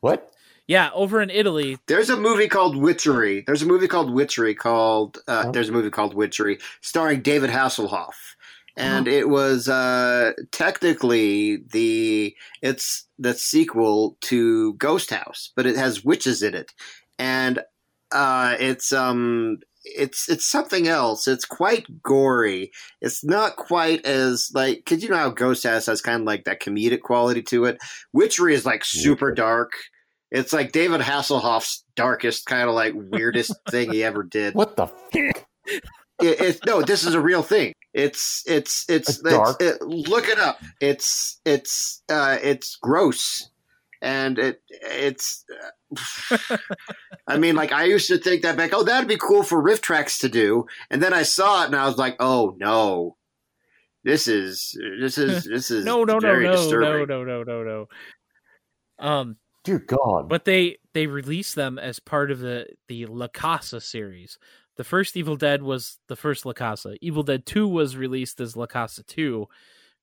what? 0.00 0.32
Yeah, 0.66 0.90
over 0.92 1.22
in 1.22 1.30
Italy. 1.30 1.78
There's 1.86 2.10
a 2.10 2.16
movie 2.16 2.46
called 2.46 2.76
Witchery. 2.76 3.42
There's 3.46 3.62
a 3.62 3.66
movie 3.66 3.88
called 3.88 4.12
Witchery 4.12 4.54
called. 4.54 5.18
Uh, 5.26 5.44
Oh. 5.46 5.52
There's 5.52 5.70
a 5.70 5.72
movie 5.72 5.88
called 5.90 6.12
Witchery 6.14 6.58
starring 6.82 7.22
David 7.22 7.48
Hasselhoff, 7.50 8.34
and 8.78 9.06
Oh. 9.08 9.10
it 9.10 9.28
was 9.28 9.68
uh, 9.68 10.32
technically 10.52 11.58
the 11.72 12.34
it's 12.62 13.06
the 13.18 13.34
sequel 13.34 14.16
to 14.22 14.74
Ghost 14.74 15.10
House, 15.10 15.52
but 15.56 15.66
it 15.66 15.76
has 15.76 16.04
witches 16.04 16.42
in 16.42 16.54
it, 16.54 16.72
and 17.18 17.60
uh, 18.12 18.56
it's 18.58 18.92
um 18.92 19.58
it's 19.84 20.28
it's 20.28 20.46
something 20.46 20.86
else. 20.88 21.26
It's 21.28 21.44
quite 21.44 21.86
gory. 22.02 22.70
It's 23.00 23.24
not 23.24 23.56
quite 23.56 24.04
as 24.06 24.50
like 24.54 24.78
because 24.78 25.02
you 25.02 25.08
know 25.08 25.16
how 25.16 25.30
Ghost 25.30 25.64
House 25.64 25.86
has 25.86 26.00
kind 26.00 26.20
of 26.20 26.26
like 26.26 26.44
that 26.44 26.60
comedic 26.60 27.00
quality 27.00 27.42
to 27.42 27.64
it. 27.66 27.78
Witchery 28.12 28.54
is 28.54 28.64
like 28.66 28.84
super 28.84 29.32
dark. 29.32 29.72
It's 30.30 30.52
like 30.52 30.72
David 30.72 31.00
Hasselhoff's 31.00 31.84
darkest, 31.96 32.44
kind 32.44 32.68
of 32.68 32.74
like 32.74 32.92
weirdest 32.94 33.54
thing 33.70 33.90
he 33.92 34.04
ever 34.04 34.22
did. 34.22 34.54
What 34.54 34.76
the? 34.76 34.84
F- 34.84 34.92
It, 35.14 36.40
it's 36.40 36.60
no, 36.66 36.82
this 36.82 37.04
is 37.04 37.14
a 37.14 37.20
real 37.20 37.42
thing. 37.42 37.72
It's 37.94 38.42
it's 38.46 38.84
it's, 38.88 39.18
A 39.20 39.30
dark- 39.30 39.60
it's- 39.62 39.78
it, 39.80 39.86
look 39.86 40.28
it 40.28 40.38
up. 40.38 40.60
It's 40.80 41.40
it's 41.44 42.02
uh, 42.08 42.36
it's 42.42 42.76
gross, 42.76 43.50
and 44.02 44.38
it 44.38 44.62
it's. 44.70 45.44
uh, 45.90 46.56
I 47.26 47.38
mean, 47.38 47.56
like 47.56 47.72
I 47.72 47.84
used 47.84 48.08
to 48.08 48.18
think 48.18 48.42
that 48.42 48.56
back. 48.56 48.70
Oh, 48.74 48.82
that'd 48.84 49.08
be 49.08 49.16
cool 49.16 49.42
for 49.42 49.62
RiffTrax 49.62 50.20
to 50.20 50.28
do, 50.28 50.66
and 50.90 51.02
then 51.02 51.14
I 51.14 51.22
saw 51.22 51.62
it, 51.62 51.66
and 51.66 51.76
I 51.76 51.86
was 51.86 51.96
like, 51.98 52.16
oh 52.20 52.54
no, 52.58 53.16
this 54.04 54.28
is 54.28 54.78
this 55.00 55.16
is 55.18 55.44
this 55.50 55.70
is 55.70 55.84
No, 55.84 56.04
no, 56.04 56.14
no, 56.14 56.20
very 56.20 56.44
no, 56.44 56.52
disturbing. 56.52 57.08
no, 57.08 57.24
no, 57.24 57.42
no, 57.42 57.42
no, 57.42 57.62
no. 57.64 57.86
Um, 58.98 59.36
dear 59.64 59.78
God! 59.78 60.28
but 60.28 60.44
they 60.44 60.76
they 60.92 61.06
released 61.06 61.54
them 61.54 61.78
as 61.78 62.00
part 62.00 62.30
of 62.30 62.40
the 62.40 62.66
the 62.88 63.06
La 63.06 63.28
Casa 63.28 63.80
series. 63.80 64.38
The 64.78 64.84
first 64.84 65.16
Evil 65.16 65.34
Dead 65.34 65.64
was 65.64 65.98
the 66.06 66.14
first 66.14 66.46
La 66.46 66.52
Casa. 66.52 66.94
Evil 67.00 67.24
Dead 67.24 67.44
Two 67.44 67.66
was 67.66 67.96
released 67.96 68.40
as 68.40 68.56
La 68.56 68.66
Casa 68.66 69.02
Two. 69.02 69.48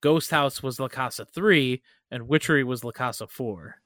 Ghost 0.02 0.32
House 0.32 0.62
was 0.62 0.82
La 0.82 0.90
Casa 0.90 1.24
Three, 1.24 1.82
and 2.12 2.28
Witchery 2.28 2.64
was 2.66 2.84
La 2.84 2.92
Casa 2.92 3.26
Four. 3.26 3.78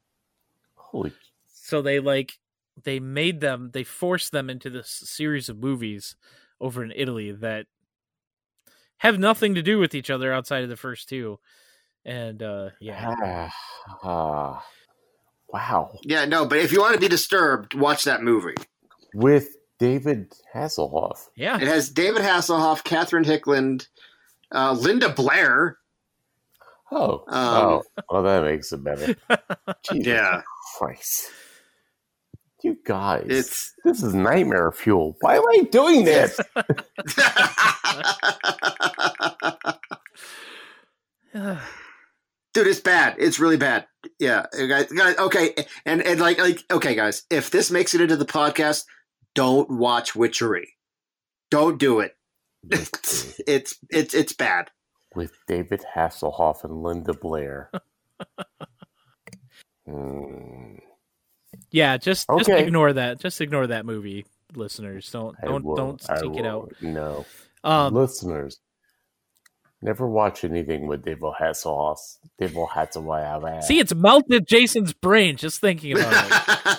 Holy! 0.73 1.13
So 1.47 1.83
they 1.83 1.99
like 1.99 2.39
they 2.83 2.99
made 2.99 3.39
them 3.39 3.69
they 3.71 3.83
forced 3.83 4.31
them 4.31 4.49
into 4.49 4.71
this 4.71 4.89
series 4.89 5.47
of 5.47 5.59
movies 5.59 6.15
over 6.59 6.83
in 6.83 6.91
Italy 6.95 7.31
that 7.33 7.67
have 8.97 9.19
nothing 9.19 9.53
to 9.53 9.61
do 9.61 9.77
with 9.77 9.93
each 9.93 10.09
other 10.09 10.33
outside 10.33 10.63
of 10.63 10.69
the 10.69 10.75
first 10.75 11.07
two. 11.07 11.39
And 12.03 12.41
uh 12.41 12.69
yeah. 12.81 13.13
Ah, 13.21 13.53
ah, 14.03 14.65
wow! 15.49 15.99
Yeah, 16.01 16.25
no, 16.25 16.47
but 16.47 16.57
if 16.57 16.71
you 16.71 16.81
want 16.81 16.95
to 16.95 16.99
be 16.99 17.07
disturbed, 17.07 17.75
watch 17.75 18.05
that 18.05 18.23
movie. 18.23 18.55
With 19.13 19.55
David 19.79 20.33
Hasselhoff. 20.53 21.29
Yeah. 21.35 21.55
It 21.55 21.67
has 21.67 21.89
David 21.89 22.21
Hasselhoff, 22.21 22.83
Catherine 22.83 23.23
Hickland, 23.23 23.87
uh, 24.53 24.73
Linda 24.73 25.09
Blair. 25.09 25.77
Oh, 26.91 27.23
Um, 27.27 27.55
oh, 27.65 27.83
well, 28.09 28.23
that 28.23 28.43
makes 28.43 28.71
it 28.73 28.83
better. 28.83 29.15
Jesus 29.89 30.05
Yeah, 30.07 30.41
Christ. 30.77 31.29
You 32.61 32.77
guys, 32.83 33.25
it's 33.29 33.73
this 33.85 34.03
is 34.03 34.13
nightmare 34.13 34.71
fuel. 34.73 35.15
Why 35.21 35.37
am 35.37 35.43
I 35.47 35.61
doing 35.71 36.03
this? 36.03 36.37
dude 42.53 42.67
it's 42.67 42.79
bad 42.79 43.15
it's 43.19 43.39
really 43.39 43.57
bad 43.57 43.85
yeah 44.17 44.45
guys, 44.67 44.91
guys 44.91 45.15
okay 45.17 45.53
and 45.85 46.01
and 46.01 46.19
like 46.19 46.39
like 46.39 46.63
okay 46.71 46.95
guys 46.95 47.23
if 47.29 47.51
this 47.51 47.69
makes 47.69 47.93
it 47.93 48.01
into 48.01 48.15
the 48.15 48.25
podcast 48.25 48.85
don't 49.39 49.69
watch 49.69 50.15
witchery 50.15 50.75
don't 51.49 51.79
do 51.79 51.99
it 52.01 52.15
it's 52.69 53.39
it's 53.47 53.77
it's, 53.89 54.13
it's 54.13 54.33
bad 54.33 54.69
With 55.15 55.31
David 55.47 55.81
Hasselhoff 55.95 56.63
and 56.63 56.83
Linda 56.83 57.13
Blair. 57.13 57.71
Hmm, 59.87 60.75
yeah, 61.71 61.97
just 61.97 62.27
just 62.37 62.49
ignore 62.49 62.93
that. 62.93 63.19
Just 63.19 63.41
ignore 63.41 63.67
that 63.67 63.85
movie, 63.85 64.25
listeners. 64.55 65.09
Don't 65.11 65.35
don't 65.43 65.63
don't 65.75 66.09
I 66.09 66.19
seek 66.19 66.35
it 66.35 66.45
out. 66.45 66.73
No. 66.81 67.25
Um, 67.63 67.93
Listeners, 67.93 68.59
never 69.81 70.07
watch 70.07 70.43
anything 70.43 70.87
with 70.87 71.03
David 71.03 71.33
Hasselhoff. 71.39 72.17
David 72.37 72.55
Hasselhoff. 72.55 73.63
see, 73.63 73.79
it's 73.79 73.93
melted 73.95 74.47
Jason's 74.47 74.93
brain 74.93 75.37
just 75.37 75.59
thinking 75.59 75.93
about 75.93 76.55
it. 76.65 76.77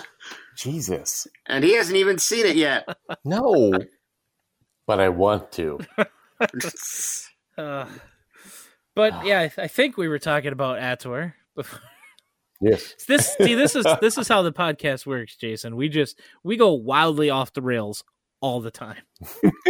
Jesus. 0.61 1.27
and 1.47 1.63
he 1.63 1.75
hasn't 1.75 1.97
even 1.97 2.17
seen 2.19 2.45
it 2.45 2.55
yet 2.55 2.87
No. 3.25 3.71
but 4.87 4.99
I 4.99 5.09
want 5.09 5.51
to. 5.53 5.79
Uh, 7.57 7.85
but 8.95 9.13
yeah, 9.25 9.41
I, 9.41 9.47
th- 9.47 9.59
I 9.59 9.67
think 9.67 9.97
we 9.97 10.07
were 10.07 10.19
talking 10.19 10.51
about 10.53 10.79
Ator. 10.79 11.33
before. 11.55 11.79
Yes. 12.61 12.95
This 13.07 13.33
see, 13.35 13.55
this 13.55 13.75
is 13.75 13.85
this 14.01 14.17
is 14.17 14.27
how 14.27 14.41
the 14.41 14.51
podcast 14.53 15.05
works, 15.05 15.35
Jason. 15.35 15.75
We 15.75 15.89
just 15.89 16.19
we 16.43 16.57
go 16.57 16.73
wildly 16.73 17.29
off 17.29 17.53
the 17.53 17.61
rails 17.61 18.03
all 18.39 18.61
the 18.61 18.71
time. 18.71 19.01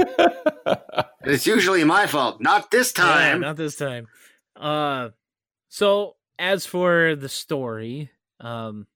it's 1.24 1.46
usually 1.48 1.84
my 1.84 2.08
fault 2.08 2.42
not 2.42 2.70
this 2.72 2.94
Yeah, 2.98 3.04
time 3.04 3.42
not 3.42 3.56
this 3.58 3.76
time. 3.76 4.08
Uh, 4.56 5.10
so 5.70 6.16
as 6.38 6.66
for 6.66 7.16
the 7.16 7.30
story, 7.30 8.12
um, 8.40 8.88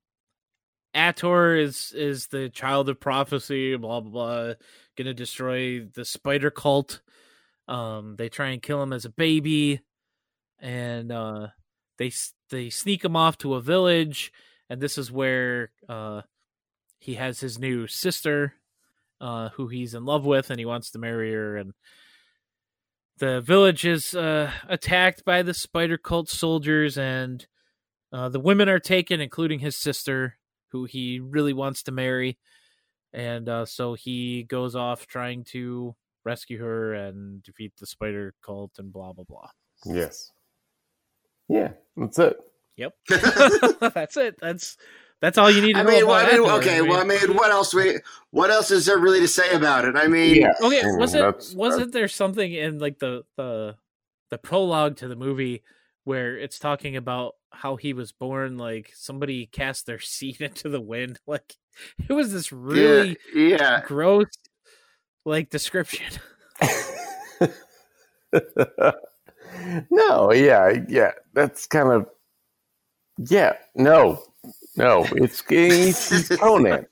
Ator 0.95 1.61
is 1.61 1.91
is 1.95 2.27
the 2.27 2.49
child 2.49 2.89
of 2.89 2.99
prophecy. 2.99 3.75
Blah 3.75 4.01
blah 4.01 4.11
blah. 4.11 4.53
Gonna 4.97 5.13
destroy 5.13 5.81
the 5.81 6.05
spider 6.05 6.49
cult. 6.49 7.01
Um, 7.67 8.15
they 8.17 8.29
try 8.29 8.49
and 8.49 8.61
kill 8.61 8.81
him 8.81 8.93
as 8.93 9.05
a 9.05 9.09
baby, 9.09 9.81
and 10.59 11.11
uh, 11.11 11.47
they 11.97 12.11
they 12.49 12.69
sneak 12.69 13.03
him 13.03 13.15
off 13.15 13.37
to 13.39 13.55
a 13.55 13.61
village, 13.61 14.31
and 14.69 14.79
this 14.79 14.97
is 14.97 15.11
where 15.11 15.71
uh, 15.89 16.21
he 16.99 17.15
has 17.15 17.39
his 17.39 17.59
new 17.59 17.87
sister, 17.87 18.53
uh, 19.19 19.49
who 19.49 19.67
he's 19.67 19.93
in 19.93 20.05
love 20.05 20.25
with, 20.25 20.49
and 20.49 20.59
he 20.59 20.65
wants 20.65 20.91
to 20.91 20.99
marry 20.99 21.33
her, 21.33 21.57
and 21.57 21.73
the 23.17 23.41
village 23.41 23.85
is 23.85 24.13
uh, 24.13 24.51
attacked 24.67 25.23
by 25.25 25.41
the 25.41 25.53
spider 25.53 25.97
cult 25.97 26.29
soldiers 26.29 26.97
and 26.97 27.47
uh, 28.11 28.29
the 28.29 28.39
women 28.39 28.67
are 28.69 28.79
taken 28.79 29.21
including 29.21 29.59
his 29.59 29.75
sister 29.75 30.37
who 30.71 30.85
he 30.85 31.19
really 31.19 31.53
wants 31.53 31.83
to 31.83 31.91
marry 31.91 32.37
and 33.13 33.47
uh, 33.47 33.65
so 33.65 33.93
he 33.93 34.43
goes 34.43 34.75
off 34.75 35.07
trying 35.07 35.43
to 35.43 35.95
rescue 36.25 36.57
her 36.59 36.93
and 36.93 37.41
defeat 37.43 37.71
the 37.79 37.85
spider 37.85 38.33
cult 38.43 38.71
and 38.77 38.91
blah 38.91 39.13
blah 39.13 39.23
blah 39.23 39.49
yes. 39.85 40.31
Yeah, 41.47 41.73
that's 41.95 42.17
it. 42.19 42.37
yep 42.75 42.93
that's 43.09 44.17
it 44.17 44.35
that's 44.39 44.77
that's 45.21 45.37
all 45.37 45.49
you 45.49 45.61
need 45.61 45.73
to 45.73 45.79
I 45.79 45.83
know 45.83 45.89
mean, 45.91 46.03
about 46.03 46.09
well, 46.09 46.25
I 46.25 46.31
mean, 46.37 46.45
Ator. 46.45 46.53
okay. 46.57 46.81
Well, 46.81 46.99
I 46.99 47.03
mean, 47.05 47.35
what 47.35 47.49
else? 47.49 47.73
We, 47.73 47.99
what 48.31 48.51
else 48.51 48.69
is 48.69 48.85
there 48.85 48.97
really 48.97 49.21
to 49.21 49.27
say 49.27 49.51
about 49.53 49.85
it? 49.85 49.95
I 49.95 50.07
mean, 50.07 50.35
Yeah. 50.41 50.51
okay 50.61 50.81
Mm, 50.83 50.99
was 50.99 51.15
it 51.15 51.55
wasn't 51.55 51.93
there 51.93 52.07
something 52.07 52.51
in 52.51 52.79
like 52.79 52.99
the 52.99 53.23
the 53.37 53.75
the 54.29 54.37
prologue 54.37 54.97
to 54.97 55.07
the 55.07 55.15
movie 55.15 55.63
where 56.05 56.37
it's 56.37 56.57
talking 56.59 56.95
about 56.95 57.33
how 57.51 57.75
he 57.75 57.93
was 57.93 58.11
born 58.13 58.57
like 58.57 58.91
somebody 58.95 59.45
cast 59.47 59.85
their 59.85 59.99
seed 60.13 60.39
into 60.41 60.69
the 60.69 60.81
wind 60.81 61.19
like 61.27 61.55
it 62.09 62.13
was 62.13 62.31
this 62.31 62.51
really 62.51 63.17
yeah, 63.35 63.57
yeah. 63.57 63.81
gross 63.85 64.27
like 65.25 65.49
description 65.49 66.05
no, 69.91 70.31
yeah, 70.33 70.73
yeah. 70.87 71.11
That's 71.33 71.67
kind 71.67 71.89
of 71.89 72.07
yeah. 73.17 73.53
No, 73.75 74.23
no. 74.75 75.05
It's 75.13 75.43
he's, 75.47 76.09
he's 76.09 76.29
Conan. 76.39 76.85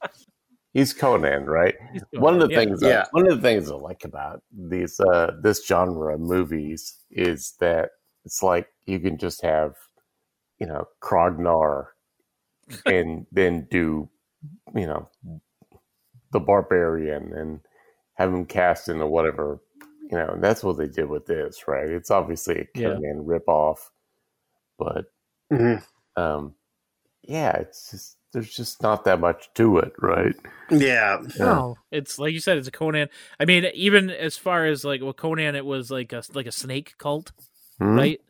He's 0.73 0.93
Conan, 0.93 1.45
right? 1.45 1.75
One 2.13 2.35
of 2.35 2.41
the 2.41 2.49
Yeah. 2.53 2.59
things, 2.59 2.81
Yeah. 2.81 3.01
I, 3.03 3.07
one 3.11 3.29
of 3.29 3.35
the 3.35 3.41
things 3.41 3.69
I 3.69 3.75
like 3.75 4.05
about 4.05 4.41
these 4.51 4.99
uh, 4.99 5.31
this 5.41 5.65
genre 5.67 6.15
of 6.15 6.21
movies 6.21 6.95
is 7.11 7.53
that 7.59 7.91
it's 8.25 8.41
like 8.43 8.67
you 8.85 8.99
can 8.99 9.17
just 9.17 9.41
have, 9.41 9.75
you 10.59 10.67
know, 10.67 10.87
Krognar, 11.01 11.87
and 12.85 13.25
then 13.31 13.67
do, 13.69 14.09
you 14.75 14.87
know, 14.87 15.09
the 16.31 16.39
barbarian 16.39 17.33
and 17.33 17.59
have 18.15 18.33
him 18.33 18.45
cast 18.45 18.89
into 18.89 19.07
whatever, 19.07 19.59
you 20.09 20.17
know. 20.17 20.29
And 20.29 20.43
that's 20.43 20.63
what 20.63 20.77
they 20.77 20.87
did 20.87 21.09
with 21.09 21.25
this, 21.25 21.67
right? 21.67 21.89
It's 21.89 22.11
obviously 22.11 22.59
a 22.59 22.79
Yeah. 22.79 22.93
Conan 22.93 23.25
ripoff, 23.25 23.77
but 24.77 25.05
Mhm. 25.51 25.83
um, 26.15 26.55
yeah, 27.23 27.51
it's 27.57 27.91
just 27.91 28.17
there's 28.31 28.55
just 28.55 28.81
not 28.81 29.05
that 29.05 29.19
much 29.19 29.47
to 29.53 29.77
it, 29.77 29.93
right? 30.01 30.35
yeah. 30.71 31.21
no 31.37 31.77
it's 31.91 32.17
like 32.17 32.33
you 32.33 32.39
said 32.39 32.57
it's 32.57 32.67
a 32.67 32.71
conan 32.71 33.07
i 33.39 33.45
mean 33.45 33.65
even 33.75 34.09
as 34.09 34.37
far 34.37 34.65
as 34.65 34.83
like 34.83 35.01
well 35.01 35.13
conan 35.13 35.55
it 35.55 35.65
was 35.65 35.91
like 35.91 36.11
a 36.13 36.23
like 36.33 36.47
a 36.47 36.51
snake 36.51 36.95
cult 36.97 37.31
Hmm? 37.79 37.95
right 37.97 38.21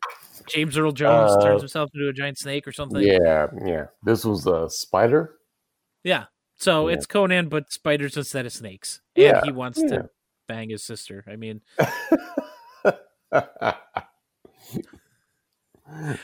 james 0.46 0.76
earl 0.78 0.92
jones 0.92 1.32
Uh, 1.32 1.42
turns 1.42 1.60
himself 1.62 1.90
into 1.94 2.08
a 2.08 2.12
giant 2.12 2.38
snake 2.38 2.66
or 2.66 2.72
something 2.72 3.00
Yeah, 3.02 3.46
yeah. 3.64 3.86
This 4.02 4.24
was 4.24 4.46
a 4.46 4.68
spider. 4.70 5.36
Yeah. 6.02 6.24
So 6.56 6.88
Yeah. 6.88 6.94
it's 6.94 7.06
Conan, 7.06 7.48
but 7.48 7.72
spiders 7.72 8.16
instead 8.16 8.46
of 8.46 8.52
snakes. 8.52 9.00
Yeah, 9.16 9.38
And 9.38 9.46
he 9.46 9.52
wants 9.52 9.78
yeah. 9.80 9.88
to 9.88 10.10
bang 10.48 10.70
his 10.70 10.82
sister. 10.84 11.24
I 11.26 11.36
mean, 11.36 11.62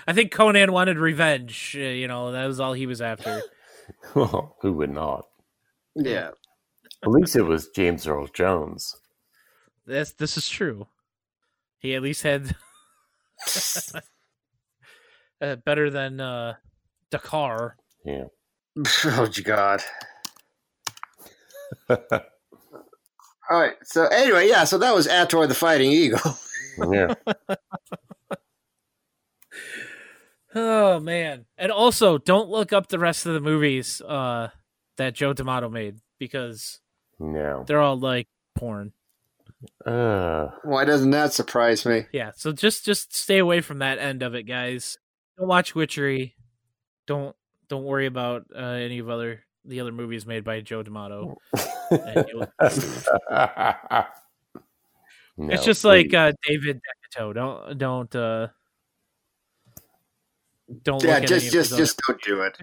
I 0.06 0.12
think 0.12 0.32
Conan 0.32 0.72
wanted 0.72 0.98
revenge. 0.98 1.76
uh, 1.78 1.82
You 1.82 2.08
know, 2.08 2.32
that 2.32 2.46
was 2.46 2.60
all 2.60 2.72
he 2.72 2.86
was 2.86 3.00
after. 3.02 3.42
well, 4.14 4.56
who 4.60 4.72
would 4.74 4.90
not? 4.90 5.26
Yeah. 5.94 6.30
At 7.02 7.10
least 7.10 7.36
it 7.36 7.42
was 7.42 7.68
James 7.68 8.06
Earl 8.06 8.26
Jones. 8.28 8.96
This 9.86 10.12
this 10.12 10.36
is 10.36 10.48
true. 10.48 10.86
He 11.78 11.94
at 11.94 12.02
least 12.02 12.22
had 12.22 12.54
uh, 15.40 15.56
better 15.64 15.90
than 15.90 16.20
uh, 16.20 16.54
Dakar. 17.10 17.76
Yeah. 18.04 18.24
Oh 19.04 19.28
God. 19.44 19.82
All 21.90 21.98
right. 23.50 23.74
So 23.82 24.06
anyway, 24.06 24.48
yeah. 24.48 24.64
So 24.64 24.78
that 24.78 24.94
was 24.94 25.06
Ator 25.08 25.46
the 25.48 25.54
Fighting 25.54 25.90
Eagle. 25.90 26.38
yeah. 26.92 27.14
Oh 30.54 30.98
man! 30.98 31.46
And 31.58 31.70
also, 31.70 32.18
don't 32.18 32.48
look 32.48 32.72
up 32.72 32.88
the 32.88 32.98
rest 32.98 33.24
of 33.26 33.34
the 33.34 33.40
movies 33.40 34.00
uh, 34.00 34.48
that 34.96 35.14
Joe 35.14 35.32
D'Amato 35.32 35.68
made 35.68 35.98
because 36.18 36.80
No. 37.20 37.64
they're 37.66 37.80
all 37.80 37.98
like 37.98 38.26
porn. 38.56 38.92
Uh, 39.84 40.48
Why 40.62 40.84
doesn't 40.84 41.10
that 41.10 41.32
surprise 41.32 41.84
me? 41.84 42.06
Yeah, 42.12 42.30
so 42.34 42.52
just 42.52 42.84
just 42.84 43.14
stay 43.14 43.38
away 43.38 43.60
from 43.60 43.78
that 43.80 43.98
end 43.98 44.22
of 44.22 44.34
it, 44.34 44.44
guys. 44.44 44.96
Don't 45.38 45.48
watch 45.48 45.74
Witchery. 45.74 46.34
Don't 47.06 47.36
don't 47.68 47.84
worry 47.84 48.06
about 48.06 48.46
uh, 48.54 48.58
any 48.58 48.98
of 49.00 49.08
other 49.10 49.44
the 49.64 49.80
other 49.80 49.92
movies 49.92 50.26
made 50.26 50.44
by 50.44 50.60
Joe 50.60 50.82
D'Amato. 50.82 51.36
No, 55.36 55.54
it's 55.54 55.64
just 55.64 55.84
like 55.84 56.12
uh, 56.12 56.32
David 56.46 56.80
DeCoteau. 57.16 57.34
Don't 57.34 57.78
don't 57.78 58.14
uh, 58.16 58.48
don't 60.82 61.02
Yeah. 61.02 61.14
look 61.14 61.22
at 61.22 61.28
Just, 61.28 61.46
any 61.46 61.52
just, 61.52 61.76
just 61.76 62.00
don't 62.06 62.20
do 62.22 62.42
it. 62.42 62.56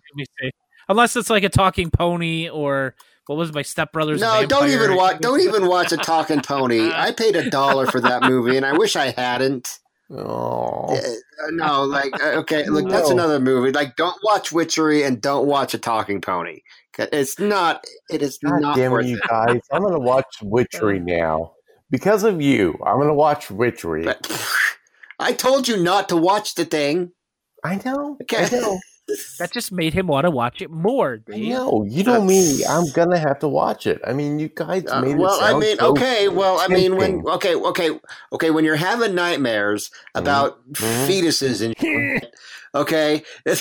unless 0.87 1.15
it's 1.15 1.29
like 1.29 1.43
a 1.43 1.49
talking 1.49 1.89
pony 1.89 2.49
or 2.49 2.95
what 3.27 3.37
was 3.37 3.49
it, 3.49 3.55
my 3.55 3.61
stepbrother's? 3.61 4.21
No, 4.21 4.45
don't 4.45 4.69
even 4.69 4.95
watch. 4.95 5.19
Don't 5.19 5.41
even 5.41 5.67
watch 5.67 5.91
a 5.91 5.97
talking 5.97 6.41
pony. 6.41 6.91
I 6.93 7.11
paid 7.11 7.35
a 7.35 7.49
dollar 7.49 7.85
for 7.87 7.99
that 8.01 8.23
movie, 8.23 8.57
and 8.57 8.65
I 8.65 8.73
wish 8.73 8.95
I 8.95 9.11
hadn't. 9.11 9.79
Oh, 10.09 10.95
Uh, 10.95 11.51
no, 11.51 11.83
like 11.83 12.13
uh, 12.23 12.39
okay, 12.39 12.65
look, 12.69 12.87
that's 12.89 13.09
another 13.09 13.39
movie. 13.39 13.71
Like, 13.71 13.97
don't 13.97 14.17
watch 14.23 14.51
Witchery 14.53 15.03
and 15.03 15.21
don't 15.21 15.47
watch 15.47 15.73
a 15.73 15.77
talking 15.77 16.21
pony. 16.21 16.61
It's 16.97 17.37
not. 17.39 17.83
It 18.09 18.21
is 18.23 18.37
God 18.39 18.61
not 18.61 18.75
damn 18.77 18.91
worth 18.91 19.05
you 19.05 19.17
it. 19.17 19.23
guys! 19.29 19.59
I'm 19.71 19.83
gonna 19.83 19.99
watch 19.99 20.37
Witchery 20.41 20.99
now 20.99 21.51
because 21.91 22.23
of 22.23 22.41
you. 22.41 22.79
I'm 22.85 22.97
gonna 22.99 23.13
watch 23.13 23.51
Witchery. 23.51 24.03
But, 24.05 24.31
I 25.19 25.33
told 25.33 25.67
you 25.67 25.77
not 25.77 26.09
to 26.09 26.15
watch 26.17 26.55
the 26.55 26.65
thing. 26.65 27.11
I 27.63 27.79
know. 27.83 28.17
Okay. 28.23 28.45
I 28.45 28.49
know. 28.49 28.79
That 29.39 29.51
just 29.53 29.71
made 29.71 29.93
him 29.93 30.07
want 30.07 30.25
to 30.25 30.31
watch 30.31 30.61
it 30.61 30.69
more. 30.69 31.19
I 31.29 31.31
Dave. 31.31 31.49
know. 31.49 31.85
You 31.87 32.03
know 32.03 32.21
me. 32.21 32.57
That's- 32.57 32.69
I'm 32.69 32.89
gonna 32.91 33.17
have 33.17 33.39
to 33.39 33.47
watch 33.47 33.87
it. 33.87 34.01
I 34.05 34.11
mean, 34.13 34.37
you 34.39 34.49
guys 34.49 34.83
Uh, 34.87 35.01
made 35.01 35.17
well, 35.17 35.39
it 35.39 35.43
I 35.43 35.57
mean, 35.57 35.77
so 35.77 35.91
okay. 35.91 36.27
Well, 36.27 36.59
I 36.59 36.67
mean, 36.67 36.97
when 36.97 37.23
okay, 37.27 37.55
okay, 37.55 37.99
okay, 38.33 38.51
when 38.51 38.65
you're 38.65 38.75
having 38.75 39.15
nightmares 39.15 39.89
about 40.13 40.59
Mhm. 40.73 41.07
fetuses 41.07 41.63
and 41.65 41.73
shit, 41.79 42.35
okay, 42.75 43.23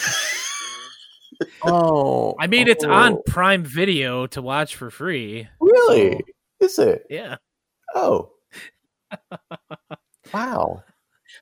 Oh, 1.62 2.34
I 2.40 2.47
mean, 2.47 2.66
it's 2.66 2.84
on 2.84 3.12
oh, 3.14 3.22
Prime 3.26 3.62
Video 3.62 4.26
to 4.28 4.40
watch 4.40 4.74
for 4.74 4.90
free. 4.90 5.49
Really? 5.61 6.24
Is 6.61 6.78
it? 6.78 7.05
Yeah. 7.11 7.36
Oh. 7.94 8.30
wow. 10.32 10.82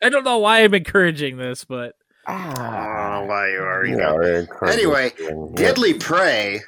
I 0.02 0.08
don't 0.08 0.24
know 0.24 0.38
why 0.38 0.64
I'm 0.64 0.74
encouraging 0.74 1.36
this, 1.36 1.64
but 1.64 1.94
Ah. 2.26 3.22
why 3.26 3.50
you 3.50 3.58
are 3.62 3.84
You 3.86 4.00
are. 4.00 4.68
Anyway, 4.68 5.12
Yeah. 5.18 5.30
Deadly 5.54 5.94
Prey. 5.94 6.60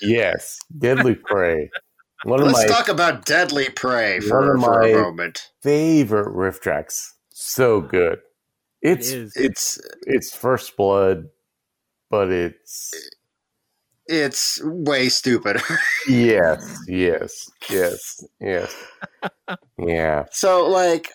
Yes, 0.00 0.58
Deadly 0.78 1.14
Prey. 1.14 1.70
One 2.24 2.40
Let's 2.40 2.62
my 2.62 2.66
talk 2.66 2.88
about 2.88 3.24
Deadly 3.24 3.68
Prey 3.70 4.18
One 4.20 4.28
for, 4.28 4.54
of 4.56 4.62
for 4.62 4.80
my- 4.82 4.88
a 4.88 4.94
moment. 5.00 5.50
favorite 5.62 6.28
RiffTrax. 6.34 7.10
So 7.30 7.80
good. 7.80 8.20
It's 8.80 9.10
it 9.10 9.18
is. 9.18 9.32
It's 9.36 9.80
it's 10.06 10.34
First 10.34 10.76
Blood, 10.76 11.28
but 12.10 12.30
it's 12.30 12.90
it's 14.06 14.60
way 14.64 15.08
stupider. 15.08 15.60
yes, 16.08 16.84
yes, 16.88 17.50
yes, 17.70 18.24
yes. 18.40 18.74
Yeah. 19.78 20.24
So, 20.32 20.66
like, 20.68 21.08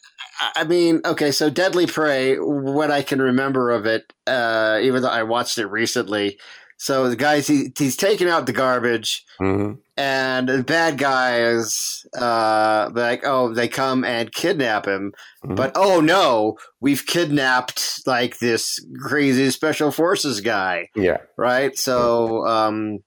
I- 0.56 0.64
mean, 0.66 1.02
okay, 1.06 1.32
so 1.32 1.50
Deadly 1.50 1.88
Prey, 1.88 2.36
what 2.36 2.92
I 2.92 3.02
can 3.02 3.22
remember 3.22 3.72
of 3.72 3.86
it, 3.86 4.12
uh, 4.26 4.80
even 4.82 5.02
though 5.02 5.10
I 5.10 5.24
watched 5.24 5.58
it 5.58 5.68
recently. 5.68 6.38
So 6.80 7.10
the 7.10 7.16
guys, 7.16 7.48
he, 7.48 7.72
he's 7.78 7.96
taking 7.98 8.30
out 8.30 8.46
the 8.46 8.54
garbage, 8.54 9.26
hmm 9.40 9.74
and 10.00 10.48
the 10.48 10.62
bad 10.64 11.00
guys, 11.00 12.06
uh, 12.16 12.92
like, 12.94 13.24
oh, 13.26 13.52
they 13.52 13.68
come 13.68 14.04
and 14.04 14.32
kidnap 14.32 14.86
him. 14.86 15.12
Mhm. 15.44 15.56
But 15.56 15.72
oh 15.74 16.02
no, 16.02 16.58
we've 16.80 17.04
kidnapped 17.04 18.02
like 18.06 18.38
this 18.38 18.78
crazy 19.02 19.50
special 19.50 19.92
forces 19.92 20.40
guy, 20.42 20.90
Yeah. 20.96 21.18
right? 21.36 21.76
So, 21.76 22.46
um, 22.46 23.00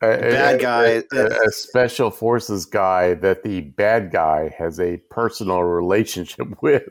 A, 0.00 0.16
Bad 0.18 0.60
guy- 0.60 1.02
a, 1.12 1.24
a 1.46 1.50
special 1.50 2.10
forces 2.10 2.64
guy 2.66 3.14
that 3.14 3.42
the 3.42 3.62
bad 3.62 4.12
guy 4.12 4.54
has 4.56 4.78
a 4.78 4.98
personal 5.10 5.62
relationship 5.64 6.46
with. 6.62 6.84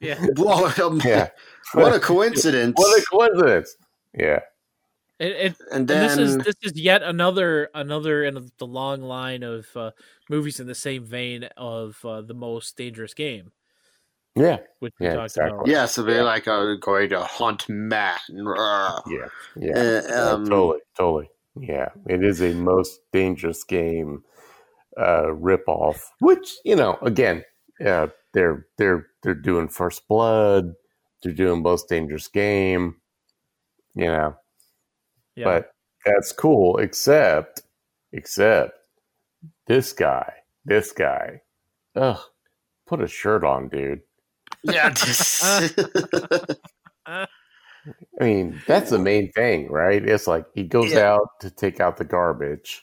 yeah. 0.00 0.24
well, 0.36 0.72
um, 0.82 1.00
Yeah. 1.04 1.28
what 1.74 1.94
a 1.94 2.00
coincidence! 2.00 2.74
What 2.76 2.98
a 2.98 3.04
coincidence. 3.10 3.76
Yeah. 4.14 4.40
It, 5.20 5.32
it, 5.32 5.56
and 5.72 5.88
and 5.88 5.88
this 5.88 6.16
is 6.16 6.38
this 6.38 6.56
is 6.62 6.72
yet 6.80 7.02
another 7.02 7.68
another 7.74 8.24
in 8.24 8.50
the 8.58 8.66
long 8.66 9.00
line 9.02 9.42
of 9.44 9.66
uh, 9.76 9.90
movies 10.28 10.58
in 10.58 10.66
the 10.66 10.74
same 10.74 11.04
vein 11.04 11.44
of 11.56 11.98
uh, 12.04 12.20
the 12.22 12.34
most 12.34 12.76
dangerous 12.76 13.14
game, 13.14 13.52
Yeah. 14.34 14.58
which 14.80 14.92
Yeah, 14.98 15.22
exactly. 15.22 15.54
about. 15.56 15.66
Yeah, 15.68 15.86
so 15.86 16.02
they're 16.02 16.24
like 16.24 16.48
uh, 16.48 16.74
going 16.80 17.10
to 17.10 17.20
hunt 17.20 17.68
Matt. 17.68 18.22
Ugh. 18.30 19.02
Yeah. 19.08 19.28
Yeah. 19.56 19.72
Uh, 19.78 20.02
Yeah, 20.08 20.30
um, 20.32 20.44
totally, 20.46 20.80
totally. 20.96 21.30
Yeah, 21.56 21.90
it 22.08 22.24
is 22.24 22.40
a 22.42 22.52
most 22.54 23.00
dangerous 23.12 23.62
game 23.64 24.24
uh, 25.00 25.32
rip 25.32 25.64
off. 25.68 26.12
Which 26.20 26.54
you 26.64 26.76
know, 26.76 26.98
again, 27.02 27.44
uh, 27.84 28.08
they're 28.32 28.66
they're 28.78 29.06
they're 29.22 29.34
doing 29.34 29.68
First 29.68 30.08
Blood, 30.08 30.74
they're 31.22 31.32
doing 31.32 31.62
most 31.62 31.88
dangerous 31.88 32.28
game. 32.28 32.96
You 33.94 34.06
know, 34.06 34.36
Yeah. 35.36 35.44
but 35.44 35.72
that's 36.04 36.32
cool. 36.32 36.78
Except, 36.78 37.62
except 38.12 38.78
this 39.66 39.92
guy, 39.92 40.32
this 40.64 40.92
guy. 40.92 41.42
Ugh, 41.96 42.20
put 42.86 43.00
a 43.02 43.08
shirt 43.08 43.44
on, 43.44 43.68
dude. 43.68 44.02
Yeah. 44.64 44.94
just- 47.84 47.96
I 48.20 48.24
mean, 48.24 48.60
that's 48.66 48.90
the 48.90 48.98
main 48.98 49.30
thing, 49.32 49.70
right? 49.70 50.02
It's 50.06 50.26
like 50.26 50.46
he 50.54 50.64
goes 50.64 50.92
Yeah. 50.92 51.14
out 51.14 51.40
to 51.40 51.50
take 51.50 51.80
out 51.80 51.96
the 51.96 52.04
garbage. 52.04 52.82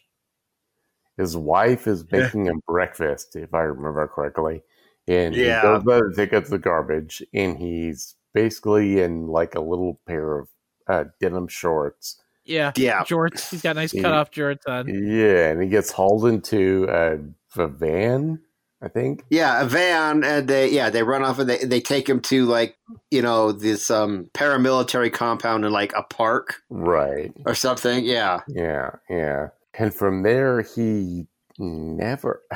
His 1.17 1.35
wife 1.37 1.87
is 1.87 2.05
Yeah. 2.11 2.19
making 2.21 2.45
him 2.45 2.61
breakfast, 2.67 3.35
if 3.35 3.53
I 3.53 3.61
remember 3.61 4.07
correctly. 4.07 4.63
And 5.07 5.35
Yeah. 5.35 5.61
he 5.61 5.83
goes 5.83 5.87
out 5.93 6.09
to 6.09 6.15
take 6.15 6.33
out 6.33 6.45
the 6.45 6.57
garbage, 6.59 7.23
and 7.33 7.57
he's 7.57 8.15
basically 8.33 9.01
in 9.01 9.27
like 9.27 9.55
a 9.55 9.59
little 9.61 9.99
pair 10.07 10.39
of 10.39 10.49
uh, 10.87 11.05
denim 11.19 11.47
shorts. 11.47 12.21
yeah, 12.43 12.71
yeah. 12.75 13.03
shorts. 13.03 13.51
He's 13.51 13.61
got 13.61 13.75
nice 13.75 13.93
Yeah. 13.93 14.01
cut 14.01 14.13
off 14.13 14.31
jorts 14.31 14.67
on. 14.67 14.87
Yeah, 14.89 15.49
and 15.49 15.61
he 15.61 15.69
gets 15.69 15.91
hauled 15.91 16.25
into 16.25 16.85
a, 16.89 17.19
a 17.61 17.67
van, 17.67 18.41
I 18.83 18.87
think. 18.87 19.23
Yeah, 19.29 19.61
a 19.61 19.65
van, 19.65 20.23
and 20.23 20.47
they 20.47 20.69
yeah 20.69 20.89
they 20.89 21.03
run 21.03 21.23
off 21.23 21.37
and 21.39 21.49
they 21.49 21.59
they 21.63 21.79
take 21.81 22.09
him 22.09 22.19
to 22.21 22.45
like 22.45 22.77
you 23.11 23.21
know 23.21 23.51
this 23.51 23.91
um 23.91 24.29
paramilitary 24.33 25.11
compound 25.13 25.65
in 25.65 25.71
like 25.71 25.93
a 25.95 26.03
park 26.03 26.55
Right. 26.69 27.31
or 27.45 27.53
something. 27.55 28.03
Yeah, 28.05 28.39
Yeah, 28.47 28.91
yeah. 29.09 29.47
And 29.77 29.93
from 29.93 30.23
there, 30.23 30.61
he 30.63 31.27
never. 31.59 32.41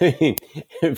I 0.00 0.16
mean, 0.20 0.36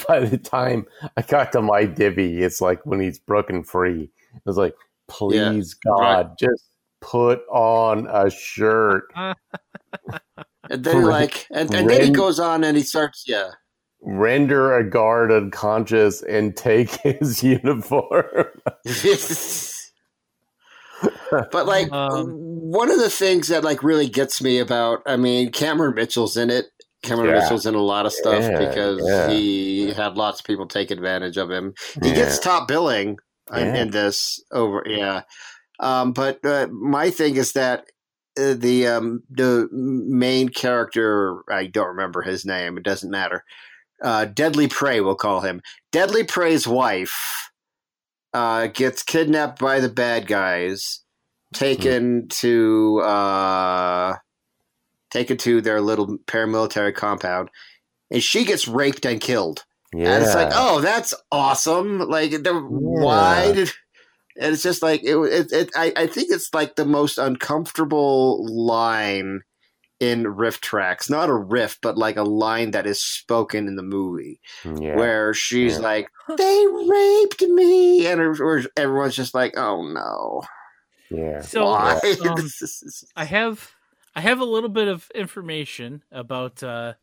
by 0.06 0.20
the 0.20 0.38
time 0.38 0.86
I 1.16 1.22
got 1.22 1.52
to 1.52 1.62
my 1.62 1.84
divvy, 1.86 2.42
it's 2.42 2.60
like 2.60 2.84
when 2.86 3.00
he's 3.00 3.18
broken 3.18 3.64
free. 3.64 4.10
It 4.34 4.42
was 4.44 4.56
like, 4.56 4.74
please, 5.08 5.74
God, 5.74 5.98
right. 6.00 6.38
just 6.38 6.64
put 7.00 7.40
on 7.50 8.06
a 8.08 8.30
shirt. 8.30 9.10
and 9.16 10.84
then 10.84 10.98
Ren- 10.98 11.06
like 11.06 11.46
and, 11.50 11.74
and 11.74 11.88
then 11.90 12.02
he 12.02 12.10
goes 12.10 12.38
on 12.38 12.62
and 12.62 12.76
he 12.76 12.82
starts 12.82 13.24
yeah 13.26 13.50
Render 14.02 14.74
a 14.76 14.88
guard 14.88 15.30
unconscious 15.30 16.22
and 16.22 16.56
take 16.56 16.90
his 17.02 17.42
uniform. 17.42 18.24
but 21.52 21.66
like 21.66 21.90
Um, 21.92 22.26
one 22.30 22.90
of 22.90 22.98
the 22.98 23.10
things 23.10 23.48
that 23.48 23.64
like 23.64 23.82
really 23.82 24.08
gets 24.08 24.42
me 24.42 24.58
about 24.58 25.00
I 25.06 25.16
mean 25.16 25.50
Cameron 25.52 25.94
Mitchell's 25.94 26.36
in 26.36 26.50
it. 26.50 26.66
Cameron 27.02 27.30
Yeah. 27.30 27.40
Mitchell's 27.40 27.66
in 27.66 27.74
a 27.74 27.82
lot 27.82 28.06
of 28.06 28.12
stuff 28.12 28.42
Yeah, 28.42 28.58
because 28.58 29.00
yeah. 29.04 29.28
he 29.30 29.92
had 29.92 30.16
lots 30.16 30.40
of 30.40 30.46
people 30.46 30.66
take 30.66 30.90
advantage 30.90 31.36
of 31.36 31.50
him. 31.50 31.74
He 32.02 32.08
Yeah. 32.10 32.14
gets 32.16 32.38
top 32.38 32.68
billing 32.68 33.18
in, 33.54 33.66
Yeah. 33.66 33.74
in 33.76 33.90
this 33.90 34.42
over 34.52 34.82
yeah. 34.86 35.22
Um, 35.78 36.12
but 36.12 36.44
uh, 36.44 36.68
my 36.70 37.10
thing 37.10 37.36
is 37.36 37.52
that 37.52 37.84
uh, 38.38 38.54
the 38.54 38.86
um, 38.86 39.22
the 39.30 39.68
main 39.72 40.48
character 40.50 41.42
I 41.50 41.66
don't 41.66 41.88
remember 41.88 42.22
his 42.22 42.44
name. 42.44 42.76
It 42.76 42.84
doesn't 42.84 43.10
matter. 43.10 43.44
Uh, 44.02 44.24
Deadly 44.24 44.68
Prey, 44.68 45.00
we'll 45.00 45.14
call 45.14 45.40
him. 45.40 45.60
Deadly 45.92 46.24
Prey's 46.24 46.66
wife 46.66 47.50
uh, 48.32 48.68
gets 48.68 49.02
kidnapped 49.02 49.58
by 49.58 49.80
the 49.80 49.88
bad 49.88 50.26
guys, 50.26 51.00
taken 51.52 52.28
to 52.28 53.00
uh, 53.00 54.16
taken 55.10 55.36
to 55.38 55.60
their 55.60 55.80
little 55.80 56.18
paramilitary 56.26 56.94
compound, 56.94 57.50
and 58.10 58.22
she 58.22 58.44
gets 58.44 58.68
raped 58.68 59.04
and 59.04 59.20
killed. 59.20 59.64
yeah. 59.94 60.14
And 60.14 60.24
it's 60.24 60.34
like, 60.34 60.52
oh, 60.54 60.80
that's 60.80 61.12
awesome. 61.30 61.98
Like, 61.98 62.30
the, 62.30 62.54
why 62.54 63.52
did? 63.52 63.70
And 64.38 64.54
it's 64.54 64.62
just 64.62 64.82
like 64.82 65.02
it. 65.02 65.16
It. 65.16 65.52
it 65.52 65.70
I, 65.76 65.92
I 65.96 66.06
think 66.06 66.30
it's 66.30 66.54
like 66.54 66.76
the 66.76 66.86
most 66.86 67.18
uncomfortable 67.18 68.46
line 68.48 69.40
in 70.00 70.24
RiffTrax. 70.24 71.08
Not 71.10 71.28
a 71.28 71.34
riff, 71.34 71.78
but 71.82 71.96
like 71.98 72.16
a 72.16 72.22
line 72.22 72.70
that 72.72 72.86
is 72.86 73.02
spoken 73.04 73.68
in 73.68 73.76
the 73.76 73.82
movie, 73.82 74.40
yeah. 74.64 74.96
where 74.96 75.32
she's 75.34 75.74
Yeah. 75.76 75.82
like, 75.82 76.08
"They 76.36 76.64
raped 76.88 77.42
me," 77.42 78.06
and 78.06 78.20
or- 78.20 78.62
everyone's 78.76 79.14
just 79.16 79.34
like, 79.34 79.56
"Oh 79.56 79.82
no, 79.82 80.42
yeah. 81.10 81.42
So 81.42 81.66
why?" 81.66 82.00
um, 82.28 82.48
I 83.16 83.24
have 83.24 83.70
I 84.16 84.20
have 84.22 84.40
a 84.40 84.44
little 84.44 84.70
bit 84.70 84.88
of 84.88 85.10
information 85.14 86.02
about 86.10 86.62
uh 86.62 86.94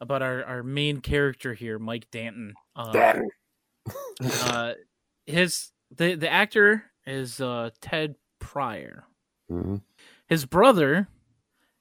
about 0.00 0.22
our, 0.22 0.44
our 0.44 0.62
main 0.62 1.00
character 1.00 1.54
here, 1.54 1.78
Mike 1.78 2.08
Danton. 2.12 2.54
Uh, 2.76 2.92
Danton. 2.92 3.30
uh 4.44 4.74
his 5.26 5.70
the 5.90 6.14
the 6.14 6.28
actor 6.30 6.84
is 7.06 7.40
uh 7.40 7.70
Ted 7.80 8.16
Prior. 8.38 9.04
Mhm. 9.50 9.80
His 10.26 10.44
brother 10.44 11.08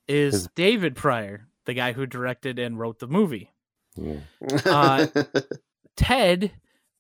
is 0.08 0.34
His- 0.34 0.49
David 0.55 0.95
Prior, 0.95 1.47
the 1.66 1.74
guy 1.74 1.93
who 1.93 2.05
directed 2.05 2.60
and 2.60 2.80
wrote 2.80 2.99
the 2.99 3.08
movie. 3.08 3.51
Yeah. 3.95 4.20
Uh, 4.66 5.08
Ted 5.97 6.51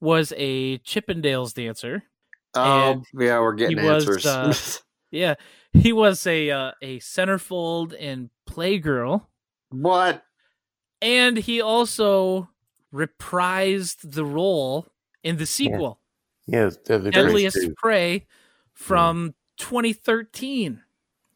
was 0.01 0.33
a 0.35 0.79
Chippendales 0.79 1.53
dancer. 1.53 2.03
oh 2.55 3.03
yeah, 3.13 3.39
we're 3.39 3.53
getting 3.53 3.77
he 3.77 3.85
was, 3.85 4.07
answers. 4.07 4.25
uh, 4.25 4.53
Yeah, 5.11 5.35
he 5.73 5.93
was 5.93 6.27
a 6.27 6.49
uh, 6.51 6.71
a 6.81 6.99
centerfold 6.99 7.93
in 7.93 8.29
Playgirl, 8.49 9.25
what? 9.69 10.23
and 11.01 11.37
he 11.37 11.61
also 11.61 12.49
reprised 12.93 13.97
the 14.03 14.25
role 14.25 14.87
in 15.23 15.37
the 15.37 15.45
sequel, 15.45 16.01
Yeah, 16.45 16.67
it's 16.67 16.77
Deadly 16.77 17.11
Deadliest 17.11 17.55
too. 17.57 17.73
Prey, 17.77 18.25
from 18.73 19.35
2013. 19.59 20.81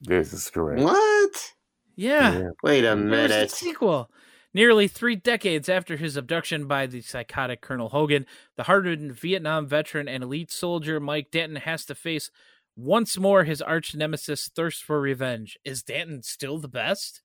This 0.02 0.34
is 0.34 0.50
correct. 0.50 0.82
What? 0.82 1.54
Yeah. 2.02 2.40
Yeah. 2.40 2.50
Wait 2.64 2.80
a 2.80 2.96
There 2.96 2.96
was 2.96 3.04
a 3.04 3.08
minute. 3.30 3.52
sequel. 3.52 4.10
Nearly 4.54 4.88
three 4.88 5.16
decades 5.16 5.70
after 5.70 5.96
his 5.96 6.18
abduction 6.18 6.68
by 6.68 6.86
the 6.86 7.02
psychotic 7.02 7.62
Colonel 7.62 7.90
Hogan, 7.90 8.26
the 8.58 8.64
hardened 8.64 9.14
Vietnam 9.14 9.66
veteran 9.68 10.08
and 10.10 10.24
elite 10.24 10.52
soldier 10.52 11.00
Mike 11.00 11.32
Danton 11.32 11.58
has 11.58 11.86
to 11.86 11.96
face 11.96 12.30
once 12.76 13.18
more 13.18 13.44
his 13.44 13.62
arch 13.62 13.96
nemesis' 13.96 14.50
thirst 14.54 14.84
for 14.84 15.00
revenge. 15.00 15.58
Is 15.64 15.84
Danton 15.84 16.24
still 16.24 16.58
the 16.58 16.68
best? 16.68 17.22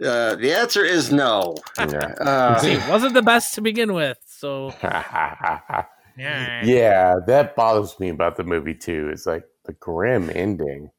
Uh, 0.00 0.36
the 0.36 0.52
answer 0.52 0.84
is 0.84 1.10
no. 1.12 1.56
Yeah. 1.78 2.14
Uh, 2.20 2.58
See, 2.58 2.76
wasn't 2.88 3.14
the 3.14 3.22
best 3.22 3.54
to 3.54 3.60
begin 3.60 3.92
with. 3.92 4.18
So, 4.26 4.72
yeah. 4.82 6.64
yeah, 6.64 7.16
that 7.26 7.56
bothers 7.56 7.98
me 7.98 8.08
about 8.10 8.36
the 8.36 8.44
movie 8.44 8.74
too. 8.74 9.10
It's 9.12 9.26
like 9.26 9.44
the 9.64 9.72
grim 9.72 10.30
ending. 10.32 10.90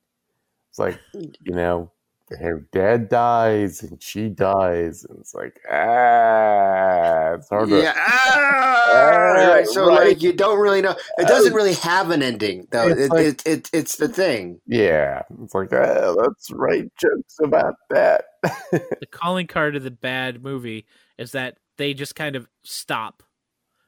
It's 0.72 0.80
like, 0.80 1.00
you 1.14 1.54
know, 1.56 1.92
her 2.30 2.68
dad 2.72 3.10
dies 3.10 3.84
and 3.84 4.02
she 4.02 4.30
dies, 4.30 5.04
and 5.06 5.20
it's 5.20 5.34
like, 5.34 5.60
ah, 5.70 7.34
it's 7.34 7.50
hard 7.50 7.70
to. 7.70 7.82
yeah. 7.82 7.94
Ah, 8.96 9.34
Right, 9.48 9.68
so 9.68 9.88
right. 9.88 10.08
like 10.10 10.22
you 10.22 10.34
don't 10.34 10.60
really 10.60 10.82
know. 10.82 10.96
It 11.18 11.28
doesn't 11.28 11.54
really 11.54 11.74
have 11.76 12.12
an 12.12 12.22
ending 12.22 12.68
though. 12.72 12.88
It's 12.88 13.00
It, 13.02 13.10
like- 13.12 13.26
it, 13.26 13.46
it, 13.46 13.70
it's 13.74 13.96
the 13.98 14.08
thing. 14.08 14.60
Yeah, 14.68 15.22
it's 15.44 15.54
like, 15.56 15.72
ah, 15.74 16.14
let's 16.16 16.52
write 16.52 16.92
jokes 17.00 17.38
about 17.44 17.76
that. 17.90 18.26
The 18.72 19.08
calling 19.12 19.48
card 19.48 19.76
of 19.76 19.84
the 19.84 19.92
bad 19.92 20.44
movie 20.44 20.86
is 21.18 21.32
that 21.32 21.58
they 21.78 21.94
just 21.94 22.16
kind 22.16 22.36
of 22.36 22.48
stop. 22.64 23.24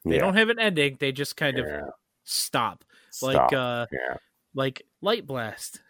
They 0.06 0.16
yeah, 0.16 0.22
don't 0.22 0.36
have 0.36 0.50
an 0.50 0.60
ending. 0.60 0.98
They 1.00 1.12
just 1.12 1.36
kind 1.38 1.60
of 1.60 1.66
stop. 2.24 2.84
Stop. 3.12 3.34
Like, 3.52 3.54
uh, 3.54 3.86
yeah, 3.92 4.18
like 4.54 4.84
Light 5.02 5.26
Blast. 5.28 5.80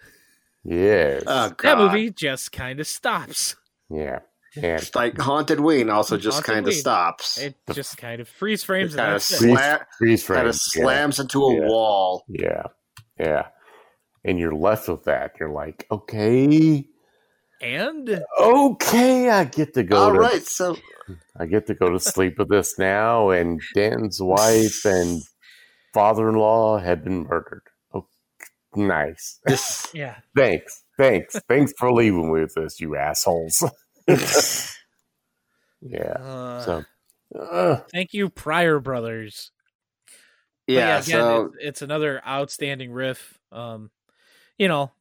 yes, 0.65 1.23
Oh 1.27 1.49
god. 1.49 1.57
That 1.63 1.77
movie 1.77 2.09
just 2.09 2.51
kind 2.51 2.79
of 2.79 2.87
stops. 2.87 3.55
yeah, 3.89 4.19
and 4.55 4.65
It's 4.81 4.95
like 4.95 5.17
Haunted 5.19 5.59
Ween 5.59 5.89
also 5.89 6.17
just 6.17 6.43
kind 6.43 6.67
of 6.67 6.73
stops. 6.73 7.37
It 7.37 7.55
just 7.73 7.97
kind 7.97 8.19
of 8.21 8.27
freeze 8.27 8.63
frames 8.63 8.93
and 8.93 8.99
kind 8.99 9.13
of 9.13 9.21
that's 9.21 9.31
it. 9.33 9.37
Freeze- 9.39 9.57
sla- 9.59 9.85
freeze 9.97 10.27
kind 10.27 10.47
of 10.47 10.55
frames. 10.55 10.71
yeah. 10.75 10.81
slams 10.83 11.19
into 11.19 11.43
a 11.43 11.53
Yeah. 11.55 11.67
wall. 11.67 12.25
Yeah, 12.27 12.63
yeah, 13.19 13.47
and 14.23 14.39
you're 14.39 14.55
left 14.55 14.87
with 14.89 15.03
that. 15.05 15.33
You're 15.39 15.51
like, 15.53 15.85
okay, 15.91 16.87
And 17.61 18.23
okay, 18.39 19.29
I 19.29 19.43
get 19.45 19.73
to 19.75 19.83
go 19.83 19.97
All 19.97 20.13
to 20.13 20.19
right, 20.19 20.43
so 20.45 20.75
I 21.39 21.45
get 21.45 21.67
to 21.67 21.73
go 21.73 21.89
to 21.89 21.99
sleep 21.99 22.37
with 22.37 22.49
this 22.49 22.77
now, 22.79 23.29
and 23.29 23.61
Dan's 23.73 24.19
wife 24.21 24.83
and 24.85 25.21
father-in-law 25.93 26.79
have 26.79 27.03
been 27.03 27.23
murdered. 27.23 27.61
Nice. 28.75 29.39
this 29.45 29.87
yeah, 29.93 30.17
Thanks, 30.35 30.83
thanks, 30.97 31.39
thanks 31.47 31.73
for 31.77 31.91
leaving 31.91 32.29
with 32.29 32.57
us, 32.57 32.79
you 32.79 32.95
assholes. 32.95 33.63
yeah. 34.07 34.17
uh, 36.19 36.61
So, 36.61 36.83
uh, 37.39 37.75
thank 37.91 38.13
you, 38.13 38.29
Prior 38.29 38.79
Brothers. 38.79 39.51
But 40.67 40.73
yeah, 40.73 40.99
again, 40.99 41.03
so 41.03 41.45
it's, 41.45 41.55
it's 41.59 41.81
another 41.81 42.21
outstanding 42.27 42.91
riff. 42.91 43.39
Um, 43.51 43.91
you 44.57 44.67
know, 44.67 44.91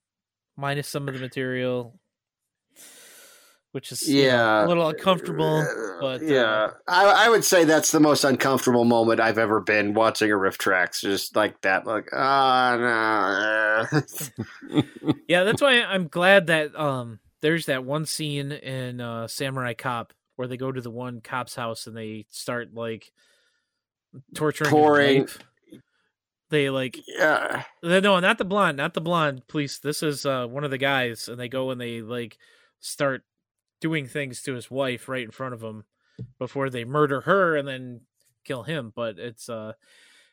minus 0.56 0.88
some 0.88 1.08
of 1.08 1.14
the 1.14 1.20
material, 1.20 1.98
which 3.74 3.90
is 3.90 4.08
you 4.08 4.22
know, 4.22 4.28
yeah, 4.28 4.64
a 4.64 4.68
little 4.68 4.88
uncomfortable. 4.88 5.58
Uh, 5.58 6.00
but, 6.00 6.22
uh, 6.22 6.24
yeah, 6.24 6.70
I, 6.86 7.26
I 7.26 7.28
would 7.28 7.44
say 7.44 7.64
that's 7.64 7.90
the 7.90 7.98
most 7.98 8.22
uncomfortable 8.22 8.84
moment 8.84 9.18
I've 9.18 9.36
ever 9.36 9.60
been 9.60 9.94
watching 9.94 10.30
a 10.30 10.34
RiffTrax. 10.36 11.00
Just 11.00 11.34
like 11.34 11.60
that, 11.62 11.84
like 11.84 12.08
ah 12.12 13.88
no. 14.70 14.82
Yeah, 15.28 15.42
that's 15.42 15.60
why 15.60 15.82
I'm 15.82 16.06
glad 16.06 16.46
that 16.46 16.78
um 16.78 17.18
there's 17.40 17.66
that 17.66 17.84
one 17.84 18.06
scene 18.06 18.52
in 18.52 19.00
uh 19.00 19.26
Samurai 19.26 19.74
Cop 19.74 20.12
where 20.36 20.46
they 20.46 20.56
go 20.56 20.70
to 20.70 20.80
the 20.80 20.90
one 20.90 21.20
cop's 21.20 21.56
house 21.56 21.88
and 21.88 21.96
they 21.96 22.26
start 22.30 22.74
like 22.74 23.10
torturing 24.34 24.70
Pouring-. 24.70 25.28
They 26.50 26.70
like 26.70 27.00
yeah, 27.08 27.64
no, 27.82 28.20
not 28.20 28.38
the 28.38 28.44
blonde, 28.44 28.76
not 28.76 28.94
the 28.94 29.00
blonde 29.00 29.48
police. 29.48 29.78
This 29.78 30.04
is 30.04 30.24
uh 30.24 30.46
one 30.46 30.62
of 30.62 30.70
the 30.70 30.78
guys 30.78 31.26
and 31.26 31.40
they 31.40 31.48
go 31.48 31.70
and 31.70 31.80
they 31.80 32.02
like 32.02 32.38
start 32.78 33.24
doing 33.84 34.06
things 34.06 34.40
to 34.40 34.54
his 34.54 34.70
wife 34.70 35.10
right 35.10 35.24
in 35.24 35.30
front 35.30 35.52
of 35.52 35.62
him 35.62 35.84
before 36.38 36.70
they 36.70 36.84
murder 36.86 37.20
her 37.20 37.54
and 37.54 37.68
then 37.68 38.00
kill 38.44 38.62
him, 38.62 38.92
but 38.96 39.18
it's 39.18 39.50
uh 39.50 39.74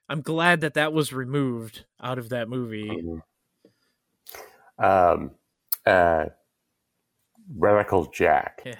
I'm 0.07 0.21
glad 0.21 0.61
that 0.61 0.75
that 0.75 0.93
was 0.93 1.11
removed 1.11 1.83
out 2.01 2.17
of 2.17 2.29
that 2.29 2.47
movie. 2.47 2.89
um, 4.77 5.31
uh, 5.85 6.25
Radical 7.57 8.05
Jack. 8.05 8.61
Yeah. 8.65 8.79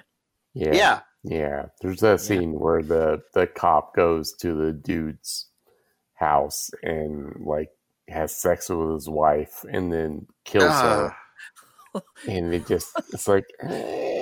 Yeah. 0.54 0.72
yeah, 0.74 1.00
Yeah, 1.24 1.66
there's 1.80 2.00
that 2.00 2.20
scene 2.20 2.58
where 2.58 2.82
the 2.82 3.22
the 3.34 3.46
cop 3.46 3.94
goes 3.94 4.32
to 4.40 4.54
the 4.54 4.72
dude's 4.72 5.48
house 6.14 6.70
and 6.82 7.34
like 7.44 7.70
has 8.08 8.34
sex 8.34 8.68
with 8.68 8.92
his 8.94 9.08
wife 9.08 9.64
and 9.70 9.92
then 9.92 10.26
kills 10.44 10.70
Ah. 10.70 11.14
her, 11.94 12.02
and 12.28 12.52
it 12.54 12.66
just 12.66 12.88
it's 13.12 13.26
like 13.28 13.44
"Eh, 13.62 14.21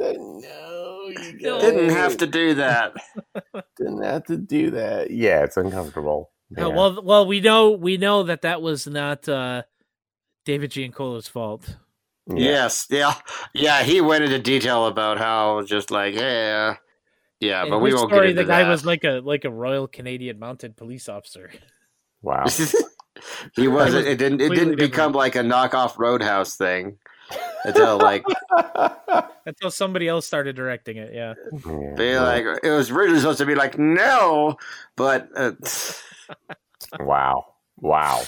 I 0.00 0.12
don't 0.14 0.40
know, 0.42 1.02
you 1.08 1.38
didn't 1.38 1.88
guys 1.88 1.96
have 1.96 2.16
to 2.18 2.26
do 2.26 2.54
that. 2.54 2.92
didn't 3.76 4.02
have 4.02 4.24
to 4.26 4.36
do 4.36 4.70
that. 4.72 5.10
Yeah, 5.10 5.44
it's 5.44 5.56
uncomfortable. 5.56 6.30
Uh, 6.58 6.68
Yeah. 6.68 6.74
well, 6.74 7.02
well, 7.02 7.26
we 7.26 7.40
know 7.40 7.70
we 7.70 7.96
know 7.96 8.22
that 8.24 8.42
that 8.42 8.60
was 8.62 8.86
not 8.86 9.28
uh, 9.28 9.62
David 10.44 10.70
Giancola's 10.72 11.28
fault. 11.28 11.76
Yeah. 12.26 12.36
Yes, 12.36 12.86
yeah, 12.90 13.14
yeah. 13.54 13.82
He 13.82 14.00
went 14.00 14.24
into 14.24 14.38
detail 14.38 14.86
about 14.86 15.18
how 15.18 15.62
just 15.62 15.90
like 15.90 16.14
yeah, 16.14 16.76
yeah, 17.40 17.64
In 17.64 17.70
but 17.70 17.78
we 17.80 17.90
his 17.90 17.98
won't 18.00 18.10
story, 18.10 18.26
get 18.28 18.30
into 18.30 18.42
the 18.42 18.48
guy 18.48 18.62
that. 18.64 18.70
was 18.70 18.84
like 18.86 19.04
a 19.04 19.20
like 19.24 19.44
a 19.44 19.50
Royal 19.50 19.86
Canadian 19.88 20.38
Mounted 20.38 20.76
Police 20.76 21.08
officer. 21.08 21.50
Wow. 22.22 22.44
he 23.56 23.66
wasn't. 23.68 24.06
It 24.06 24.18
didn't. 24.18 24.40
It 24.40 24.50
didn't 24.50 24.76
become 24.76 25.12
different. 25.12 25.14
like 25.16 25.36
a 25.36 25.40
knockoff 25.40 25.98
Roadhouse 25.98 26.56
thing 26.56 26.98
until 27.64 27.98
like 27.98 28.24
Until 29.46 29.70
somebody 29.70 30.06
else 30.08 30.26
started 30.26 30.54
directing 30.56 30.96
it. 30.96 31.12
Yeah. 31.14 31.34
Yeah, 31.66 31.94
be 31.96 32.18
like 32.18 32.44
it 32.62 32.70
was 32.70 32.90
originally 32.90 33.20
supposed 33.20 33.38
to 33.38 33.46
be 33.46 33.54
like 33.54 33.78
no, 33.78 34.56
but 34.96 35.28
uh, 35.34 35.52
wow, 37.00 37.54
wow, 37.76 38.22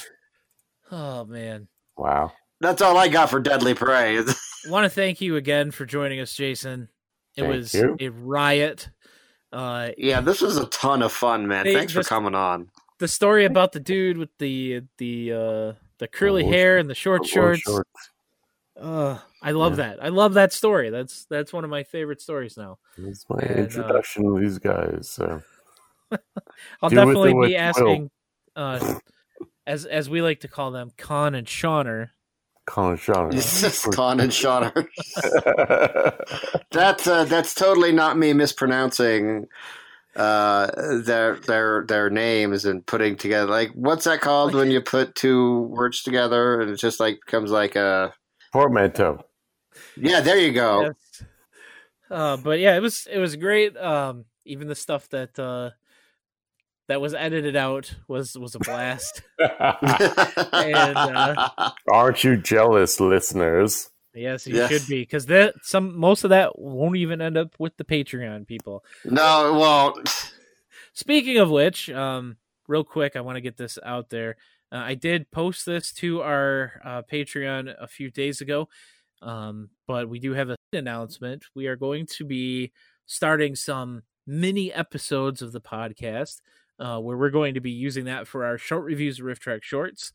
Oh 0.91 1.25
man. 1.25 1.69
wow. 1.97 2.33
that's 2.61 2.83
all 2.83 2.97
I 2.97 3.09
got 3.09 3.31
for 3.31 3.41
Deadly 3.41 3.75
Prey. 3.75 4.19
Want 4.69 4.85
to 4.85 4.91
thank 4.91 5.21
you 5.21 5.37
again 5.37 5.71
for 5.71 5.85
joining 5.87 6.21
us, 6.21 6.33
Jason. 6.35 6.89
It 7.37 7.43
Thank 7.43 7.55
was 7.55 7.75
you. 7.75 7.97
a 7.99 8.09
riot. 8.11 8.89
Uh, 9.53 9.91
yeah, 9.99 10.21
this 10.21 10.41
was 10.41 10.57
a 10.57 10.67
ton 10.67 11.03
of 11.03 11.13
fun, 11.13 11.47
man. 11.49 11.67
Hey, 11.67 11.75
Thanks 11.75 11.93
for 11.93 12.01
just- 12.01 12.09
coming 12.09 12.35
on. 12.35 12.69
the 12.99 13.09
story 13.09 13.45
about 13.45 13.73
the 13.73 13.81
dude 13.81 14.17
with 14.19 14.31
the 14.39 14.83
the 14.99 15.33
uh, 15.33 15.73
the 15.99 16.09
curly 16.09 16.45
Oh, 16.45 16.49
hair 16.51 16.79
and 16.79 16.89
the 16.89 16.95
short 16.95 17.23
Or 17.23 17.27
shorts. 17.27 17.61
short- 17.63 17.87
Uh, 18.81 19.19
I 19.43 19.53
love 19.53 19.73
Yeah. 19.73 19.77
that. 19.77 20.03
I 20.05 20.09
love 20.09 20.35
that 20.35 20.53
story. 20.53 20.91
That's 20.91 21.25
that's 21.27 21.53
one 21.53 21.65
of 21.65 21.71
my 21.71 21.83
favorite 21.83 22.21
stories 22.21 22.57
now. 22.57 22.79
It's 23.07 23.27
my 23.29 23.39
And, 23.41 23.59
uh, 23.59 23.61
introduction 23.61 24.25
to 24.25 24.41
these 24.41 24.59
guys. 24.59 25.09
So 25.11 25.43
I'll 26.83 26.91
Do 26.91 26.97
definitely 26.97 27.49
be 27.49 27.57
asking, 27.57 28.11
uh, 28.57 28.81
as 29.67 29.85
as 29.85 30.09
we 30.09 30.23
like 30.23 30.41
to 30.41 30.49
call 30.49 30.71
them, 30.71 30.93
Con 30.97 31.35
and 31.35 31.47
Shauner. 31.47 32.11
Colin 32.67 32.97
Shaw. 32.97 33.29
This 33.29 33.63
is 33.65 33.81
Con 33.95 34.21
and 34.21 34.31
Shauner. 34.31 34.87
That's 36.71 37.07
uh, 37.07 37.25
that's 37.25 37.55
totally 37.55 37.93
not 37.93 38.17
me 38.17 38.33
mispronouncing 38.33 39.47
uh, 40.17 40.71
their 41.05 41.37
their 41.37 41.85
their 41.87 42.09
names 42.09 42.65
and 42.65 42.87
putting 42.87 43.17
together 43.17 43.51
like 43.51 43.71
what's 43.75 44.05
that 44.05 44.21
called 44.21 44.55
when 44.55 44.71
you 44.71 44.81
put 44.81 45.15
two 45.15 45.63
words 45.65 46.03
together 46.03 46.61
and 46.61 46.71
it 46.71 46.77
just 46.77 46.99
like 47.01 47.19
becomes 47.27 47.51
like 47.51 47.77
a 47.77 48.15
Portmanteau. 48.53 49.25
yeah 49.97 50.21
there 50.21 50.39
you 50.39 50.53
go 50.53 50.83
Yes. 50.83 51.23
Uh, 52.11 52.37
but 52.37 52.59
yeah, 52.59 52.77
it 52.77 52.81
was 52.81 53.09
it 53.11 53.19
was 53.19 53.37
great. 53.37 53.75
Um, 53.77 54.27
even 54.45 54.69
the 54.69 54.75
stuff 54.75 55.09
that 55.11 55.39
uh, 55.39 55.71
that 56.89 57.01
was 57.01 57.15
edited 57.15 57.57
out 57.57 57.95
was 58.07 58.37
was 58.37 58.55
a 58.55 58.59
blast. 58.59 59.23
And, 59.39 60.97
uh, 60.97 61.49
Aren't 61.91 62.23
you 62.23 62.37
jealous, 62.37 63.01
listeners? 63.01 63.89
yes, 64.15 64.47
you 64.47 64.57
Yes. 64.57 64.71
should 64.71 64.87
be 64.89 65.01
because 65.01 65.25
that 65.27 65.55
some 65.63 65.97
most 65.99 66.23
of 66.25 66.31
that 66.31 66.59
won't 66.59 66.97
even 66.97 67.23
end 67.23 67.39
up 67.39 67.55
with 67.59 67.77
the 67.79 67.85
Patreon 67.85 68.47
people. 68.47 68.85
no 69.07 69.55
it 69.55 69.59
won't 69.59 70.33
Speaking 70.93 71.39
of 71.39 71.49
which, 71.51 71.89
um, 71.89 72.37
real 72.69 72.85
quick, 72.85 73.17
I 73.17 73.23
want 73.23 73.37
to 73.37 73.41
get 73.41 73.57
this 73.57 73.79
out 73.83 74.11
there. 74.11 74.37
Uh, 74.73 74.77
I 74.79 74.95
did 74.95 75.31
post 75.31 75.67
this 75.67 75.93
to 75.95 76.23
our 76.23 76.81
uh, 76.85 77.03
Patreon 77.03 77.75
a 77.79 77.87
few 77.87 78.11
days 78.11 78.41
ago, 78.41 78.69
um, 79.21 79.69
but 79.87 80.09
we 80.09 80.19
do 80.19 80.33
have 80.33 80.51
a 80.51 80.57
announcement. 80.73 81.45
We 81.55 81.67
are 81.67 81.77
going 81.77 82.07
to 82.07 82.25
be 82.25 82.73
starting 83.07 83.55
some 83.55 84.03
mini 84.27 84.73
episodes 84.73 85.43
of 85.43 85.53
the 85.53 85.61
podcast 85.61 86.41
uh, 86.79 86.99
where 86.99 87.17
we're 87.17 87.31
going 87.31 87.55
to 87.55 87.61
be 87.61 87.71
using 87.71 88.07
that 88.07 88.27
for 88.27 88.45
our 88.45 88.57
short 88.57 88.85
reviews 88.85 89.21
of 89.21 89.27
RiffTrax 89.27 89.63
shorts. 89.63 90.13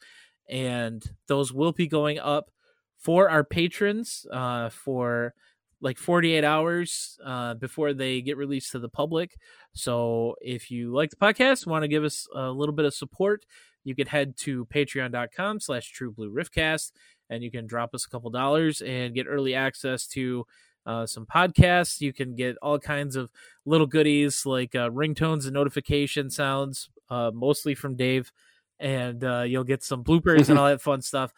and 0.50 1.04
those 1.28 1.54
will 1.54 1.74
be 1.74 1.88
going 1.88 2.20
up 2.20 2.50
for 2.98 3.30
our 3.30 3.44
patrons 3.44 4.26
uh, 4.32 4.70
for 4.70 5.34
like 5.82 5.98
48 5.98 6.44
hours 6.44 7.20
uh, 7.24 7.54
before 7.54 7.94
they 7.94 8.22
get 8.22 8.38
released 8.38 8.72
to 8.72 8.80
the 8.80 8.90
public. 8.90 9.38
So 9.74 10.36
if 10.42 10.72
you 10.72 10.92
like 10.92 11.12
the 11.12 11.18
podcast, 11.18 11.68
want 11.68 11.84
to 11.84 11.88
give 11.88 12.04
us 12.04 12.28
a 12.34 12.50
little 12.50 12.74
bit 12.74 12.86
of 12.86 12.96
support, 12.96 13.46
you 13.88 13.96
could 13.96 14.08
head 14.08 14.36
to 14.38 14.66
patreon.com 14.66 15.60
slash 15.60 15.92
true 15.92 16.12
blue 16.12 16.32
riffcast 16.32 16.92
and 17.30 17.44
you 17.44 17.52
can 17.52 17.68
drop 17.68 17.94
us 17.94 18.06
a 18.06 18.10
couple 18.10 18.30
dollars 18.30 18.82
and 18.82 19.14
get 19.14 19.28
early 19.28 19.54
access 19.54 20.08
to 20.08 20.46
uh, 20.86 21.06
some 21.06 21.26
podcasts. 21.26 22.02
You 22.02 22.14
can 22.14 22.36
get 22.36 22.58
all 22.62 22.80
kinds 22.80 23.16
of 23.16 23.30
little 23.66 23.88
goodies 23.88 24.46
like 24.46 24.74
uh, 24.76 24.90
ringtones 24.90 25.44
and 25.44 25.54
notification 25.54 26.30
sounds, 26.30 26.90
uh, 27.10 27.32
mostly 27.34 27.76
from 27.76 27.96
Dave, 27.96 28.32
and 28.80 29.24
uh, 29.24 29.44
you'll 29.46 29.64
get 29.64 29.84
some 29.84 30.04
bloopers 30.04 30.50
and 30.50 30.58
all 30.58 30.68
that 30.70 30.82
fun 30.82 31.02
stuff. 31.02 31.34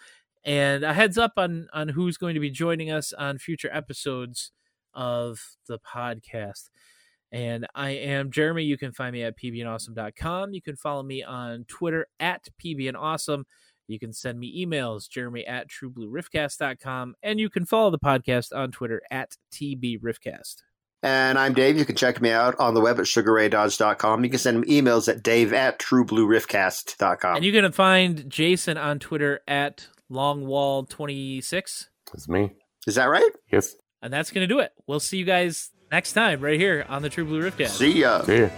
And 0.45 0.83
a 0.83 0.93
heads 0.93 1.17
up 1.17 1.33
on 1.37 1.67
on 1.73 1.89
who's 1.89 2.17
going 2.17 2.35
to 2.35 2.39
be 2.39 2.49
joining 2.49 2.91
us 2.91 3.11
on 3.11 3.39
future 3.39 3.69
episodes 3.73 4.51
of 4.93 5.57
the 5.67 5.79
podcast. 5.79 6.69
And 7.31 7.67
I 7.75 7.91
am 7.91 8.31
Jeremy. 8.31 8.63
You 8.63 8.77
can 8.77 8.91
find 8.91 9.13
me 9.13 9.23
at 9.23 9.37
pbandawesome.com. 9.37 10.53
You 10.53 10.61
can 10.61 10.75
follow 10.75 11.03
me 11.03 11.23
on 11.23 11.65
Twitter 11.67 12.07
at 12.19 12.47
pbandawesome. 12.63 13.43
You 13.87 13.99
can 13.99 14.13
send 14.13 14.39
me 14.39 14.65
emails, 14.65 15.09
jeremy 15.09 15.45
at 15.45 15.67
trueblueriffcast.com, 15.67 17.15
and 17.23 17.39
you 17.39 17.49
can 17.49 17.65
follow 17.65 17.89
the 17.89 17.97
podcast 17.97 18.55
on 18.55 18.71
Twitter 18.71 19.01
at 19.09 19.35
tbriffcast. 19.51 20.57
And 21.01 21.39
I'm 21.39 21.53
Dave. 21.53 21.77
You 21.77 21.85
can 21.85 21.95
check 21.95 22.21
me 22.21 22.29
out 22.29 22.59
on 22.59 22.73
the 22.73 22.81
web 22.81 22.99
at 22.99 23.05
sugarraydodge.com. 23.05 24.23
You 24.23 24.29
can 24.29 24.39
send 24.39 24.61
me 24.61 24.81
emails 24.81 25.07
at 25.07 25.23
dave 25.23 25.53
at 25.53 25.79
trueblueriffcast.com. 25.79 27.37
And 27.37 27.45
you 27.45 27.51
can 27.51 27.71
find 27.71 28.29
Jason 28.29 28.77
on 28.77 28.99
Twitter 28.99 29.39
at 29.47 29.87
longwall26. 30.11 31.87
It's 32.13 32.27
me. 32.27 32.51
Is 32.85 32.95
that 32.95 33.05
right? 33.05 33.31
Yes. 33.51 33.75
And 34.01 34.11
that's 34.11 34.31
going 34.31 34.47
to 34.47 34.53
do 34.53 34.59
it. 34.59 34.71
We'll 34.87 34.99
see 34.99 35.17
you 35.17 35.25
guys 35.25 35.71
next 35.91 36.13
time 36.13 36.41
right 36.41 36.59
here 36.59 36.85
on 36.89 37.01
the 37.01 37.09
True 37.09 37.25
Blue 37.25 37.41
Riffcast. 37.41 37.69
See 37.69 38.01
ya. 38.01 38.21
See 38.23 38.41
ya. 38.41 38.49